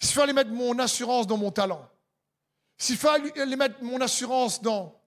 s'il 0.00 0.14
fallait 0.14 0.32
mettre 0.32 0.50
mon 0.50 0.78
assurance 0.78 1.26
dans 1.26 1.36
mon 1.36 1.50
talent, 1.50 1.88
s'il 2.76 2.96
fallait 2.96 3.56
mettre 3.56 3.82
mon 3.82 4.00
assurance 4.00 4.60
dans 4.62 5.00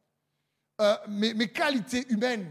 euh, 0.81 0.97
mes, 1.07 1.51
qualités 1.51 2.05
humaines, 2.11 2.49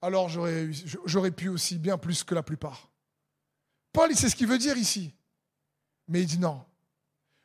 alors 0.00 0.28
j'aurais 0.28 1.30
pu 1.30 1.48
aussi 1.48 1.78
bien 1.78 1.98
plus 1.98 2.24
que 2.24 2.34
la 2.34 2.42
plupart. 2.42 2.90
Paul, 3.92 4.14
c'est 4.14 4.28
ce 4.28 4.36
qu'il 4.36 4.46
veut 4.46 4.58
dire 4.58 4.76
ici. 4.76 5.14
Mais 6.08 6.22
il 6.22 6.26
dit 6.26 6.38
non. 6.38 6.64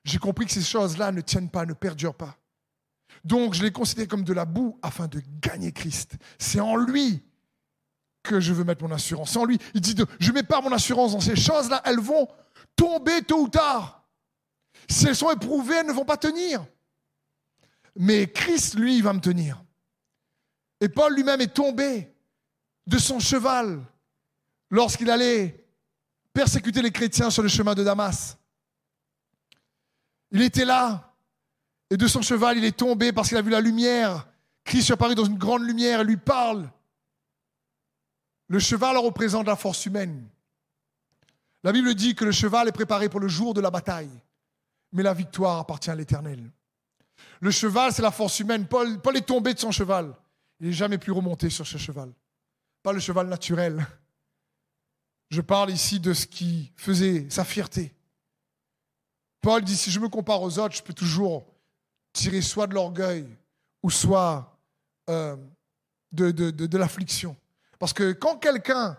J'ai 0.03 0.17
compris 0.17 0.45
que 0.45 0.51
ces 0.51 0.61
choses-là 0.61 1.11
ne 1.11 1.21
tiennent 1.21 1.49
pas, 1.49 1.65
ne 1.65 1.73
perdurent 1.73 2.15
pas. 2.15 2.37
Donc 3.23 3.53
je 3.53 3.61
les 3.61 3.71
considère 3.71 4.07
comme 4.07 4.23
de 4.23 4.33
la 4.33 4.45
boue 4.45 4.79
afin 4.81 5.07
de 5.07 5.21
gagner 5.41 5.71
Christ. 5.71 6.15
C'est 6.39 6.59
en 6.59 6.75
lui 6.75 7.23
que 8.23 8.39
je 8.39 8.53
veux 8.53 8.63
mettre 8.63 8.83
mon 8.83 8.93
assurance. 8.93 9.31
C'est 9.31 9.39
en 9.39 9.45
lui. 9.45 9.59
Il 9.73 9.81
dit, 9.81 9.95
je 10.19 10.29
ne 10.29 10.33
mets 10.33 10.43
pas 10.43 10.61
mon 10.61 10.71
assurance 10.71 11.13
dans 11.13 11.19
ces 11.19 11.35
choses-là. 11.35 11.81
Elles 11.85 11.99
vont 11.99 12.27
tomber 12.75 13.21
tôt 13.21 13.43
ou 13.43 13.49
tard. 13.49 14.03
Si 14.89 15.07
elles 15.07 15.15
sont 15.15 15.31
éprouvées, 15.31 15.75
elles 15.75 15.87
ne 15.87 15.93
vont 15.93 16.05
pas 16.05 16.17
tenir. 16.17 16.65
Mais 17.95 18.27
Christ, 18.27 18.75
lui, 18.75 18.97
il 18.97 19.03
va 19.03 19.13
me 19.13 19.19
tenir. 19.19 19.63
Et 20.79 20.89
Paul 20.89 21.13
lui-même 21.13 21.41
est 21.41 21.53
tombé 21.53 22.11
de 22.87 22.97
son 22.97 23.19
cheval 23.19 23.81
lorsqu'il 24.69 25.09
allait 25.09 25.67
persécuter 26.33 26.81
les 26.81 26.91
chrétiens 26.91 27.29
sur 27.29 27.43
le 27.43 27.49
chemin 27.49 27.75
de 27.75 27.83
Damas. 27.83 28.37
Il 30.31 30.41
était 30.41 30.65
là, 30.65 31.11
et 31.89 31.97
de 31.97 32.07
son 32.07 32.21
cheval, 32.21 32.57
il 32.57 32.63
est 32.63 32.77
tombé 32.77 33.11
parce 33.11 33.27
qu'il 33.27 33.37
a 33.37 33.41
vu 33.41 33.51
la 33.51 33.59
lumière. 33.59 34.27
Christ 34.63 34.91
apparaît 34.91 35.13
dans 35.13 35.25
une 35.25 35.37
grande 35.37 35.63
lumière 35.63 35.99
et 35.99 36.03
lui 36.05 36.17
parle. 36.17 36.69
Le 38.47 38.59
cheval 38.59 38.97
représente 38.97 39.45
la 39.45 39.57
force 39.57 39.85
humaine. 39.85 40.27
La 41.63 41.73
Bible 41.73 41.93
dit 41.93 42.15
que 42.15 42.25
le 42.25 42.31
cheval 42.31 42.67
est 42.67 42.71
préparé 42.71 43.09
pour 43.09 43.19
le 43.19 43.27
jour 43.27 43.53
de 43.53 43.61
la 43.61 43.69
bataille, 43.69 44.09
mais 44.93 45.03
la 45.03 45.13
victoire 45.13 45.59
appartient 45.59 45.89
à 45.89 45.95
l'Éternel. 45.95 46.49
Le 47.41 47.51
cheval, 47.51 47.91
c'est 47.91 48.01
la 48.01 48.11
force 48.11 48.39
humaine. 48.39 48.67
Paul, 48.67 48.99
est 49.15 49.25
tombé 49.25 49.53
de 49.53 49.59
son 49.59 49.71
cheval. 49.71 50.15
Il 50.59 50.67
n'est 50.67 50.73
jamais 50.73 50.97
plus 50.97 51.11
remonté 51.11 51.49
sur 51.49 51.67
ce 51.67 51.77
cheval. 51.77 52.11
Pas 52.83 52.93
le 52.93 52.99
cheval 52.99 53.27
naturel. 53.27 53.85
Je 55.29 55.41
parle 55.41 55.71
ici 55.71 55.99
de 55.99 56.13
ce 56.13 56.25
qui 56.25 56.71
faisait 56.75 57.29
sa 57.29 57.43
fierté. 57.43 57.93
Paul 59.41 59.63
dit, 59.63 59.75
si 59.75 59.89
je 59.89 59.99
me 59.99 60.07
compare 60.07 60.41
aux 60.41 60.59
autres, 60.59 60.75
je 60.75 60.83
peux 60.83 60.93
toujours 60.93 61.43
tirer 62.13 62.41
soit 62.41 62.67
de 62.67 62.75
l'orgueil 62.75 63.27
ou 63.81 63.89
soit 63.89 64.55
euh, 65.09 65.35
de, 66.11 66.77
l'affliction. 66.77 67.35
Parce 67.79 67.93
que 67.93 68.11
quand 68.11 68.37
quelqu'un 68.37 68.95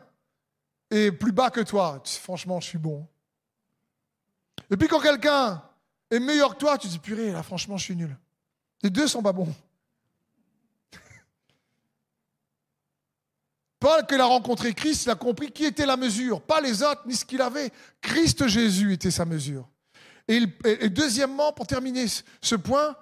est 0.90 1.12
plus 1.12 1.30
bas 1.30 1.50
que 1.50 1.60
toi, 1.60 2.00
tu 2.02 2.10
dis, 2.14 2.18
franchement, 2.18 2.58
je 2.60 2.66
suis 2.66 2.78
bon. 2.78 3.06
Et 4.68 4.76
puis 4.76 4.88
quand 4.88 5.00
quelqu'un 5.00 5.62
est 6.10 6.18
meilleur 6.18 6.54
que 6.54 6.58
toi, 6.58 6.76
tu 6.76 6.88
dis, 6.88 6.98
purée, 6.98 7.30
là, 7.30 7.44
franchement, 7.44 7.76
je 7.76 7.84
suis 7.84 7.96
nul. 7.96 8.16
Les 8.82 8.90
deux 8.90 9.06
sont 9.06 9.22
pas 9.22 9.32
bons. 9.32 9.54
Paul, 13.78 14.04
qu'il 14.06 14.20
a 14.20 14.24
rencontré 14.24 14.74
Christ, 14.74 15.04
il 15.04 15.10
a 15.10 15.14
compris 15.14 15.52
qui 15.52 15.64
était 15.64 15.86
la 15.86 15.96
mesure, 15.96 16.42
pas 16.42 16.60
les 16.60 16.82
autres, 16.82 17.02
ni 17.06 17.14
ce 17.14 17.24
qu'il 17.24 17.40
avait. 17.40 17.70
Christ 18.00 18.48
Jésus 18.48 18.92
était 18.92 19.12
sa 19.12 19.24
mesure. 19.24 19.68
Et, 20.32 20.88
deuxièmement, 20.88 21.52
pour 21.52 21.66
terminer 21.66 22.06
ce 22.40 22.54
point, 22.54 22.96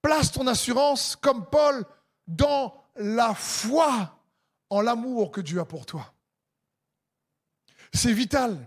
place 0.00 0.32
ton 0.32 0.46
assurance, 0.46 1.14
comme 1.16 1.46
Paul, 1.46 1.84
dans 2.26 2.74
la 2.96 3.34
foi 3.34 4.18
en 4.70 4.80
l'amour 4.80 5.30
que 5.30 5.40
Dieu 5.40 5.60
a 5.60 5.64
pour 5.64 5.84
toi. 5.84 6.14
C'est 7.92 8.12
vital. 8.12 8.66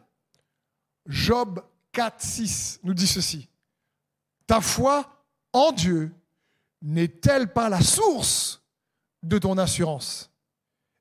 Job 1.08 1.64
4, 1.94 2.22
6 2.22 2.80
nous 2.84 2.94
dit 2.94 3.08
ceci. 3.08 3.50
Ta 4.46 4.62
foi 4.62 5.26
en 5.54 5.72
Dieu 5.72 6.14
n'est-elle 6.82 7.52
pas 7.52 7.70
la 7.70 7.82
source 7.82 8.62
de 9.24 9.38
ton 9.40 9.58
assurance? 9.58 10.30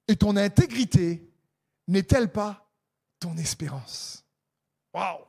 Et 0.09 0.17
ton 0.17 0.37
intégrité 0.37 1.29
n'est-elle 1.89 2.31
pas 2.31 2.71
ton 3.19 3.37
espérance? 3.37 4.25
Waouh 4.95 5.25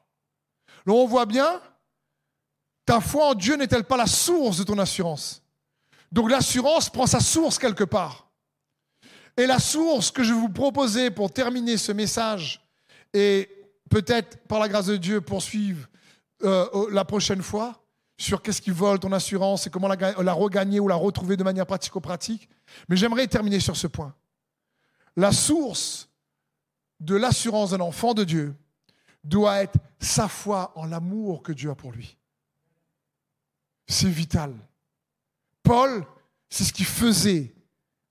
Là, 0.86 0.94
on 0.94 1.08
voit 1.08 1.26
bien, 1.26 1.62
ta 2.86 3.00
foi 3.00 3.30
en 3.30 3.34
Dieu 3.34 3.56
n'est-elle 3.56 3.86
pas 3.86 3.98
la 3.98 4.08
source 4.08 4.58
de 4.58 4.64
ton 4.64 4.78
assurance? 4.78 5.42
Donc 6.12 6.30
l'assurance 6.30 6.90
prend 6.90 7.08
sa 7.08 7.20
source 7.20 7.58
quelque 7.58 7.84
part. 7.84 8.30
Et 9.38 9.48
la 9.48 9.60
source 9.60 10.12
que 10.12 10.24
je 10.24 10.34
vous 10.34 10.50
proposer 10.50 11.10
pour 11.10 11.32
terminer 11.32 11.78
ce 11.78 11.92
message 11.92 12.62
et 13.14 13.50
peut-être 13.90 14.38
par 14.48 14.60
la 14.60 14.70
grâce 14.70 14.86
de 14.86 14.98
Dieu 14.98 15.22
poursuivre 15.22 15.88
euh, 16.44 16.68
la 16.92 17.06
prochaine 17.06 17.42
fois, 17.42 17.84
sur 18.18 18.42
qu'est-ce 18.42 18.62
qui 18.62 18.72
vole 18.72 19.00
ton 19.00 19.12
assurance 19.12 19.68
et 19.68 19.70
comment 19.70 19.88
la, 19.88 20.34
regagner 20.34 20.80
ou 20.80 20.88
la 20.88 20.96
retrouver 20.96 21.36
de 21.36 21.44
manière 21.44 21.66
pratico-pratique. 21.66 22.48
Mais 22.88 22.96
j'aimerais 22.96 23.28
terminer 23.28 23.60
sur 23.60 23.76
ce 23.76 23.88
point. 23.88 24.14
La 25.16 25.32
source 25.32 26.10
de 27.00 27.16
l'assurance 27.16 27.72
d'un 27.72 27.82
enfant 27.82 28.14
de 28.14 28.24
Dieu 28.24 28.56
doit 29.24 29.64
être 29.64 29.78
sa 30.00 30.28
foi 30.28 30.72
en 30.76 30.86
l'amour 30.86 31.44
que 31.44 31.52
Dieu 31.52 31.70
a 31.70 31.76
pour 31.76 31.92
lui. 31.92 32.18
C'est 33.88 34.10
vital. 34.10 34.54
Paul, 35.62 36.06
c'est 36.50 36.64
ce 36.64 36.74
qui 36.74 36.84
faisait 36.84 37.54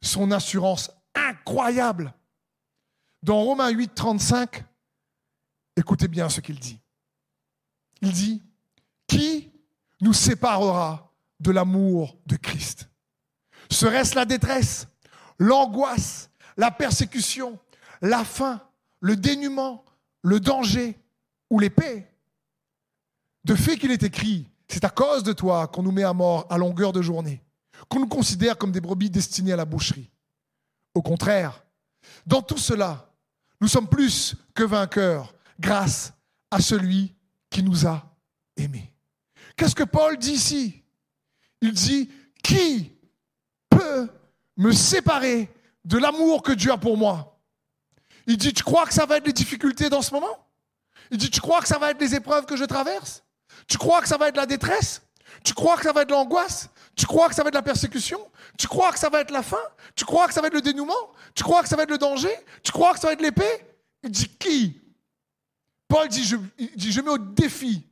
son 0.00 0.30
assurance 0.30 0.90
incroyable. 1.14 2.14
Dans 3.22 3.40
Romains 3.40 3.70
8, 3.70 3.94
35, 3.94 4.64
écoutez 5.76 6.08
bien 6.08 6.28
ce 6.28 6.40
qu'il 6.40 6.58
dit. 6.58 6.80
Il 8.00 8.12
dit, 8.12 8.42
qui 9.06 9.52
nous 10.00 10.12
séparera 10.12 11.12
de 11.38 11.52
l'amour 11.52 12.16
de 12.26 12.36
Christ? 12.36 12.88
Serait-ce 13.70 14.16
la 14.16 14.24
détresse, 14.24 14.88
l'angoisse, 15.38 16.30
la 16.56 16.70
persécution, 16.70 17.58
la 18.00 18.24
faim, 18.24 18.60
le 19.00 19.16
dénuement, 19.16 19.84
le 20.22 20.40
danger 20.40 20.98
ou 21.48 21.58
l'épée 21.58 22.06
De 23.44 23.54
fait 23.54 23.76
qu'il 23.76 23.92
est 23.92 24.02
écrit, 24.02 24.48
c'est 24.72 24.84
à 24.84 24.90
cause 24.90 25.22
de 25.22 25.34
toi 25.34 25.66
qu'on 25.66 25.82
nous 25.82 25.92
met 25.92 26.02
à 26.02 26.14
mort 26.14 26.46
à 26.48 26.56
longueur 26.56 26.94
de 26.94 27.02
journée, 27.02 27.42
qu'on 27.90 28.00
nous 28.00 28.08
considère 28.08 28.56
comme 28.56 28.72
des 28.72 28.80
brebis 28.80 29.10
destinées 29.10 29.52
à 29.52 29.56
la 29.56 29.66
boucherie. 29.66 30.10
Au 30.94 31.02
contraire, 31.02 31.62
dans 32.24 32.40
tout 32.40 32.56
cela, 32.56 33.12
nous 33.60 33.68
sommes 33.68 33.86
plus 33.86 34.34
que 34.54 34.62
vainqueurs 34.62 35.34
grâce 35.60 36.14
à 36.50 36.58
celui 36.60 37.14
qui 37.50 37.62
nous 37.62 37.86
a 37.86 38.02
aimés. 38.56 38.90
Qu'est-ce 39.56 39.74
que 39.74 39.84
Paul 39.84 40.16
dit 40.16 40.32
ici? 40.32 40.82
Il 41.60 41.72
dit, 41.72 42.10
qui 42.42 42.92
peut 43.68 44.08
me 44.56 44.72
séparer 44.72 45.52
de 45.84 45.98
l'amour 45.98 46.42
que 46.42 46.52
Dieu 46.52 46.72
a 46.72 46.78
pour 46.78 46.96
moi? 46.96 47.38
Il 48.26 48.38
dit, 48.38 48.54
tu 48.54 48.62
crois 48.62 48.86
que 48.86 48.94
ça 48.94 49.04
va 49.04 49.18
être 49.18 49.26
les 49.26 49.34
difficultés 49.34 49.90
dans 49.90 50.00
ce 50.00 50.14
moment? 50.14 50.48
Il 51.10 51.18
dit, 51.18 51.28
tu 51.30 51.42
crois 51.42 51.60
que 51.60 51.68
ça 51.68 51.78
va 51.78 51.90
être 51.90 52.00
les 52.00 52.14
épreuves 52.14 52.46
que 52.46 52.56
je 52.56 52.64
traverse? 52.64 53.22
Tu 53.68 53.78
crois 53.78 54.00
que 54.02 54.08
ça 54.08 54.16
va 54.16 54.28
être 54.28 54.36
la 54.36 54.46
détresse? 54.46 55.02
Tu 55.44 55.54
crois 55.54 55.76
que 55.76 55.82
ça 55.82 55.92
va 55.92 56.02
être 56.02 56.10
l'angoisse? 56.10 56.68
Tu 56.94 57.06
crois 57.06 57.28
que 57.28 57.34
ça 57.34 57.42
va 57.42 57.48
être 57.48 57.54
la 57.54 57.62
persécution? 57.62 58.20
Tu 58.58 58.68
crois 58.68 58.92
que 58.92 58.98
ça 58.98 59.08
va 59.08 59.20
être 59.20 59.30
la 59.30 59.42
faim? 59.42 59.62
Tu 59.96 60.04
crois 60.04 60.28
que 60.28 60.34
ça 60.34 60.40
va 60.40 60.48
être 60.48 60.54
le 60.54 60.60
dénouement? 60.60 61.12
Tu 61.34 61.42
crois 61.42 61.62
que 61.62 61.68
ça 61.68 61.76
va 61.76 61.84
être 61.84 61.90
le 61.90 61.98
danger? 61.98 62.34
Tu 62.62 62.70
crois 62.72 62.92
que 62.92 63.00
ça 63.00 63.08
va 63.08 63.14
être 63.14 63.22
l'épée? 63.22 63.64
Il 64.02 64.10
dit, 64.10 64.28
qui? 64.28 64.80
Paul 65.88 66.08
dit 66.08 66.24
je, 66.24 66.36
je 66.76 67.00
mets 67.00 67.10
au 67.10 67.18
défi. 67.18 67.84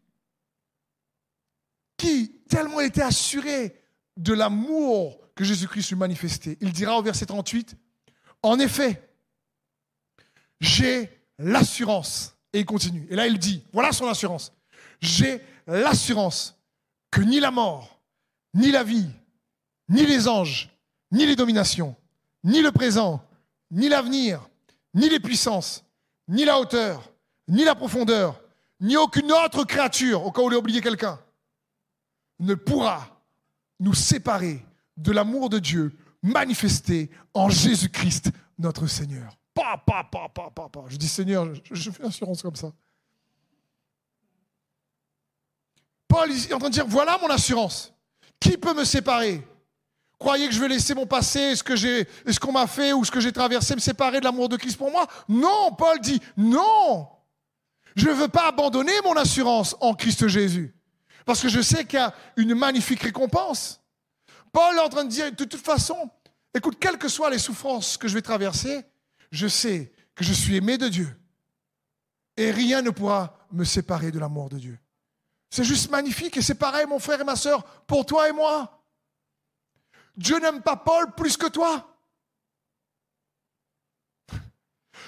Qui? 1.96 2.32
Tellement 2.48 2.80
était 2.80 3.02
assuré 3.02 3.76
de 4.16 4.32
l'amour 4.32 5.20
que 5.34 5.44
Jésus-Christ 5.44 5.90
lui 5.90 5.96
manifestait. 5.96 6.56
Il 6.60 6.72
dira 6.72 6.98
au 6.98 7.02
verset 7.02 7.26
38, 7.26 7.76
en 8.42 8.58
effet, 8.58 9.02
j'ai 10.60 11.10
l'assurance. 11.38 12.34
Et 12.52 12.60
il 12.60 12.66
continue. 12.66 13.06
Et 13.10 13.16
là, 13.16 13.26
il 13.26 13.38
dit, 13.38 13.64
voilà 13.72 13.92
son 13.92 14.08
assurance. 14.08 14.52
J'ai 15.00 15.42
l'assurance 15.78 16.56
que 17.10 17.20
ni 17.20 17.40
la 17.40 17.50
mort, 17.50 18.00
ni 18.54 18.70
la 18.70 18.82
vie, 18.82 19.08
ni 19.88 20.06
les 20.06 20.28
anges, 20.28 20.70
ni 21.10 21.26
les 21.26 21.36
dominations, 21.36 21.96
ni 22.44 22.60
le 22.60 22.72
présent, 22.72 23.22
ni 23.70 23.88
l'avenir, 23.88 24.48
ni 24.94 25.08
les 25.08 25.20
puissances, 25.20 25.84
ni 26.28 26.44
la 26.44 26.58
hauteur, 26.58 27.12
ni 27.48 27.64
la 27.64 27.74
profondeur, 27.74 28.40
ni 28.80 28.96
aucune 28.96 29.32
autre 29.32 29.64
créature, 29.64 30.24
au 30.24 30.32
cas 30.32 30.42
où 30.42 30.50
il 30.50 30.54
a 30.54 30.58
oublié 30.58 30.80
quelqu'un, 30.80 31.18
ne 32.38 32.54
pourra 32.54 33.20
nous 33.78 33.94
séparer 33.94 34.64
de 34.96 35.12
l'amour 35.12 35.50
de 35.50 35.58
Dieu 35.58 35.92
manifesté 36.22 37.10
en 37.34 37.48
Jésus-Christ, 37.48 38.30
notre 38.58 38.86
Seigneur. 38.86 39.36
Pa, 39.54 39.82
pa, 39.84 40.04
pa. 40.04 40.84
Je 40.88 40.96
dis 40.96 41.08
Seigneur, 41.08 41.48
je, 41.70 41.90
fais 41.90 42.04
assurance 42.04 42.42
comme 42.42 42.56
ça. 42.56 42.72
Paul 46.10 46.28
est 46.32 46.52
en 46.52 46.58
train 46.58 46.68
de 46.68 46.74
dire, 46.74 46.86
voilà 46.88 47.18
mon 47.22 47.28
assurance. 47.28 47.94
Qui 48.40 48.58
peut 48.58 48.74
me 48.74 48.84
séparer? 48.84 49.46
Croyez 50.18 50.48
que 50.48 50.54
je 50.54 50.60
vais 50.60 50.66
laisser 50.66 50.92
mon 50.92 51.06
passé, 51.06 51.54
ce 51.54 51.62
que 51.62 51.76
j'ai, 51.76 52.06
ce 52.28 52.40
qu'on 52.40 52.50
m'a 52.50 52.66
fait 52.66 52.92
ou 52.92 53.04
ce 53.04 53.12
que 53.12 53.20
j'ai 53.20 53.30
traversé, 53.30 53.76
me 53.76 53.80
séparer 53.80 54.18
de 54.18 54.24
l'amour 54.24 54.48
de 54.48 54.56
Christ 54.56 54.76
pour 54.76 54.90
moi? 54.90 55.06
Non, 55.28 55.72
Paul 55.78 56.00
dit, 56.00 56.20
non. 56.36 57.08
Je 57.94 58.08
ne 58.08 58.14
veux 58.14 58.28
pas 58.28 58.48
abandonner 58.48 58.92
mon 59.04 59.14
assurance 59.14 59.76
en 59.80 59.94
Christ 59.94 60.26
Jésus. 60.26 60.74
Parce 61.24 61.40
que 61.40 61.48
je 61.48 61.60
sais 61.60 61.84
qu'il 61.84 62.00
y 62.00 62.02
a 62.02 62.12
une 62.36 62.56
magnifique 62.56 63.02
récompense. 63.02 63.80
Paul 64.52 64.74
est 64.74 64.80
en 64.80 64.88
train 64.88 65.04
de 65.04 65.10
dire, 65.10 65.30
de 65.30 65.44
toute 65.44 65.64
façon, 65.64 66.10
écoute, 66.52 66.76
quelles 66.80 66.98
que 66.98 67.08
soient 67.08 67.30
les 67.30 67.38
souffrances 67.38 67.96
que 67.96 68.08
je 68.08 68.14
vais 68.14 68.22
traverser, 68.22 68.84
je 69.30 69.46
sais 69.46 69.92
que 70.16 70.24
je 70.24 70.32
suis 70.32 70.56
aimé 70.56 70.76
de 70.76 70.88
Dieu. 70.88 71.08
Et 72.36 72.50
rien 72.50 72.82
ne 72.82 72.90
pourra 72.90 73.46
me 73.52 73.62
séparer 73.62 74.10
de 74.10 74.18
l'amour 74.18 74.48
de 74.48 74.58
Dieu. 74.58 74.78
C'est 75.50 75.64
juste 75.64 75.90
magnifique 75.90 76.36
et 76.36 76.42
c'est 76.42 76.54
pareil, 76.54 76.86
mon 76.86 77.00
frère 77.00 77.20
et 77.20 77.24
ma 77.24 77.36
soeur, 77.36 77.64
pour 77.86 78.06
toi 78.06 78.28
et 78.28 78.32
moi. 78.32 78.84
Dieu 80.16 80.38
n'aime 80.38 80.62
pas 80.62 80.76
Paul 80.76 81.12
plus 81.14 81.36
que 81.36 81.48
toi. 81.48 81.86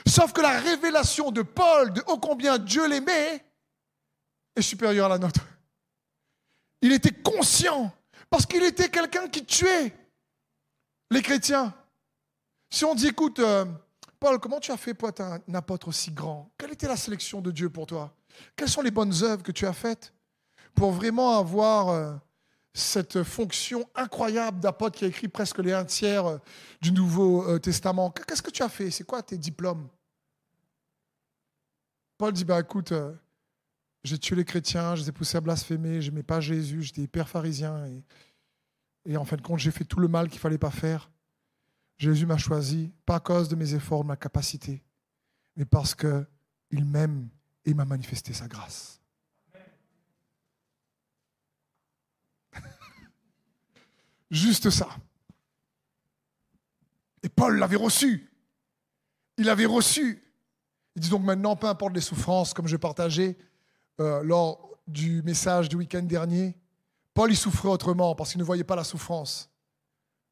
Sauf 0.07 0.33
que 0.33 0.41
la 0.41 0.59
révélation 0.59 1.31
de 1.31 1.43
Paul 1.43 1.93
de 1.93 2.03
ô 2.09 2.19
combien 2.19 2.59
Dieu 2.59 2.89
l'aimait 2.89 3.45
est 4.57 4.63
supérieure 4.63 5.07
à 5.07 5.11
la 5.11 5.19
nôtre. 5.19 5.47
Il 6.81 6.93
était 6.93 7.13
conscient 7.13 7.95
parce 8.29 8.45
qu'il 8.45 8.65
était 8.65 8.89
quelqu'un 8.89 9.29
qui 9.29 9.45
tuait 9.45 9.95
les 11.11 11.23
chrétiens. 11.23 11.73
Si 12.69 12.85
on 12.85 12.95
dit, 12.95 13.09
écoute, 13.09 13.39
euh, 13.39 13.65
Paul, 14.19 14.41
comment 14.41 14.59
tu 14.59 14.73
as 14.73 14.77
fait 14.77 14.95
pour 14.95 15.09
être 15.09 15.21
un 15.21 15.55
apôtre 15.55 15.89
aussi 15.89 16.11
grand? 16.11 16.51
Quelle 16.59 16.73
était 16.73 16.89
la 16.89 16.97
sélection 16.97 17.41
de 17.41 17.51
Dieu 17.51 17.71
pour 17.71 17.87
toi? 17.87 18.13
Quelles 18.57 18.71
sont 18.71 18.83
les 18.83 18.91
bonnes 18.91 19.23
œuvres 19.23 19.43
que 19.43 19.53
tu 19.53 19.67
as 19.67 19.73
faites? 19.73 20.13
Pour 20.75 20.93
vraiment 20.93 21.39
avoir 21.39 21.89
euh, 21.89 22.15
cette 22.75 23.23
fonction 23.23 23.89
incroyable 23.95 24.61
d'apôtre 24.61 24.99
qui 24.99 25.05
a 25.05 25.09
écrit 25.09 25.29
presque 25.29 25.59
les 25.59 25.73
un 25.73 25.85
tiers 25.85 26.27
euh, 26.27 26.39
du 26.81 26.93
Nouveau 26.93 27.59
Testament 27.59 28.11
Qu'est-ce 28.11 28.43
que 28.43 28.51
tu 28.51 28.63
as 28.63 28.69
fait? 28.69 28.91
C'est 28.91 29.05
quoi 29.05 29.23
tes 29.23 29.39
diplômes? 29.39 29.89
Paul 32.19 32.33
dit, 32.33 32.45
bah 32.45 32.61
écoute, 32.61 32.93
j'ai 34.05 34.19
tué 34.19 34.37
les 34.37 34.45
chrétiens, 34.45 34.95
je 34.95 35.03
les 35.03 35.09
ai 35.09 35.13
poussés 35.13 35.37
à 35.37 35.41
blasphémer, 35.41 36.01
je 36.01 36.11
n'aimais 36.11 36.23
pas 36.23 36.41
Jésus, 36.41 36.83
j'étais 36.83 37.03
hyper 37.03 37.29
pharisien. 37.29 37.87
Et, 37.87 38.05
et, 39.13 39.17
en 39.17 39.25
fin 39.25 39.37
de 39.37 39.43
compte, 39.43 39.59
j'ai 39.59 39.71
fait 39.71 39.85
tout 39.85 40.01
le 40.01 40.09
mal 40.09 40.29
qu'il 40.29 40.39
ne 40.39 40.41
fallait 40.41 40.59
pas 40.59 40.71
faire. 40.71 41.11
Jésus 41.99 42.27
m'a 42.27 42.39
choisi, 42.39 42.93
pas 43.07 43.17
à 43.17 43.21
cause 43.21 43.49
de 43.49 43.57
mes 43.57 43.75
efforts, 43.75 44.03
de 44.03 44.09
ma 44.09 44.17
capacité, 44.17 44.83
mais 45.57 45.65
parce 45.65 45.95
qu'il 45.95 46.85
m'aime 46.85 47.29
et 47.65 47.75
m'a 47.75 47.85
manifesté 47.85 48.33
sa 48.33 48.49
grâce. 48.49 49.02
Juste 54.33 54.71
ça. 54.71 54.89
Et 57.23 57.29
Paul 57.29 57.59
l'avait 57.59 57.77
reçu. 57.77 58.33
Il 59.37 59.51
avait 59.51 59.67
reçu. 59.67 60.23
Il 60.97 61.03
dit 61.03 61.11
donc 61.11 61.23
maintenant, 61.23 61.55
peu 61.55 61.67
importe 61.67 61.95
les 61.95 62.01
souffrances, 62.01 62.55
comme 62.55 62.67
je 62.67 62.79
partageais, 62.79 63.37
euh, 64.01 64.23
lors 64.23 64.71
du 64.89 65.23
message 65.23 65.69
du 65.69 65.77
week-end 65.77 66.03
dernier, 66.03 66.57
Paul 67.13 67.31
y 67.31 67.37
souffrait 67.37 67.69
autrement 67.69 68.15
parce 68.15 68.31
qu'il 68.31 68.41
ne 68.41 68.45
voyait 68.45 68.65
pas 68.65 68.75
la 68.75 68.85
souffrance 68.85 69.51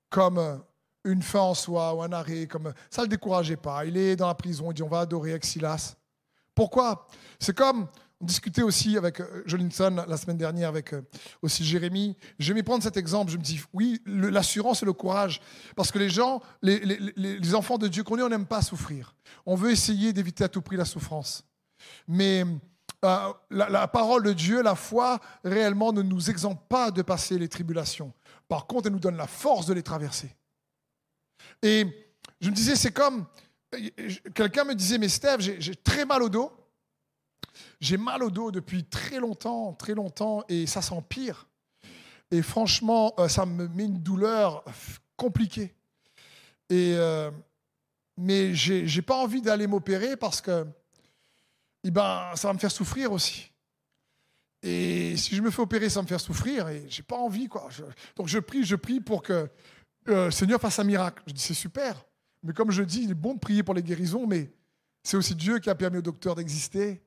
comme 0.08 0.38
euh, 0.38 0.56
une 1.04 1.22
fin 1.22 1.40
en 1.40 1.54
soi 1.54 1.94
ou 1.94 2.02
un 2.02 2.12
arrêt. 2.12 2.46
Comme... 2.46 2.72
Ça 2.90 3.02
ne 3.02 3.06
le 3.06 3.10
décourageait 3.10 3.56
pas. 3.56 3.84
Il 3.84 3.98
est 3.98 4.16
dans 4.16 4.28
la 4.28 4.34
prison, 4.34 4.70
il 4.70 4.74
dit 4.74 4.82
on 4.82 4.88
va 4.88 5.00
adorer 5.00 5.34
Exilas. 5.34 5.94
Pourquoi? 6.54 7.06
C'est 7.38 7.56
comme, 7.56 7.86
on 8.20 8.26
discutait 8.26 8.62
aussi 8.62 8.96
avec 8.98 9.20
euh, 9.20 9.42
Jolinson 9.46 10.04
la 10.06 10.16
semaine 10.16 10.36
dernière, 10.36 10.68
avec 10.68 10.94
aussi 11.42 11.64
Jérémy. 11.64 12.16
Je 12.38 12.52
vais 12.52 12.62
prendre 12.62 12.82
cet 12.82 12.96
exemple. 12.96 13.32
Je 13.32 13.38
me 13.38 13.42
dis, 13.42 13.60
oui, 13.72 14.00
l'assurance 14.06 14.82
et 14.82 14.86
le 14.86 14.92
courage. 14.92 15.40
Parce 15.74 15.90
que 15.90 15.98
les 15.98 16.10
gens, 16.10 16.40
les, 16.62 17.54
enfants 17.54 17.78
de 17.78 17.88
Dieu 17.88 18.02
qu'on 18.02 18.18
est, 18.18 18.22
on 18.22 18.28
n'aime 18.28 18.46
pas 18.46 18.62
souffrir. 18.62 19.14
On 19.46 19.54
veut 19.54 19.70
essayer 19.70 20.12
d'éviter 20.12 20.44
à 20.44 20.48
tout 20.48 20.62
prix 20.62 20.76
la 20.76 20.84
souffrance. 20.84 21.44
Mais 22.06 22.44
euh, 23.04 23.32
la, 23.50 23.88
parole 23.88 24.22
de 24.22 24.32
Dieu, 24.34 24.62
la 24.62 24.74
foi, 24.74 25.18
réellement 25.42 25.92
ne 25.92 26.02
nous 26.02 26.28
exempte 26.28 26.68
pas 26.68 26.90
de 26.90 27.00
passer 27.00 27.38
les 27.38 27.48
tribulations. 27.48 28.12
Par 28.48 28.66
contre, 28.66 28.88
elle 28.88 28.92
nous 28.92 29.00
donne 29.00 29.16
la 29.16 29.26
force 29.26 29.66
de 29.66 29.72
les 29.72 29.82
traverser. 29.82 30.34
Et 31.62 31.86
je 32.40 32.50
me 32.50 32.54
disais, 32.54 32.76
c'est 32.76 32.92
comme, 32.92 33.24
quelqu'un 34.34 34.64
me 34.64 34.74
disait, 34.74 34.98
mais 34.98 35.08
Steph, 35.08 35.38
j'ai 35.38 35.76
très 35.76 36.04
mal 36.04 36.22
au 36.22 36.28
dos. 36.28 36.52
J'ai 37.80 37.96
mal 37.96 38.22
au 38.22 38.30
dos 38.30 38.50
depuis 38.50 38.84
très 38.84 39.18
longtemps, 39.18 39.72
très 39.74 39.94
longtemps, 39.94 40.44
et 40.48 40.66
ça 40.66 40.82
s'empire. 40.82 41.48
Et 42.30 42.42
franchement, 42.42 43.14
euh, 43.18 43.28
ça 43.28 43.46
me 43.46 43.68
met 43.68 43.84
une 43.84 43.98
douleur 43.98 44.64
compliquée. 45.16 45.74
Et, 46.68 46.94
euh, 46.96 47.30
mais 48.16 48.54
j'ai 48.54 49.02
pas 49.02 49.16
envie 49.16 49.42
d'aller 49.42 49.66
m'opérer 49.66 50.16
parce 50.16 50.40
que 50.40 50.66
eh 51.82 51.90
ben, 51.90 52.30
ça 52.34 52.48
va 52.48 52.54
me 52.54 52.58
faire 52.58 52.70
souffrir 52.70 53.12
aussi. 53.12 53.50
Et 54.62 55.16
si 55.16 55.34
je 55.34 55.42
me 55.42 55.50
fais 55.50 55.62
opérer, 55.62 55.88
ça 55.88 56.00
va 56.00 56.02
me 56.02 56.08
faire 56.08 56.20
souffrir 56.20 56.68
et 56.68 56.84
j'ai 56.88 57.02
pas 57.02 57.16
envie. 57.16 57.48
Quoi. 57.48 57.68
donc 58.16 58.28
je 58.28 58.38
prie, 58.38 58.62
je 58.62 58.76
prie 58.76 59.00
pour 59.00 59.22
que 59.22 59.48
euh, 60.08 60.26
le 60.26 60.30
Seigneur 60.30 60.60
fasse 60.60 60.78
un 60.78 60.84
miracle. 60.84 61.22
Je 61.26 61.32
dis, 61.32 61.40
c'est 61.40 61.54
super. 61.54 62.04
Mais 62.42 62.52
comme 62.52 62.70
je 62.70 62.82
dis, 62.82 63.02
il 63.02 63.10
est 63.10 63.14
bon 63.14 63.34
de 63.34 63.38
prier 63.38 63.62
pour 63.62 63.74
les 63.74 63.82
guérisons, 63.82 64.26
mais 64.26 64.50
c'est 65.02 65.16
aussi 65.16 65.34
Dieu 65.34 65.58
qui 65.58 65.70
a 65.70 65.74
permis 65.74 65.98
au 65.98 66.02
docteur 66.02 66.34
d'exister. 66.34 67.02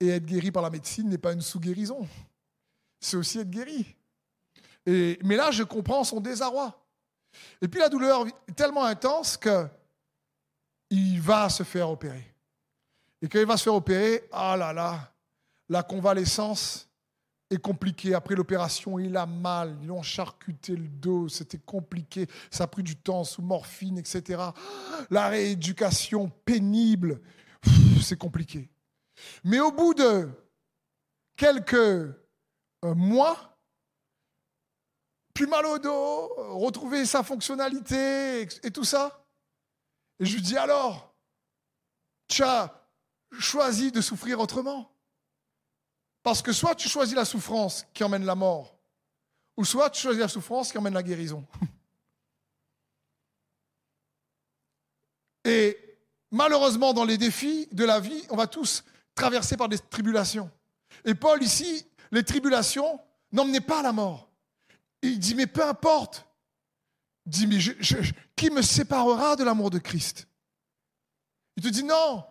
Et 0.00 0.08
être 0.08 0.24
guéri 0.24 0.50
par 0.50 0.62
la 0.62 0.70
médecine 0.70 1.08
n'est 1.08 1.18
pas 1.18 1.32
une 1.32 1.42
sous-guérison. 1.42 2.08
C'est 2.98 3.16
aussi 3.16 3.38
être 3.38 3.50
guéri. 3.50 3.94
Et, 4.86 5.18
mais 5.22 5.36
là, 5.36 5.50
je 5.50 5.62
comprends 5.62 6.04
son 6.04 6.20
désarroi. 6.20 6.76
Et 7.60 7.68
puis 7.68 7.80
la 7.80 7.88
douleur 7.88 8.26
est 8.26 8.54
tellement 8.56 8.84
intense 8.84 9.36
que 9.36 9.66
il 10.90 11.20
va 11.20 11.48
se 11.48 11.62
faire 11.62 11.88
opérer. 11.88 12.34
Et 13.22 13.28
quand 13.28 13.38
il 13.38 13.46
va 13.46 13.56
se 13.56 13.64
faire 13.64 13.74
opérer, 13.74 14.24
ah 14.32 14.56
là 14.56 14.72
là, 14.72 15.12
la 15.68 15.82
convalescence 15.82 16.88
est 17.50 17.58
compliquée. 17.58 18.14
Après 18.14 18.34
l'opération, 18.34 18.98
il 18.98 19.16
a 19.16 19.26
mal, 19.26 19.76
ils 19.82 19.90
ont 19.90 20.02
charcuté 20.02 20.74
le 20.74 20.88
dos, 20.88 21.28
c'était 21.28 21.58
compliqué, 21.58 22.26
ça 22.50 22.64
a 22.64 22.66
pris 22.66 22.82
du 22.82 22.96
temps 22.96 23.24
sous 23.24 23.42
morphine, 23.42 23.98
etc. 23.98 24.42
La 25.10 25.28
rééducation 25.28 26.30
pénible, 26.44 27.20
c'est 28.02 28.18
compliqué. 28.18 28.68
Mais 29.44 29.60
au 29.60 29.72
bout 29.72 29.94
de 29.94 30.28
quelques 31.36 31.74
euh, 31.74 32.14
mois, 32.82 33.58
plus 35.34 35.46
mal 35.46 35.66
au 35.66 35.78
dos, 35.78 36.34
retrouver 36.58 37.06
sa 37.06 37.22
fonctionnalité 37.22 38.42
et 38.62 38.70
tout 38.70 38.84
ça. 38.84 39.26
Je 40.18 40.34
lui 40.34 40.42
dis 40.42 40.56
alors, 40.56 41.14
tcha, 42.28 42.88
choisis 43.38 43.92
de 43.92 44.00
souffrir 44.00 44.40
autrement? 44.40 44.90
Parce 46.22 46.42
que 46.42 46.52
soit 46.52 46.74
tu 46.74 46.88
choisis 46.88 47.14
la 47.14 47.24
souffrance 47.24 47.86
qui 47.94 48.04
emmène 48.04 48.26
la 48.26 48.34
mort, 48.34 48.76
ou 49.56 49.64
soit 49.64 49.90
tu 49.90 50.02
choisis 50.02 50.20
la 50.20 50.28
souffrance 50.28 50.70
qui 50.70 50.78
emmène 50.78 50.94
la 50.94 51.02
guérison. 51.02 51.46
Et 55.44 55.78
malheureusement, 56.30 56.92
dans 56.92 57.04
les 57.04 57.16
défis 57.16 57.66
de 57.72 57.84
la 57.84 57.98
vie, 57.98 58.22
on 58.28 58.36
va 58.36 58.46
tous 58.46 58.84
traverser 59.14 59.56
par 59.56 59.68
des 59.68 59.78
tribulations. 59.78 60.50
Et 61.04 61.14
Paul, 61.14 61.42
ici, 61.42 61.86
les 62.10 62.24
tribulations 62.24 63.00
n'emmenaient 63.32 63.60
pas 63.60 63.80
à 63.80 63.82
la 63.82 63.92
mort. 63.92 64.28
Il 65.02 65.18
dit, 65.18 65.34
mais 65.34 65.46
peu 65.46 65.64
importe. 65.64 66.26
Il 67.26 67.32
dit, 67.32 67.46
mais 67.46 67.58
qui 68.36 68.50
me 68.50 68.62
séparera 68.62 69.36
de 69.36 69.44
l'amour 69.44 69.70
de 69.70 69.78
Christ? 69.78 70.26
Il 71.56 71.62
te 71.62 71.68
dit, 71.68 71.84
non, 71.84 72.24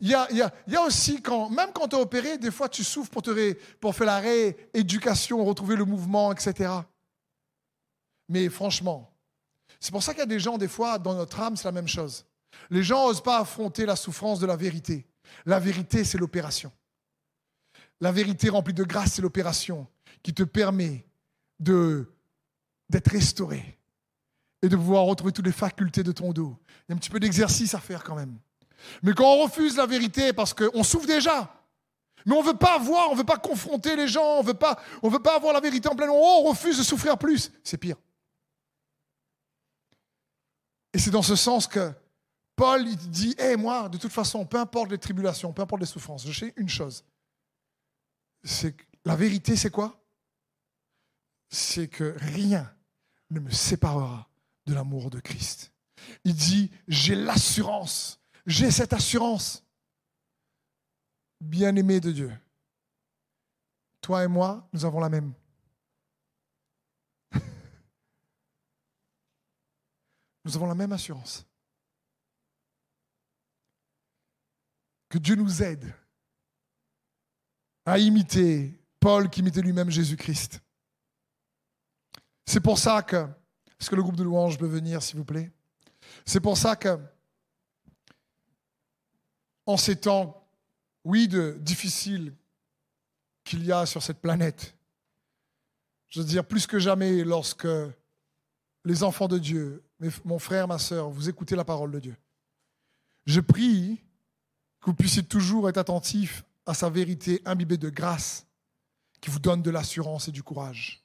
il 0.00 0.10
y, 0.10 0.14
a, 0.14 0.82
aussi, 0.82 1.22
quand, 1.22 1.48
même 1.48 1.72
quand 1.72 1.88
tu 1.88 1.96
es 1.96 1.98
opéré, 1.98 2.36
des 2.36 2.50
fois 2.50 2.68
tu 2.68 2.84
souffres 2.84 3.10
pour, 3.10 3.22
pour 3.80 3.94
faire 3.94 4.06
la 4.06 4.18
rééducation, 4.18 5.42
retrouver 5.44 5.76
le 5.76 5.84
mouvement, 5.84 6.32
etc. 6.32 6.70
Mais 8.28 8.48
franchement, 8.48 9.10
c'est 9.80 9.92
pour 9.92 10.02
ça 10.02 10.12
qu'il 10.12 10.20
y 10.20 10.24
a 10.24 10.26
des 10.26 10.40
gens, 10.40 10.58
des 10.58 10.68
fois, 10.68 10.98
dans 10.98 11.14
notre 11.14 11.40
âme, 11.40 11.56
c'est 11.56 11.64
la 11.64 11.72
même 11.72 11.88
chose. 11.88 12.26
Les 12.70 12.82
gens 12.82 13.06
n'osent 13.06 13.22
pas 13.22 13.38
affronter 13.38 13.86
la 13.86 13.96
souffrance 13.96 14.40
de 14.40 14.46
la 14.46 14.56
vérité. 14.56 15.06
La 15.46 15.58
vérité, 15.58 16.04
c'est 16.04 16.18
l'opération. 16.18 16.72
La 18.00 18.12
vérité 18.12 18.48
remplie 18.48 18.74
de 18.74 18.84
grâce, 18.84 19.14
c'est 19.14 19.22
l'opération 19.22 19.86
qui 20.22 20.34
te 20.34 20.42
permet 20.42 21.04
d'être 21.58 23.10
restauré 23.10 23.78
et 24.62 24.68
de 24.68 24.76
pouvoir 24.76 25.04
retrouver 25.04 25.32
toutes 25.32 25.46
les 25.46 25.52
facultés 25.52 26.02
de 26.02 26.12
ton 26.12 26.32
dos. 26.32 26.56
Il 26.68 26.90
y 26.90 26.92
a 26.92 26.96
un 26.96 26.98
petit 26.98 27.10
peu 27.10 27.20
d'exercice 27.20 27.74
à 27.74 27.80
faire 27.80 28.02
quand 28.02 28.16
même. 28.16 28.38
Mais 29.02 29.12
quand 29.12 29.24
on 29.24 29.42
refuse 29.44 29.76
la 29.76 29.86
vérité 29.86 30.32
parce 30.32 30.52
qu'on 30.52 30.82
souffre 30.82 31.06
déjà, 31.06 31.54
mais 32.26 32.34
on 32.34 32.42
ne 32.42 32.46
veut 32.46 32.56
pas 32.56 32.78
voir, 32.78 33.08
on 33.10 33.12
ne 33.12 33.18
veut 33.18 33.24
pas 33.24 33.36
confronter 33.36 33.96
les 33.96 34.08
gens, 34.08 34.38
on 34.38 34.42
ne 34.42 34.46
veut 34.48 34.54
pas, 34.54 34.80
on 35.02 35.08
veut 35.08 35.18
pas 35.18 35.36
avoir 35.36 35.52
la 35.52 35.60
vérité 35.60 35.88
en 35.88 35.94
plein, 35.94 36.08
oh, 36.10 36.42
on 36.44 36.48
refuse 36.48 36.78
de 36.78 36.82
souffrir 36.82 37.18
plus, 37.18 37.52
c'est 37.62 37.76
pire. 37.76 37.96
Et 40.92 40.98
c'est 40.98 41.10
dans 41.10 41.22
ce 41.22 41.36
sens 41.36 41.66
que 41.66 41.92
Paul 42.56 42.84
dit, 42.84 43.34
hé 43.38 43.56
moi, 43.56 43.88
de 43.88 43.98
toute 43.98 44.12
façon, 44.12 44.46
peu 44.46 44.58
importe 44.58 44.90
les 44.90 44.98
tribulations, 44.98 45.52
peu 45.52 45.62
importe 45.62 45.80
les 45.80 45.86
souffrances, 45.86 46.26
je 46.26 46.32
sais 46.32 46.52
une 46.56 46.68
chose, 46.68 47.04
c'est 48.42 48.76
la 49.04 49.16
vérité, 49.16 49.56
c'est 49.56 49.70
quoi? 49.70 50.00
C'est 51.48 51.88
que 51.88 52.14
rien 52.18 52.72
ne 53.30 53.40
me 53.40 53.50
séparera 53.50 54.28
de 54.66 54.74
l'amour 54.74 55.10
de 55.10 55.20
Christ. 55.20 55.72
Il 56.24 56.34
dit, 56.34 56.70
j'ai 56.86 57.14
l'assurance 57.14 58.20
j'ai 58.46 58.70
cette 58.70 58.92
assurance. 58.92 59.64
Bien-aimé 61.40 61.98
de 62.00 62.12
Dieu, 62.12 62.32
toi 64.00 64.22
et 64.24 64.28
moi, 64.28 64.66
nous 64.72 64.84
avons 64.84 65.00
la 65.00 65.08
même. 65.10 65.34
Nous 70.44 70.56
avons 70.56 70.66
la 70.66 70.74
même 70.74 70.92
assurance. 70.92 71.44
Que 75.14 75.20
Dieu 75.20 75.36
nous 75.36 75.62
aide 75.62 75.94
à 77.86 78.00
imiter 78.00 78.76
Paul 78.98 79.30
qui 79.30 79.42
imitait 79.42 79.60
lui-même 79.60 79.88
Jésus-Christ. 79.88 80.60
C'est 82.44 82.58
pour 82.58 82.80
ça 82.80 83.00
que, 83.00 83.24
est-ce 83.80 83.88
que 83.88 83.94
le 83.94 84.02
groupe 84.02 84.16
de 84.16 84.24
louanges 84.24 84.58
peut 84.58 84.66
venir, 84.66 85.04
s'il 85.04 85.18
vous 85.18 85.24
plaît? 85.24 85.52
C'est 86.26 86.40
pour 86.40 86.58
ça 86.58 86.74
que, 86.74 86.98
en 89.66 89.76
ces 89.76 89.94
temps, 89.94 90.48
oui, 91.04 91.28
difficiles 91.60 92.34
qu'il 93.44 93.64
y 93.64 93.70
a 93.70 93.86
sur 93.86 94.02
cette 94.02 94.20
planète, 94.20 94.74
je 96.08 96.22
veux 96.22 96.26
dire, 96.26 96.44
plus 96.44 96.66
que 96.66 96.80
jamais, 96.80 97.22
lorsque 97.22 97.68
les 98.84 99.04
enfants 99.04 99.28
de 99.28 99.38
Dieu, 99.38 99.84
mon 100.24 100.40
frère, 100.40 100.66
ma 100.66 100.80
soeur, 100.80 101.08
vous 101.08 101.28
écoutez 101.28 101.54
la 101.54 101.64
parole 101.64 101.92
de 101.92 102.00
Dieu, 102.00 102.16
je 103.26 103.38
prie 103.38 104.00
que 104.84 104.90
vous 104.90 104.96
puissiez 104.96 105.22
toujours 105.22 105.70
être 105.70 105.78
attentifs 105.78 106.44
à 106.66 106.74
sa 106.74 106.90
vérité 106.90 107.40
imbibée 107.46 107.78
de 107.78 107.88
grâce 107.88 108.46
qui 109.22 109.30
vous 109.30 109.38
donne 109.38 109.62
de 109.62 109.70
l'assurance 109.70 110.28
et 110.28 110.30
du 110.30 110.42
courage. 110.42 111.02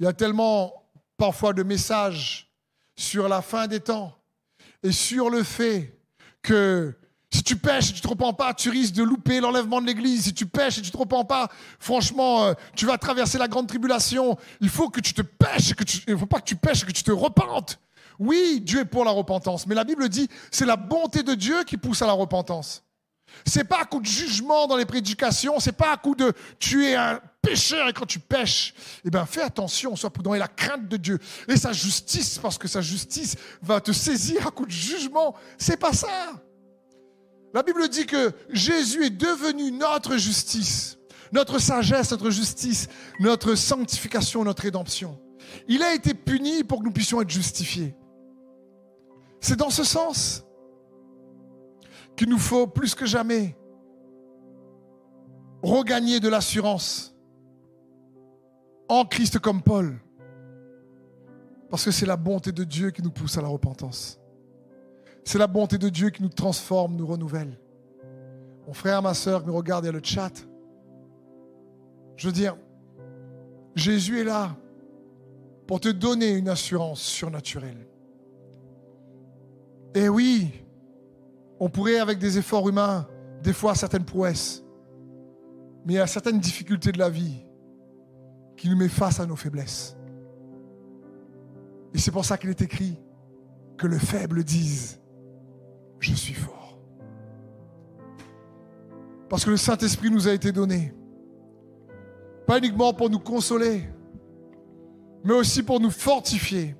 Il 0.00 0.04
y 0.04 0.08
a 0.08 0.12
tellement 0.12 0.82
parfois 1.16 1.52
de 1.52 1.62
messages 1.62 2.50
sur 2.96 3.28
la 3.28 3.40
fin 3.40 3.68
des 3.68 3.78
temps 3.78 4.18
et 4.82 4.90
sur 4.90 5.30
le 5.30 5.44
fait 5.44 5.96
que 6.42 6.92
si 7.30 7.44
tu 7.44 7.54
pêches 7.54 7.90
et 7.90 7.92
tu 7.94 8.00
te 8.00 8.08
repens 8.08 8.32
pas, 8.32 8.52
tu 8.52 8.68
risques 8.68 8.94
de 8.94 9.04
louper 9.04 9.40
l'enlèvement 9.40 9.80
de 9.80 9.86
l'Église. 9.86 10.24
Si 10.24 10.34
tu 10.34 10.46
pêches 10.46 10.78
et 10.78 10.82
tu 10.82 10.90
te 10.90 10.96
repens 10.96 11.24
pas, 11.24 11.48
franchement, 11.78 12.46
euh, 12.46 12.54
tu 12.74 12.84
vas 12.84 12.98
traverser 12.98 13.38
la 13.38 13.46
grande 13.46 13.68
tribulation. 13.68 14.36
Il 14.60 14.68
faut 14.68 14.90
que 14.90 15.00
tu 15.00 15.14
te 15.14 15.22
pêches, 15.22 15.74
que 15.74 15.84
ne 16.10 16.16
faut 16.16 16.26
pas 16.26 16.40
que 16.40 16.46
tu 16.46 16.56
pêches, 16.56 16.84
que 16.84 16.90
tu 16.90 17.04
te 17.04 17.12
repentes. 17.12 17.78
Oui, 18.18 18.60
Dieu 18.60 18.80
est 18.80 18.84
pour 18.84 19.04
la 19.04 19.10
repentance, 19.10 19.66
mais 19.66 19.74
la 19.74 19.84
Bible 19.84 20.08
dit, 20.08 20.28
c'est 20.50 20.66
la 20.66 20.76
bonté 20.76 21.22
de 21.22 21.34
Dieu 21.34 21.64
qui 21.64 21.76
pousse 21.76 22.02
à 22.02 22.06
la 22.06 22.12
repentance. 22.12 22.84
C'est 23.44 23.64
pas 23.64 23.80
à 23.80 23.84
coup 23.84 24.00
de 24.00 24.06
jugement 24.06 24.66
dans 24.66 24.76
les 24.76 24.84
prédications, 24.84 25.58
c'est 25.58 25.72
pas 25.72 25.92
à 25.92 25.96
coup 25.96 26.14
de 26.14 26.32
tu 26.58 26.86
es 26.86 26.94
un 26.94 27.20
pécheur 27.40 27.88
et 27.88 27.92
quand 27.92 28.06
tu 28.06 28.18
pêches, 28.18 28.74
eh 29.04 29.10
bien 29.10 29.26
fais 29.26 29.42
attention, 29.42 29.96
sois 29.96 30.10
prudent 30.10 30.34
et 30.34 30.38
la 30.38 30.48
crainte 30.48 30.88
de 30.88 30.96
Dieu 30.96 31.18
et 31.48 31.56
sa 31.56 31.72
justice 31.72 32.38
parce 32.38 32.58
que 32.58 32.68
sa 32.68 32.80
justice 32.80 33.36
va 33.62 33.80
te 33.80 33.92
saisir 33.92 34.46
à 34.46 34.50
coup 34.50 34.66
de 34.66 34.70
jugement. 34.70 35.34
C'est 35.58 35.76
pas 35.76 35.92
ça. 35.92 36.08
La 37.54 37.62
Bible 37.62 37.88
dit 37.88 38.06
que 38.06 38.32
Jésus 38.50 39.06
est 39.06 39.10
devenu 39.10 39.72
notre 39.72 40.16
justice, 40.16 40.98
notre 41.32 41.58
sagesse, 41.58 42.10
notre 42.12 42.30
justice, 42.30 42.88
notre 43.20 43.54
sanctification, 43.54 44.44
notre 44.44 44.62
rédemption. 44.62 45.18
Il 45.68 45.82
a 45.82 45.94
été 45.94 46.14
puni 46.14 46.64
pour 46.64 46.78
que 46.78 46.84
nous 46.84 46.92
puissions 46.92 47.20
être 47.20 47.30
justifiés. 47.30 47.94
C'est 49.42 49.56
dans 49.56 49.70
ce 49.70 49.82
sens 49.82 50.44
qu'il 52.16 52.28
nous 52.28 52.38
faut 52.38 52.68
plus 52.68 52.94
que 52.94 53.04
jamais 53.04 53.56
regagner 55.62 56.20
de 56.20 56.28
l'assurance 56.28 57.12
en 58.88 59.04
Christ 59.04 59.40
comme 59.40 59.60
Paul. 59.60 60.00
Parce 61.68 61.84
que 61.84 61.90
c'est 61.90 62.06
la 62.06 62.16
bonté 62.16 62.52
de 62.52 62.62
Dieu 62.62 62.92
qui 62.92 63.02
nous 63.02 63.10
pousse 63.10 63.36
à 63.36 63.42
la 63.42 63.48
repentance. 63.48 64.20
C'est 65.24 65.38
la 65.38 65.48
bonté 65.48 65.76
de 65.76 65.88
Dieu 65.88 66.10
qui 66.10 66.22
nous 66.22 66.28
transforme, 66.28 66.94
nous 66.94 67.06
renouvelle. 67.06 67.58
Mon 68.66 68.74
frère, 68.74 69.02
ma 69.02 69.14
soeur 69.14 69.44
me 69.44 69.50
regarde, 69.50 69.84
il 69.84 69.86
y 69.86 69.90
a 69.90 69.92
le 69.92 70.00
chat. 70.04 70.32
Je 72.16 72.28
veux 72.28 72.32
dire, 72.32 72.56
Jésus 73.74 74.20
est 74.20 74.24
là 74.24 74.54
pour 75.66 75.80
te 75.80 75.88
donner 75.88 76.30
une 76.30 76.48
assurance 76.48 77.00
surnaturelle. 77.00 77.88
Et 79.94 80.08
oui, 80.08 80.50
on 81.60 81.68
pourrait, 81.68 81.98
avec 81.98 82.18
des 82.18 82.38
efforts 82.38 82.68
humains, 82.68 83.06
des 83.42 83.52
fois 83.52 83.74
certaines 83.74 84.04
prouesses. 84.04 84.64
Mais 85.84 85.94
il 85.94 85.96
y 85.96 86.00
a 86.00 86.06
certaines 86.06 86.38
difficultés 86.38 86.92
de 86.92 86.98
la 86.98 87.10
vie 87.10 87.44
qui 88.56 88.68
nous 88.68 88.76
met 88.76 88.88
face 88.88 89.20
à 89.20 89.26
nos 89.26 89.36
faiblesses. 89.36 89.96
Et 91.94 91.98
c'est 91.98 92.10
pour 92.10 92.24
ça 92.24 92.38
qu'il 92.38 92.50
est 92.50 92.62
écrit 92.62 92.98
que 93.76 93.86
le 93.86 93.98
faible 93.98 94.44
dise, 94.44 95.00
je 95.98 96.14
suis 96.14 96.34
fort. 96.34 96.78
Parce 99.28 99.44
que 99.44 99.50
le 99.50 99.56
Saint-Esprit 99.56 100.10
nous 100.10 100.28
a 100.28 100.32
été 100.32 100.52
donné, 100.52 100.94
pas 102.46 102.58
uniquement 102.58 102.92
pour 102.92 103.10
nous 103.10 103.18
consoler, 103.18 103.88
mais 105.24 105.34
aussi 105.34 105.62
pour 105.62 105.80
nous 105.80 105.90
fortifier. 105.90 106.76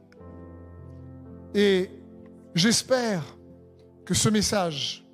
Et 1.55 1.91
j'espère 2.55 3.23
que 4.05 4.15
ce 4.15 4.29
message 4.29 5.05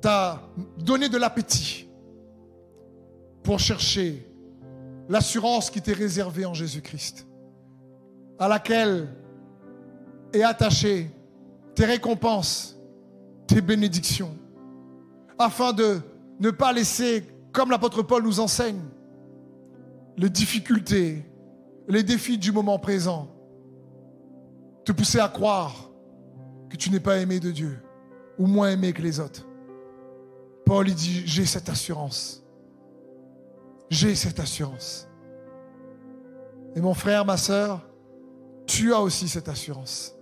t'a 0.00 0.40
donné 0.78 1.08
de 1.08 1.18
l'appétit 1.18 1.88
pour 3.42 3.58
chercher 3.58 4.26
l'assurance 5.08 5.70
qui 5.70 5.80
t'est 5.80 5.92
réservée 5.92 6.44
en 6.44 6.54
Jésus-Christ, 6.54 7.26
à 8.38 8.48
laquelle 8.48 9.08
est 10.32 10.42
attachée 10.42 11.10
tes 11.74 11.84
récompenses, 11.84 12.76
tes 13.46 13.60
bénédictions, 13.60 14.36
afin 15.38 15.72
de 15.72 16.00
ne 16.40 16.50
pas 16.50 16.72
laisser, 16.72 17.24
comme 17.52 17.70
l'apôtre 17.70 18.02
Paul 18.02 18.22
nous 18.22 18.40
enseigne, 18.40 18.80
les 20.16 20.30
difficultés, 20.30 21.24
les 21.88 22.02
défis 22.02 22.38
du 22.38 22.52
moment 22.52 22.78
présent, 22.78 23.28
te 24.84 24.92
pousser 24.92 25.18
à 25.18 25.28
croire 25.28 25.85
que 26.68 26.76
tu 26.76 26.90
n'es 26.90 27.00
pas 27.00 27.18
aimé 27.18 27.40
de 27.40 27.50
Dieu 27.50 27.78
ou 28.38 28.46
moins 28.46 28.70
aimé 28.70 28.92
que 28.92 29.02
les 29.02 29.20
autres. 29.20 29.46
Paul, 30.64 30.88
il 30.88 30.94
dit, 30.94 31.22
j'ai 31.26 31.46
cette 31.46 31.68
assurance. 31.68 32.44
J'ai 33.88 34.14
cette 34.14 34.40
assurance. 34.40 35.08
Et 36.74 36.80
mon 36.80 36.94
frère, 36.94 37.24
ma 37.24 37.36
soeur, 37.36 37.88
tu 38.66 38.92
as 38.92 39.00
aussi 39.00 39.28
cette 39.28 39.48
assurance. 39.48 40.14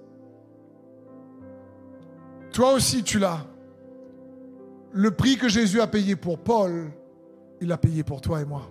Toi 2.52 2.72
aussi, 2.74 3.02
tu 3.02 3.18
l'as. 3.18 3.44
Le 4.92 5.10
prix 5.10 5.36
que 5.36 5.48
Jésus 5.48 5.80
a 5.80 5.86
payé 5.86 6.14
pour 6.14 6.38
Paul, 6.38 6.92
il 7.60 7.68
l'a 7.68 7.78
payé 7.78 8.04
pour 8.04 8.20
toi 8.20 8.40
et 8.40 8.44
moi. 8.44 8.70